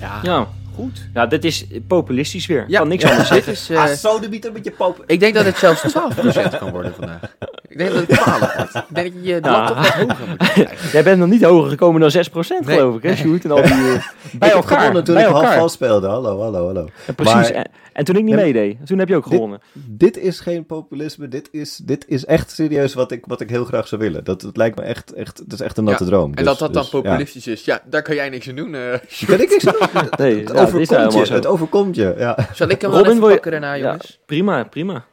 Ja, 0.00 0.20
Ja. 0.22 0.48
Goed. 0.76 1.08
ja, 1.14 1.26
dit 1.26 1.44
is 1.44 1.66
populistisch 1.86 2.46
weer. 2.46 2.64
Ja. 2.68 2.78
Kan 2.78 2.88
niks 2.88 3.04
anders 3.04 3.28
Dit 3.28 3.44
zeggen. 3.44 3.52
is, 3.52 3.70
eh, 3.70 4.10
zo 4.10 4.20
de 4.20 4.28
bieter 4.28 4.52
met 4.52 4.64
je 4.64 4.70
pop. 4.70 5.04
ik 5.06 5.20
denk 5.20 5.34
dat 5.34 5.44
het 5.44 5.56
zelfs 5.56 5.82
12% 5.96 6.58
kan 6.58 6.70
worden 6.70 6.94
vandaag. 6.94 7.20
Ik 7.68 7.78
denk 7.78 7.90
dat 7.90 8.06
het 8.06 8.08
12 8.08 8.54
wordt. 8.56 8.74
Ik 8.74 8.94
denk 8.94 9.12
dat 9.14 9.22
je 9.24 9.34
je 9.34 9.40
lat 9.40 9.66
toch 9.66 9.76
wat 9.76 9.86
hoger 9.88 10.28
moet 10.28 10.36
krijgen. 10.36 10.76
Jij 10.92 11.02
bent 11.02 11.18
nog 11.18 11.28
niet 11.28 11.42
hoger 11.44 11.70
gekomen 11.70 12.00
dan 12.00 12.10
6% 12.10 12.66
Nee. 12.66 12.76
geloof 12.76 12.96
ik, 12.96 13.02
hè, 13.02 13.16
Sjoerd? 13.16 13.44
En 13.44 13.50
al 13.50 13.62
die, 13.62 13.72
eh, 13.72 13.78
bij 13.78 13.88
ik 14.32 14.40
heb 14.40 14.52
elkaar. 14.52 14.78
gewonnen 14.78 15.04
toen 15.04 15.14
bij 15.14 15.22
ik 15.24 15.30
half 15.30 15.42
elkaar. 15.42 15.58
vals 15.58 15.72
speelde. 15.72 16.06
Hallo, 16.06 16.40
hallo, 16.40 16.64
hallo. 16.64 16.88
Ja, 17.06 17.12
precies. 17.12 17.34
Maar- 17.34 17.50
En, 17.50 17.70
en 17.92 18.04
toen 18.04 18.16
ik 18.16 18.24
niet 18.24 18.34
meedeed, 18.34 18.76
toen 18.86 18.98
heb 18.98 19.08
je 19.08 19.16
ook 19.16 19.26
gewonnen. 19.26 19.60
Dit 19.72 20.16
is 20.18 20.40
geen 20.40 20.66
populisme. 20.66 21.28
Dit 21.28 21.48
is, 21.52 21.76
dit 21.76 22.04
is 22.08 22.24
echt 22.24 22.50
serieus 22.50 22.94
wat 22.94 23.10
ik, 23.12 23.24
wat 23.26 23.40
ik 23.40 23.50
heel 23.50 23.64
graag 23.64 23.88
zou 23.88 24.00
willen. 24.00 24.24
Dat, 24.24 24.42
het 24.42 24.56
lijkt 24.56 24.76
me 24.78 24.82
echt, 24.82 25.12
echt, 25.12 25.38
het 25.38 25.52
is 25.52 25.60
echt 25.60 25.78
een 25.78 25.84
natte 25.84 26.04
Ja, 26.04 26.10
droom. 26.10 26.30
En 26.30 26.36
Dus- 26.36 26.44
dat 26.44 26.58
dat 26.58 26.72
dan 26.72 26.82
dus, 26.82 26.90
ja. 26.92 27.00
populistisch 27.00 27.46
is, 27.46 27.64
ja, 27.64 27.80
daar 27.90 28.02
kan 28.02 28.14
jij 28.14 28.28
niks 28.28 28.48
aan 28.48 28.54
doen. 28.56 28.74
eh. 28.74 28.80
Kan 29.26 29.40
ik 29.40 29.50
niks 29.50 29.66
aan 29.66 29.74
doen? 29.92 30.08
Nee, 30.16 30.36
ja, 30.40 30.52
dat 30.52 30.65
overkomt 30.74 30.88
helemaal 30.98 31.18
je. 31.18 31.26
zo. 31.26 31.34
Het 31.34 31.46
overkomt 31.46 31.96
je. 31.96 32.14
Ja. 32.18 32.48
Zal 32.54 32.68
ik 32.68 32.80
hem 32.80 32.90
wel 32.90 32.98
Robin, 32.98 33.10
even 33.12 33.20
wil 33.20 33.28
je- 33.28 33.34
pakken 33.34 33.50
daarna, 33.50 33.72
Ja, 33.74 33.84
jongens? 33.86 34.18
prima, 34.26 34.64
prima. 34.64 35.04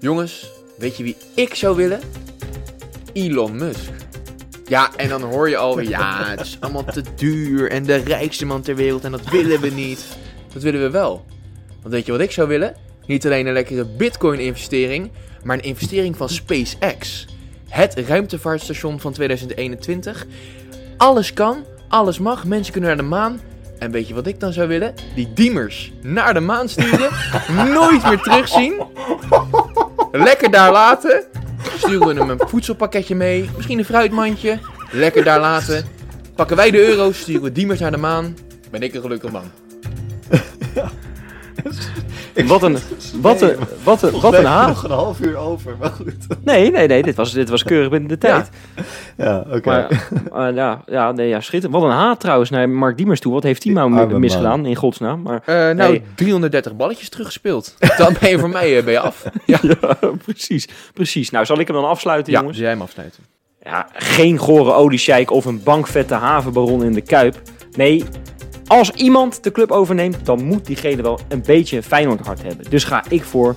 Jongens, 0.00 0.50
weet 0.78 0.96
je 0.96 1.02
wie 1.02 1.16
ik 1.34 1.54
zou 1.54 1.76
willen? 1.76 2.00
Elon 3.12 3.56
Musk. 3.56 3.90
Ja, 4.66 4.90
en 4.96 5.08
dan 5.08 5.22
hoor 5.22 5.48
je 5.48 5.56
alweer, 5.56 5.88
ja, 5.88 6.24
het 6.26 6.40
is 6.40 6.56
allemaal 6.60 6.84
te 6.84 7.02
duur 7.16 7.70
en 7.70 7.84
de 7.84 7.96
rijkste 7.96 8.46
man 8.46 8.62
ter 8.62 8.74
wereld 8.76 9.04
en 9.04 9.10
dat 9.10 9.28
willen 9.30 9.60
we 9.60 9.68
niet. 9.68 10.04
Dat 10.52 10.62
willen 10.62 10.80
we 10.80 10.90
wel. 10.90 11.24
Want 11.80 11.94
weet 11.94 12.06
je 12.06 12.12
wat 12.12 12.20
ik 12.20 12.30
zou 12.30 12.48
willen? 12.48 12.74
Niet 13.06 13.24
alleen 13.26 13.46
een 13.46 13.52
lekkere 13.52 13.84
bitcoin-investering, 13.84 15.10
maar 15.44 15.56
een 15.56 15.62
investering 15.64 16.16
van 16.16 16.28
SpaceX. 16.28 17.26
Het 17.68 17.94
ruimtevaartstation 17.94 19.00
van 19.00 19.12
2021. 19.12 20.26
Alles 20.96 21.32
kan, 21.32 21.64
alles 21.88 22.18
mag, 22.18 22.44
mensen 22.44 22.72
kunnen 22.72 22.90
naar 22.90 22.98
de 23.04 23.08
maan. 23.10 23.40
En 23.80 23.90
weet 23.90 24.08
je 24.08 24.14
wat 24.14 24.26
ik 24.26 24.40
dan 24.40 24.52
zou 24.52 24.68
willen? 24.68 24.94
Die 25.14 25.32
diemers 25.32 25.92
naar 26.02 26.34
de 26.34 26.40
maan 26.40 26.68
sturen, 26.68 27.10
nooit 27.74 28.04
meer 28.04 28.18
terugzien. 28.18 28.82
Lekker 30.12 30.50
daar 30.50 30.72
laten. 30.72 31.24
Sturen 31.76 32.06
we 32.06 32.14
hem 32.14 32.30
een 32.30 32.48
voedselpakketje 32.48 33.14
mee. 33.14 33.50
Misschien 33.56 33.78
een 33.78 33.84
fruitmandje. 33.84 34.58
Lekker 34.90 35.24
daar 35.24 35.40
laten. 35.40 35.84
Pakken 36.34 36.56
wij 36.56 36.70
de 36.70 36.86
euro's, 36.86 37.20
sturen 37.20 37.42
we 37.42 37.52
diemers 37.52 37.80
naar 37.80 37.90
de 37.90 37.96
maan. 37.96 38.36
Ben 38.70 38.82
ik 38.82 38.94
een 38.94 39.00
gelukkig 39.00 39.30
man. 39.30 39.50
Wat 42.54 42.62
een, 42.62 42.76
wat 43.20 43.40
een, 43.42 43.56
wat 43.84 44.02
een, 44.02 44.20
wat 44.20 44.34
een 44.34 44.44
haat. 44.44 44.66
nog 44.68 44.84
een 44.84 44.90
half 44.90 45.20
uur 45.20 45.36
over, 45.36 45.76
maar 45.80 45.90
goed. 45.90 46.14
Nee, 46.44 46.70
nee, 46.70 46.86
nee, 46.86 47.02
dit 47.02 47.14
was, 47.16 47.32
dit 47.32 47.48
was 47.48 47.62
keurig 47.62 47.90
binnen 47.90 48.08
de 48.08 48.18
tijd. 48.18 48.48
Ja, 49.16 49.44
oké. 49.50 49.86
Maar 50.32 50.48
eh, 50.48 50.54
ja, 50.54 50.82
ja, 50.86 51.12
nee, 51.12 51.28
ja, 51.28 51.40
schitterend. 51.40 51.80
Wat 51.80 51.90
een 51.90 51.96
haat 51.96 52.20
trouwens 52.20 52.50
naar 52.50 52.68
Mark 52.68 52.96
Diemers 52.96 53.20
toe. 53.20 53.32
Wat 53.32 53.42
heeft 53.42 53.64
hij 53.64 53.72
nou 53.72 54.18
misgedaan, 54.18 54.66
in 54.66 54.76
godsnaam? 54.76 55.22
Maar 55.22 55.42
Eh, 55.44 55.54
nou, 55.54 55.74
Nee. 55.90 56.02
330 56.14 56.76
balletjes 56.76 57.08
teruggespeeld. 57.08 57.74
Dan 57.96 58.16
ben 58.20 58.30
je 58.30 58.38
voor 58.38 58.48
mij 58.50 58.78
eh, 58.78 58.84
ben 58.84 58.92
je 58.92 59.00
af. 59.00 59.22
Ja, 59.46 59.58
ja, 59.62 59.96
precies, 60.24 60.68
precies. 60.94 61.30
Nou, 61.30 61.44
zal 61.46 61.58
ik 61.58 61.66
hem 61.66 61.76
dan 61.76 61.88
afsluiten, 61.88 62.32
ja 62.32 62.38
jongens? 62.38 62.58
jij 62.58 62.68
hem 62.68 62.80
afsluiten. 62.82 63.22
Ja, 63.62 63.86
geen 63.92 64.38
gore 64.38 64.72
oliesjeik 64.72 65.30
of 65.30 65.44
een 65.44 65.62
bankvette 65.62 66.14
havenbaron 66.14 66.84
in 66.84 66.92
de 66.92 67.00
Kuip. 67.00 67.36
Nee, 67.76 68.04
als 68.70 68.90
iemand 68.90 69.42
de 69.42 69.52
club 69.52 69.70
overneemt, 69.70 70.26
dan 70.26 70.44
moet 70.44 70.66
diegene 70.66 71.02
wel 71.02 71.18
een 71.28 71.42
beetje 71.46 71.76
een 71.76 71.82
Feyenoord 71.82 72.26
hart 72.26 72.42
hebben. 72.42 72.66
Dus 72.70 72.84
ga 72.84 73.04
ik 73.08 73.24
voor 73.24 73.54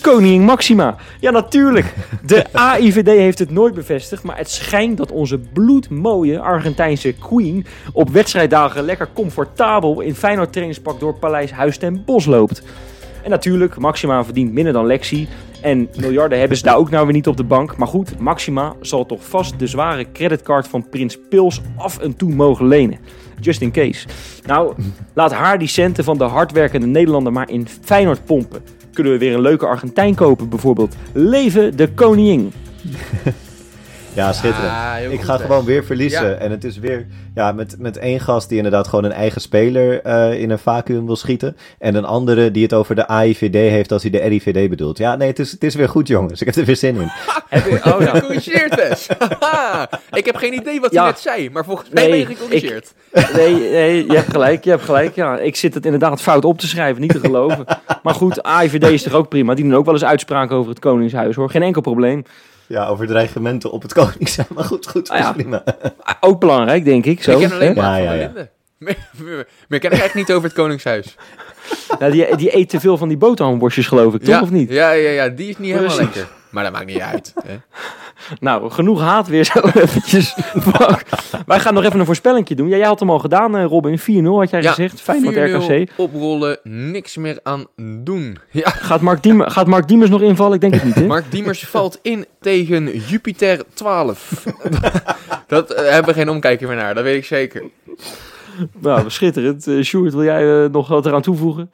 Koningin 0.00 0.42
Maxima. 0.42 0.96
Ja, 1.20 1.30
natuurlijk. 1.30 1.94
De 2.26 2.52
AIVD 2.72 3.06
heeft 3.06 3.38
het 3.38 3.50
nooit 3.50 3.74
bevestigd, 3.74 4.22
maar 4.22 4.36
het 4.36 4.50
schijnt 4.50 4.96
dat 4.96 5.12
onze 5.12 5.38
bloedmooie 5.38 6.38
Argentijnse 6.38 7.12
queen 7.12 7.66
op 7.92 8.10
wedstrijddagen 8.10 8.82
lekker 8.82 9.08
comfortabel 9.14 10.00
in 10.00 10.14
Feyenoord 10.14 10.52
trainingspak 10.52 11.00
door 11.00 11.14
Paleis 11.14 11.50
Huis 11.50 11.78
ten 11.78 12.02
Bos 12.04 12.26
loopt. 12.26 12.62
En 13.22 13.30
natuurlijk, 13.30 13.78
Maxima 13.78 14.24
verdient 14.24 14.52
minder 14.52 14.72
dan 14.72 14.86
Lexi. 14.86 15.28
En 15.60 15.88
miljarden 15.96 16.38
hebben 16.38 16.56
ze 16.56 16.62
daar 16.62 16.76
ook 16.76 16.90
nou 16.90 17.04
weer 17.04 17.14
niet 17.14 17.26
op 17.26 17.36
de 17.36 17.44
bank. 17.44 17.76
Maar 17.76 17.88
goed, 17.88 18.18
Maxima 18.18 18.74
zal 18.80 19.06
toch 19.06 19.24
vast 19.24 19.58
de 19.58 19.66
zware 19.66 20.12
creditcard 20.12 20.68
van 20.68 20.88
Prins 20.88 21.18
Pils 21.28 21.60
af 21.76 21.98
en 21.98 22.16
toe 22.16 22.34
mogen 22.34 22.66
lenen. 22.66 22.98
Just 23.40 23.60
in 23.60 23.70
case. 23.70 24.06
Nou, 24.46 24.74
laat 25.14 25.32
haar 25.32 25.58
die 25.58 25.68
centen 25.68 26.04
van 26.04 26.18
de 26.18 26.24
hardwerkende 26.24 26.86
Nederlander 26.86 27.32
maar 27.32 27.50
in 27.50 27.66
Feyenoord 27.84 28.24
pompen. 28.24 28.62
Kunnen 28.92 29.12
we 29.12 29.18
weer 29.18 29.34
een 29.34 29.40
leuke 29.40 29.66
Argentijn 29.66 30.14
kopen 30.14 30.48
bijvoorbeeld. 30.48 30.96
Leven 31.12 31.76
de 31.76 31.88
koningin. 31.88 32.52
Ja, 34.14 34.32
schitterend. 34.32 34.72
Ah, 34.72 35.12
ik 35.12 35.20
ga 35.20 35.36
gewoon 35.36 35.64
weer 35.64 35.84
verliezen. 35.84 36.28
Ja. 36.28 36.34
En 36.34 36.50
het 36.50 36.64
is 36.64 36.78
weer 36.78 37.06
ja, 37.34 37.52
met, 37.52 37.74
met 37.78 37.96
één 37.96 38.20
gast 38.20 38.48
die 38.48 38.56
inderdaad 38.56 38.88
gewoon 38.88 39.04
een 39.04 39.12
eigen 39.12 39.40
speler 39.40 40.02
eh, 40.02 40.40
in 40.40 40.50
een 40.50 40.58
vacuüm 40.58 41.06
wil 41.06 41.16
schieten. 41.16 41.56
En 41.78 41.94
een 41.94 42.04
andere 42.04 42.50
die 42.50 42.62
het 42.62 42.72
over 42.74 42.94
de 42.94 43.06
AIVD 43.06 43.54
heeft 43.54 43.92
als 43.92 44.02
hij 44.02 44.10
de 44.10 44.18
RIVD 44.18 44.70
bedoelt. 44.70 44.98
Ja, 44.98 45.16
nee, 45.16 45.28
het 45.28 45.38
is, 45.38 45.50
het 45.50 45.64
is 45.64 45.74
weer 45.74 45.88
goed, 45.88 46.08
jongens. 46.08 46.40
Ik 46.40 46.46
heb 46.46 46.56
er 46.56 46.64
weer 46.64 46.76
zin 46.76 46.96
in. 46.96 47.08
Heb 47.48 47.64
je, 47.66 47.74
oh, 47.84 47.96
gecorrigeerd 47.96 48.76
dus. 48.76 49.08
Haha. 49.40 49.88
ik 50.12 50.24
heb 50.26 50.36
geen 50.36 50.54
idee 50.54 50.80
wat 50.80 50.92
Ja. 50.92 51.02
hij 51.02 51.10
net 51.10 51.20
zei, 51.20 51.50
maar 51.50 51.64
volgens 51.64 51.88
mij 51.90 52.02
Nee, 52.02 52.10
ben 52.10 52.20
je 52.20 52.36
gecorrigeerd. 52.36 52.92
Nee, 53.36 53.54
nee, 53.54 54.06
je 54.06 54.14
hebt 54.14 54.30
gelijk, 54.30 54.64
je 54.64 54.70
hebt 54.70 54.82
gelijk. 54.82 55.14
Ja, 55.14 55.38
ik 55.38 55.56
zit 55.56 55.74
het 55.74 55.84
inderdaad 55.84 56.20
fout 56.22 56.44
op 56.44 56.58
te 56.58 56.66
schrijven, 56.68 57.00
niet 57.00 57.12
te 57.12 57.20
geloven. 57.20 57.64
Maar 58.02 58.14
goed, 58.14 58.42
AIVD 58.42 58.84
is 58.84 59.02
toch 59.02 59.12
ook 59.12 59.28
prima. 59.28 59.54
Die 59.54 59.64
doen 59.64 59.74
ook 59.74 59.84
wel 59.84 59.94
eens 59.94 60.04
uitspraken 60.04 60.56
over 60.56 60.70
het 60.70 60.78
Koningshuis 60.78 61.36
hoor. 61.36 61.50
Geen 61.50 61.62
enkel 61.62 61.80
probleem. 61.82 62.22
Ja, 62.70 62.86
over 62.86 63.06
dreigementen 63.06 63.70
op 63.70 63.82
het 63.82 63.92
Koningshuis. 63.98 64.48
Maar 64.48 64.64
goed, 64.64 64.88
goed, 64.88 65.08
Ah, 65.08 65.18
ja. 65.18 65.32
prima. 65.32 65.62
Ook 66.20 66.40
belangrijk, 66.40 66.84
denk 66.84 67.04
ik. 67.04 67.22
Zo, 67.22 67.30
ik 67.30 67.38
ken 67.48 67.52
alleen 67.52 67.74
maar 67.74 68.02
Ja, 68.02 68.08
van 68.08 68.18
ja. 68.18 68.48
Meer, 68.78 68.96
meer, 69.16 69.46
meer 69.68 69.78
ken 69.78 69.90
ik 69.92 69.98
eigenlijk 69.98 70.14
niet 70.14 70.32
over 70.32 70.48
het 70.48 70.58
Koningshuis. 70.58 71.16
Ja, 71.98 72.10
die, 72.14 72.36
die 72.36 72.56
eet 72.56 72.68
te 72.68 72.80
veel 72.80 72.96
van 72.96 73.08
die 73.08 73.16
boterhamworstjes, 73.16 73.86
geloof 73.86 74.14
ik, 74.14 74.20
toch? 74.20 74.28
ja, 74.28 74.42
Of 74.42 74.50
niet? 74.50 74.70
Ja, 74.70 74.90
ja, 74.90 75.10
ja, 75.10 75.28
die 75.28 75.48
is 75.48 75.58
niet 75.58 75.70
helemaal 75.72 75.96
Precies. 75.96 76.14
lekker. 76.14 76.32
Maar 76.50 76.64
dat 76.64 76.72
maakt 76.72 76.86
niet 76.86 77.00
uit. 77.00 77.32
Hè. 77.44 77.56
Nou, 78.40 78.70
genoeg 78.70 79.00
haat 79.00 79.28
weer 79.28 79.44
zo 79.44 79.60
eventjes. 79.74 80.34
Wij 81.46 81.60
gaan 81.60 81.74
nog 81.74 81.84
even 81.84 82.00
een 82.00 82.06
voorspellingje 82.06 82.54
doen. 82.54 82.68
Ja, 82.68 82.76
jij 82.76 82.86
had 82.86 83.00
hem 83.00 83.10
al 83.10 83.18
gedaan, 83.18 83.56
eh, 83.56 83.64
Robin. 83.64 83.98
4-0 83.98 84.02
had 84.38 84.50
jij 84.50 84.62
Ja, 84.62 84.68
gezegd. 84.72 85.00
Feyenoord 85.00 85.34
4-0 85.34 85.38
RKC. 85.38 85.90
Oprollen, 85.96 86.58
niks 86.62 87.16
meer 87.16 87.38
aan 87.42 87.66
doen. 88.04 88.38
Ja, 88.50 88.70
Gaat 88.70 89.00
Mark, 89.00 89.22
Diem, 89.22 89.40
gaat 89.42 89.66
Mark 89.66 89.88
Diemers 89.88 90.10
nog 90.10 90.20
invallen? 90.22 90.54
Ik 90.54 90.60
denk 90.60 90.74
het 90.74 90.84
niet, 90.84 90.94
hè? 90.94 91.06
Mark 91.06 91.30
Diemers 91.30 91.66
valt 91.66 91.98
in 92.02 92.26
tegen 92.40 92.98
Jupiter 92.98 93.62
12. 93.74 94.44
dat 95.46 95.70
eh, 95.70 95.90
hebben 95.90 96.14
we 96.14 96.20
geen 96.20 96.30
omkijken 96.30 96.68
meer 96.68 96.76
naar, 96.76 96.94
dat 96.94 97.04
weet 97.04 97.16
ik 97.16 97.24
zeker. 97.24 97.62
Nou, 98.80 99.10
schitterend. 99.10 99.66
Eh 99.66 99.80
Sjoerd, 99.82 100.12
wil 100.12 100.24
jij 100.24 100.68
nog 100.68 100.88
wat 100.88 101.06
eraan 101.06 101.22
toevoegen? 101.22 101.70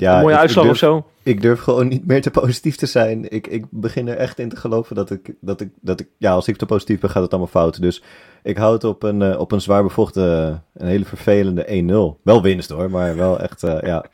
Ja, 0.00 0.14
een 0.16 0.20
mooie 0.22 0.34
ik- 0.34 0.40
uitslag 0.40 0.64
ik 0.64 0.70
of 0.70 0.76
zo? 0.76 1.06
Ik 1.22 1.40
durf 1.42 1.60
gewoon 1.60 1.88
niet 1.88 2.06
meer 2.06 2.22
te 2.22 2.30
positief 2.30 2.76
te 2.76 2.86
zijn. 2.86 3.30
Ik, 3.32 3.46
ik 3.46 3.64
begin 3.70 4.08
er 4.08 4.16
echt 4.16 4.38
in 4.38 4.48
te 4.48 4.56
geloven 4.56 4.96
dat 4.96 5.10
ik, 5.10 5.34
dat 5.40 5.60
ik, 5.60 5.68
dat 5.80 6.00
ik, 6.00 6.08
ja, 6.18 6.32
als 6.32 6.48
ik 6.48 6.56
te 6.56 6.66
positief 6.66 7.00
ben, 7.00 7.10
gaat 7.10 7.22
het 7.22 7.30
allemaal 7.30 7.50
fout. 7.50 7.80
Dus 7.80 8.02
ik 8.42 8.56
houd 8.56 8.72
het 8.72 8.84
op 8.84 9.02
een, 9.02 9.22
eh, 9.22 9.38
op 9.40 9.52
een 9.52 9.60
zwaar 9.60 9.82
bevochten, 9.82 10.62
een 10.74 10.86
hele 10.86 11.04
vervelende 11.04 11.64
1-0. 11.68 12.20
Wel 12.22 12.42
winst 12.42 12.70
hoor, 12.70 12.90
maar 12.90 13.16
wel 13.16 13.40
echt, 13.40 13.62
eh, 13.62 13.76
ja. 13.82 14.04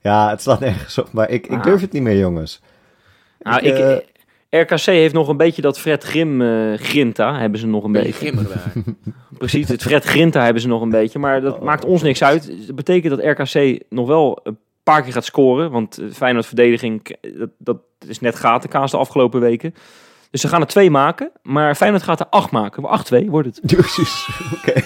Ja, 0.00 0.30
het 0.30 0.42
slaat 0.42 0.60
nergens 0.60 0.98
op, 0.98 1.12
maar 1.12 1.30
ik, 1.30 1.46
ik 1.46 1.52
Ah. 1.58 1.62
durf 1.62 1.80
het 1.80 1.92
niet 1.92 2.02
meer, 2.02 2.18
jongens. 2.18 2.60
Nou, 3.40 3.58
Ik, 3.66 3.78
ik, 3.78 4.02
eh, 4.48 4.60
RKC 4.60 4.80
heeft 4.80 5.14
nog 5.14 5.28
een 5.28 5.36
beetje 5.36 5.62
dat 5.62 5.78
Fred 5.78 6.04
Grim 6.04 6.42
eh, 6.42 6.72
Grinta, 6.78 7.38
hebben 7.38 7.58
ze 7.60 7.66
nog 7.66 7.84
een 7.84 7.92
Beetje. 7.92 8.32
Precies, 9.38 9.68
het 9.68 9.82
Fred 9.82 10.04
Grinta 10.04 10.44
hebben 10.44 10.62
ze 10.62 10.68
nog 10.68 10.82
een 10.82 10.90
beetje. 11.00 11.18
Maar 11.18 11.40
dat 11.40 11.54
Oh. 11.56 11.62
maakt 11.62 11.84
ons 11.84 12.02
niks 12.02 12.22
uit. 12.22 12.66
Dat 12.66 12.76
betekent 12.76 13.16
dat 13.16 13.24
RKC 13.38 13.80
nog 13.88 14.06
wel 14.06 14.40
een 14.42 14.58
paar 14.84 15.02
keer 15.02 15.12
gaat 15.12 15.24
scoren. 15.24 15.70
Want 15.70 15.98
eh, 15.98 16.06
Feyenoord 16.12 16.46
verdediging, 16.46 17.08
eh, 17.20 17.30
dat, 17.38 17.48
dat 17.58 17.78
is 18.06 18.20
net 18.20 18.36
gatenkaas 18.36 18.90
de 18.90 18.96
afgelopen 18.96 19.40
weken. 19.40 19.74
Dus 20.30 20.40
ze 20.40 20.48
gaan 20.48 20.60
er 20.60 20.66
twee 20.66 20.90
maken. 20.90 21.30
Maar 21.42 21.74
Feyenoord 21.74 22.02
gaat 22.02 22.20
er 22.20 22.26
acht 22.30 22.50
maken. 22.50 22.82
8-2 22.82 23.26
wordt 23.28 23.48
het. 23.48 23.60
Precies. 23.76 24.28
Oké. 24.54 24.72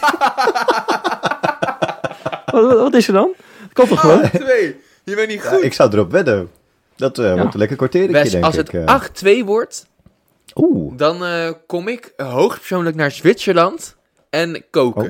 Wat, 2.53 2.64
wat, 2.64 2.78
wat 2.78 2.94
is 2.94 3.07
er 3.07 3.12
dan? 3.12 3.30
Dat 3.72 3.88
toch 3.88 4.01
gewoon? 4.01 4.22
Ah, 4.22 4.34
twee. 4.34 4.76
Je 5.05 5.14
bent 5.14 5.28
niet 5.28 5.42
Ja, 5.42 5.49
goed. 5.51 5.62
ik 5.64 5.72
zou 5.72 5.92
erop 5.92 6.11
wedden. 6.11 6.51
Dat 6.96 7.18
eh, 7.18 7.34
wordt 7.34 7.53
een 7.53 7.59
lekker 7.59 7.76
kwartiertje, 7.76 8.30
denk 8.30 8.44
als 8.44 8.57
ik. 8.57 8.70
het 8.70 9.24
eh. 9.24 9.40
8-2 9.42 9.44
wordt, 9.44 9.86
Oeh. 10.55 10.92
dan 10.96 11.24
eh, 11.24 11.51
kom 11.66 11.88
ik 11.88 12.12
hoogstpersoonlijk 12.16 12.96
naar 12.96 13.11
Zwitserland 13.11 13.96
en 14.30 14.64
koken. 14.70 15.03
Oh. 15.03 15.09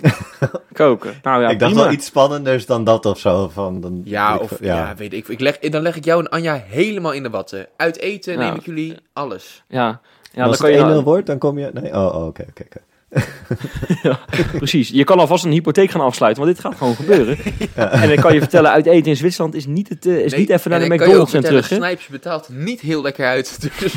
Koken. 0.72 1.14
Nou 1.22 1.42
ja, 1.42 1.48
ik 1.48 1.58
dacht 1.58 1.70
prima. 1.72 1.86
wel 1.86 1.96
iets 1.96 2.06
spannenders 2.06 2.66
dan 2.66 2.84
dat 2.84 3.06
of 3.06 3.18
zo. 3.18 3.48
Van, 3.52 3.80
dan, 3.80 4.00
Ja, 4.04 4.34
ik- 4.34 4.40
of 4.40 4.52
ja. 4.60 4.94
weet 4.96 5.12
ik. 5.12 5.28
ik 5.28 5.40
leg, 5.40 5.58
dan 5.58 5.82
leg 5.82 5.96
ik 5.96 6.04
jou 6.04 6.20
en 6.20 6.28
Anja 6.28 6.62
helemaal 6.66 7.12
in 7.12 7.22
de 7.22 7.30
watten. 7.30 7.66
Uit 7.76 7.98
eten 7.98 8.32
Ja. 8.32 8.38
neem 8.38 8.54
ik 8.54 8.64
jullie 8.64 8.96
alles. 9.12 9.62
Ja, 9.68 9.84
ja 9.86 9.98
dan 10.32 10.46
als 10.46 10.56
kan 10.58 10.70
je... 10.72 10.84
het 10.84 11.00
1-0 11.00 11.04
wordt, 11.04 11.26
dan 11.26 11.38
kom 11.38 11.58
je... 11.58 11.70
Nee, 11.72 11.92
oh, 11.92 12.14
oh, 12.14 12.26
oké, 12.26 12.44
oké, 12.48 12.62
oké. 12.64 12.80
Precies. 14.58 14.88
Je 14.88 15.04
kan 15.04 15.18
alvast 15.18 15.44
een 15.44 15.50
hypotheek 15.50 15.90
gaan 15.90 16.00
afsluiten, 16.00 16.42
want 16.44 16.54
dit 16.56 16.64
gaat 16.64 16.74
gewoon 16.76 16.94
gebeuren. 16.94 17.38
En 17.74 18.10
ik 18.12 18.20
kan 18.20 18.34
je 18.34 18.40
vertellen, 18.40 18.70
uit 18.70 18.86
eten 18.86 19.10
in 19.10 19.16
Zwitserland 19.16 19.54
is 19.54 19.66
niet, 19.66 19.88
het, 19.88 20.06
eh, 20.06 20.18
is 20.18 20.30
Nee, 20.30 20.40
niet 20.40 20.50
even 20.50 20.70
naar 20.70 20.78
de 20.78 20.84
en 20.86 20.92
ik 20.92 20.98
kan 20.98 21.08
je 21.08 21.14
ook 21.16 21.26
McDonald's 21.26 21.34
en 21.56 21.66
terug. 21.66 21.82
Snipes 21.86 22.06
betaalt 22.06 22.48
niet 22.48 22.80
heel 22.80 23.02
lekker 23.02 23.26
uit. 23.26 23.60
Dus 23.80 23.96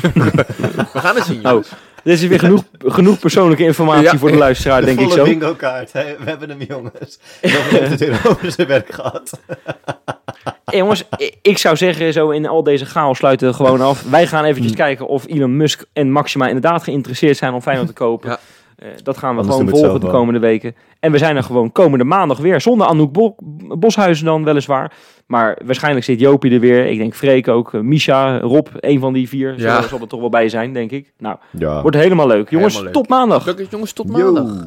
we 0.92 0.98
gaan 0.98 1.14
het 1.16 1.24
zien, 1.24 1.46
Oh. 1.50 1.64
Dit 2.04 2.14
is 2.22 2.26
weer 2.26 2.38
genoeg, 2.38 2.62
genoeg 2.96 3.18
persoonlijke 3.18 3.62
informatie 3.64 4.02
Ja. 4.04 4.16
voor 4.18 4.30
de 4.30 4.36
luisteraar, 4.36 4.80
De 4.80 4.86
denk 4.86 5.00
ik 5.00 5.10
zo. 5.10 5.24
bingo 5.24 5.54
kaart. 5.54 5.92
We 5.92 6.16
hebben 6.24 6.48
hem, 6.48 6.62
jongens. 6.68 7.18
Dan 7.40 7.50
heeft 7.50 7.90
het 7.90 8.00
weer 8.00 8.20
over 8.28 8.52
zijn 8.52 8.66
werk 8.66 8.92
gehad. 8.94 9.40
Eh, 10.64 10.78
jongens, 10.78 11.04
ik 11.42 11.58
zou 11.58 11.76
zeggen, 11.76 12.12
zo 12.12 12.30
in 12.30 12.46
al 12.46 12.62
deze 12.62 12.84
chaos 12.86 13.18
sluiten 13.18 13.48
we 13.48 13.54
gewoon 13.54 13.80
af. 13.80 14.02
Wij 14.10 14.26
gaan 14.26 14.44
eventjes 14.44 14.74
kijken 14.74 15.06
of 15.06 15.26
Elon 15.26 15.56
Musk 15.56 15.84
en 15.92 16.10
Maxima 16.12 16.46
inderdaad 16.46 16.82
geïnteresseerd 16.82 17.36
zijn 17.36 17.52
om 17.52 17.62
Feyenoord 17.62 17.88
te 17.88 17.92
kopen. 17.94 18.30
Ja. 18.30 18.38
Eh, 18.80 18.88
dat 19.02 19.16
gaan 19.18 19.30
we 19.34 19.40
Anders 19.40 19.56
gewoon 19.56 19.70
volgen 19.70 20.00
de 20.00 20.06
komende 20.06 20.40
weken. 20.40 20.74
En 21.00 21.12
we 21.12 21.18
zijn 21.18 21.36
er 21.36 21.42
gewoon 21.42 21.72
komende 21.72 22.04
maandag 22.04 22.38
weer. 22.38 22.60
Zonder 22.60 22.86
Anouk 22.86 23.12
Bo- 23.12 23.34
Boshuizen 23.78 24.24
dan 24.24 24.44
weliswaar. 24.44 24.92
Maar 25.26 25.58
waarschijnlijk 25.64 26.04
zit 26.04 26.20
Jopie 26.20 26.52
er 26.52 26.60
weer. 26.60 26.86
Ik 26.86 26.98
denk 26.98 27.14
Freek 27.14 27.48
ook. 27.48 27.74
eh, 27.74 27.80
Misha, 27.80 28.38
Rob, 28.38 28.66
een 28.80 29.00
van 29.00 29.12
die 29.12 29.28
vier. 29.28 29.54
Ja. 29.60 29.72
Zal, 29.80 29.88
zal 29.88 30.00
er 30.00 30.06
toch 30.08 30.20
wel 30.20 30.28
bij 30.28 30.48
zijn, 30.48 30.72
denk 30.72 30.90
ik. 30.90 31.12
Nou, 31.18 31.36
Ja. 31.50 31.82
wordt 31.82 31.96
helemaal 31.96 32.26
leuk. 32.26 32.50
Jongens, 32.50 32.74
Helemaal 32.74 32.82
leuk. 32.94 33.02
tot 33.02 33.08
maandag. 33.18 33.42
Gelukkig, 33.42 33.70
jongens, 33.70 33.92
tot 33.92 34.06
Yo. 34.16 34.32
maandag. 34.32 34.66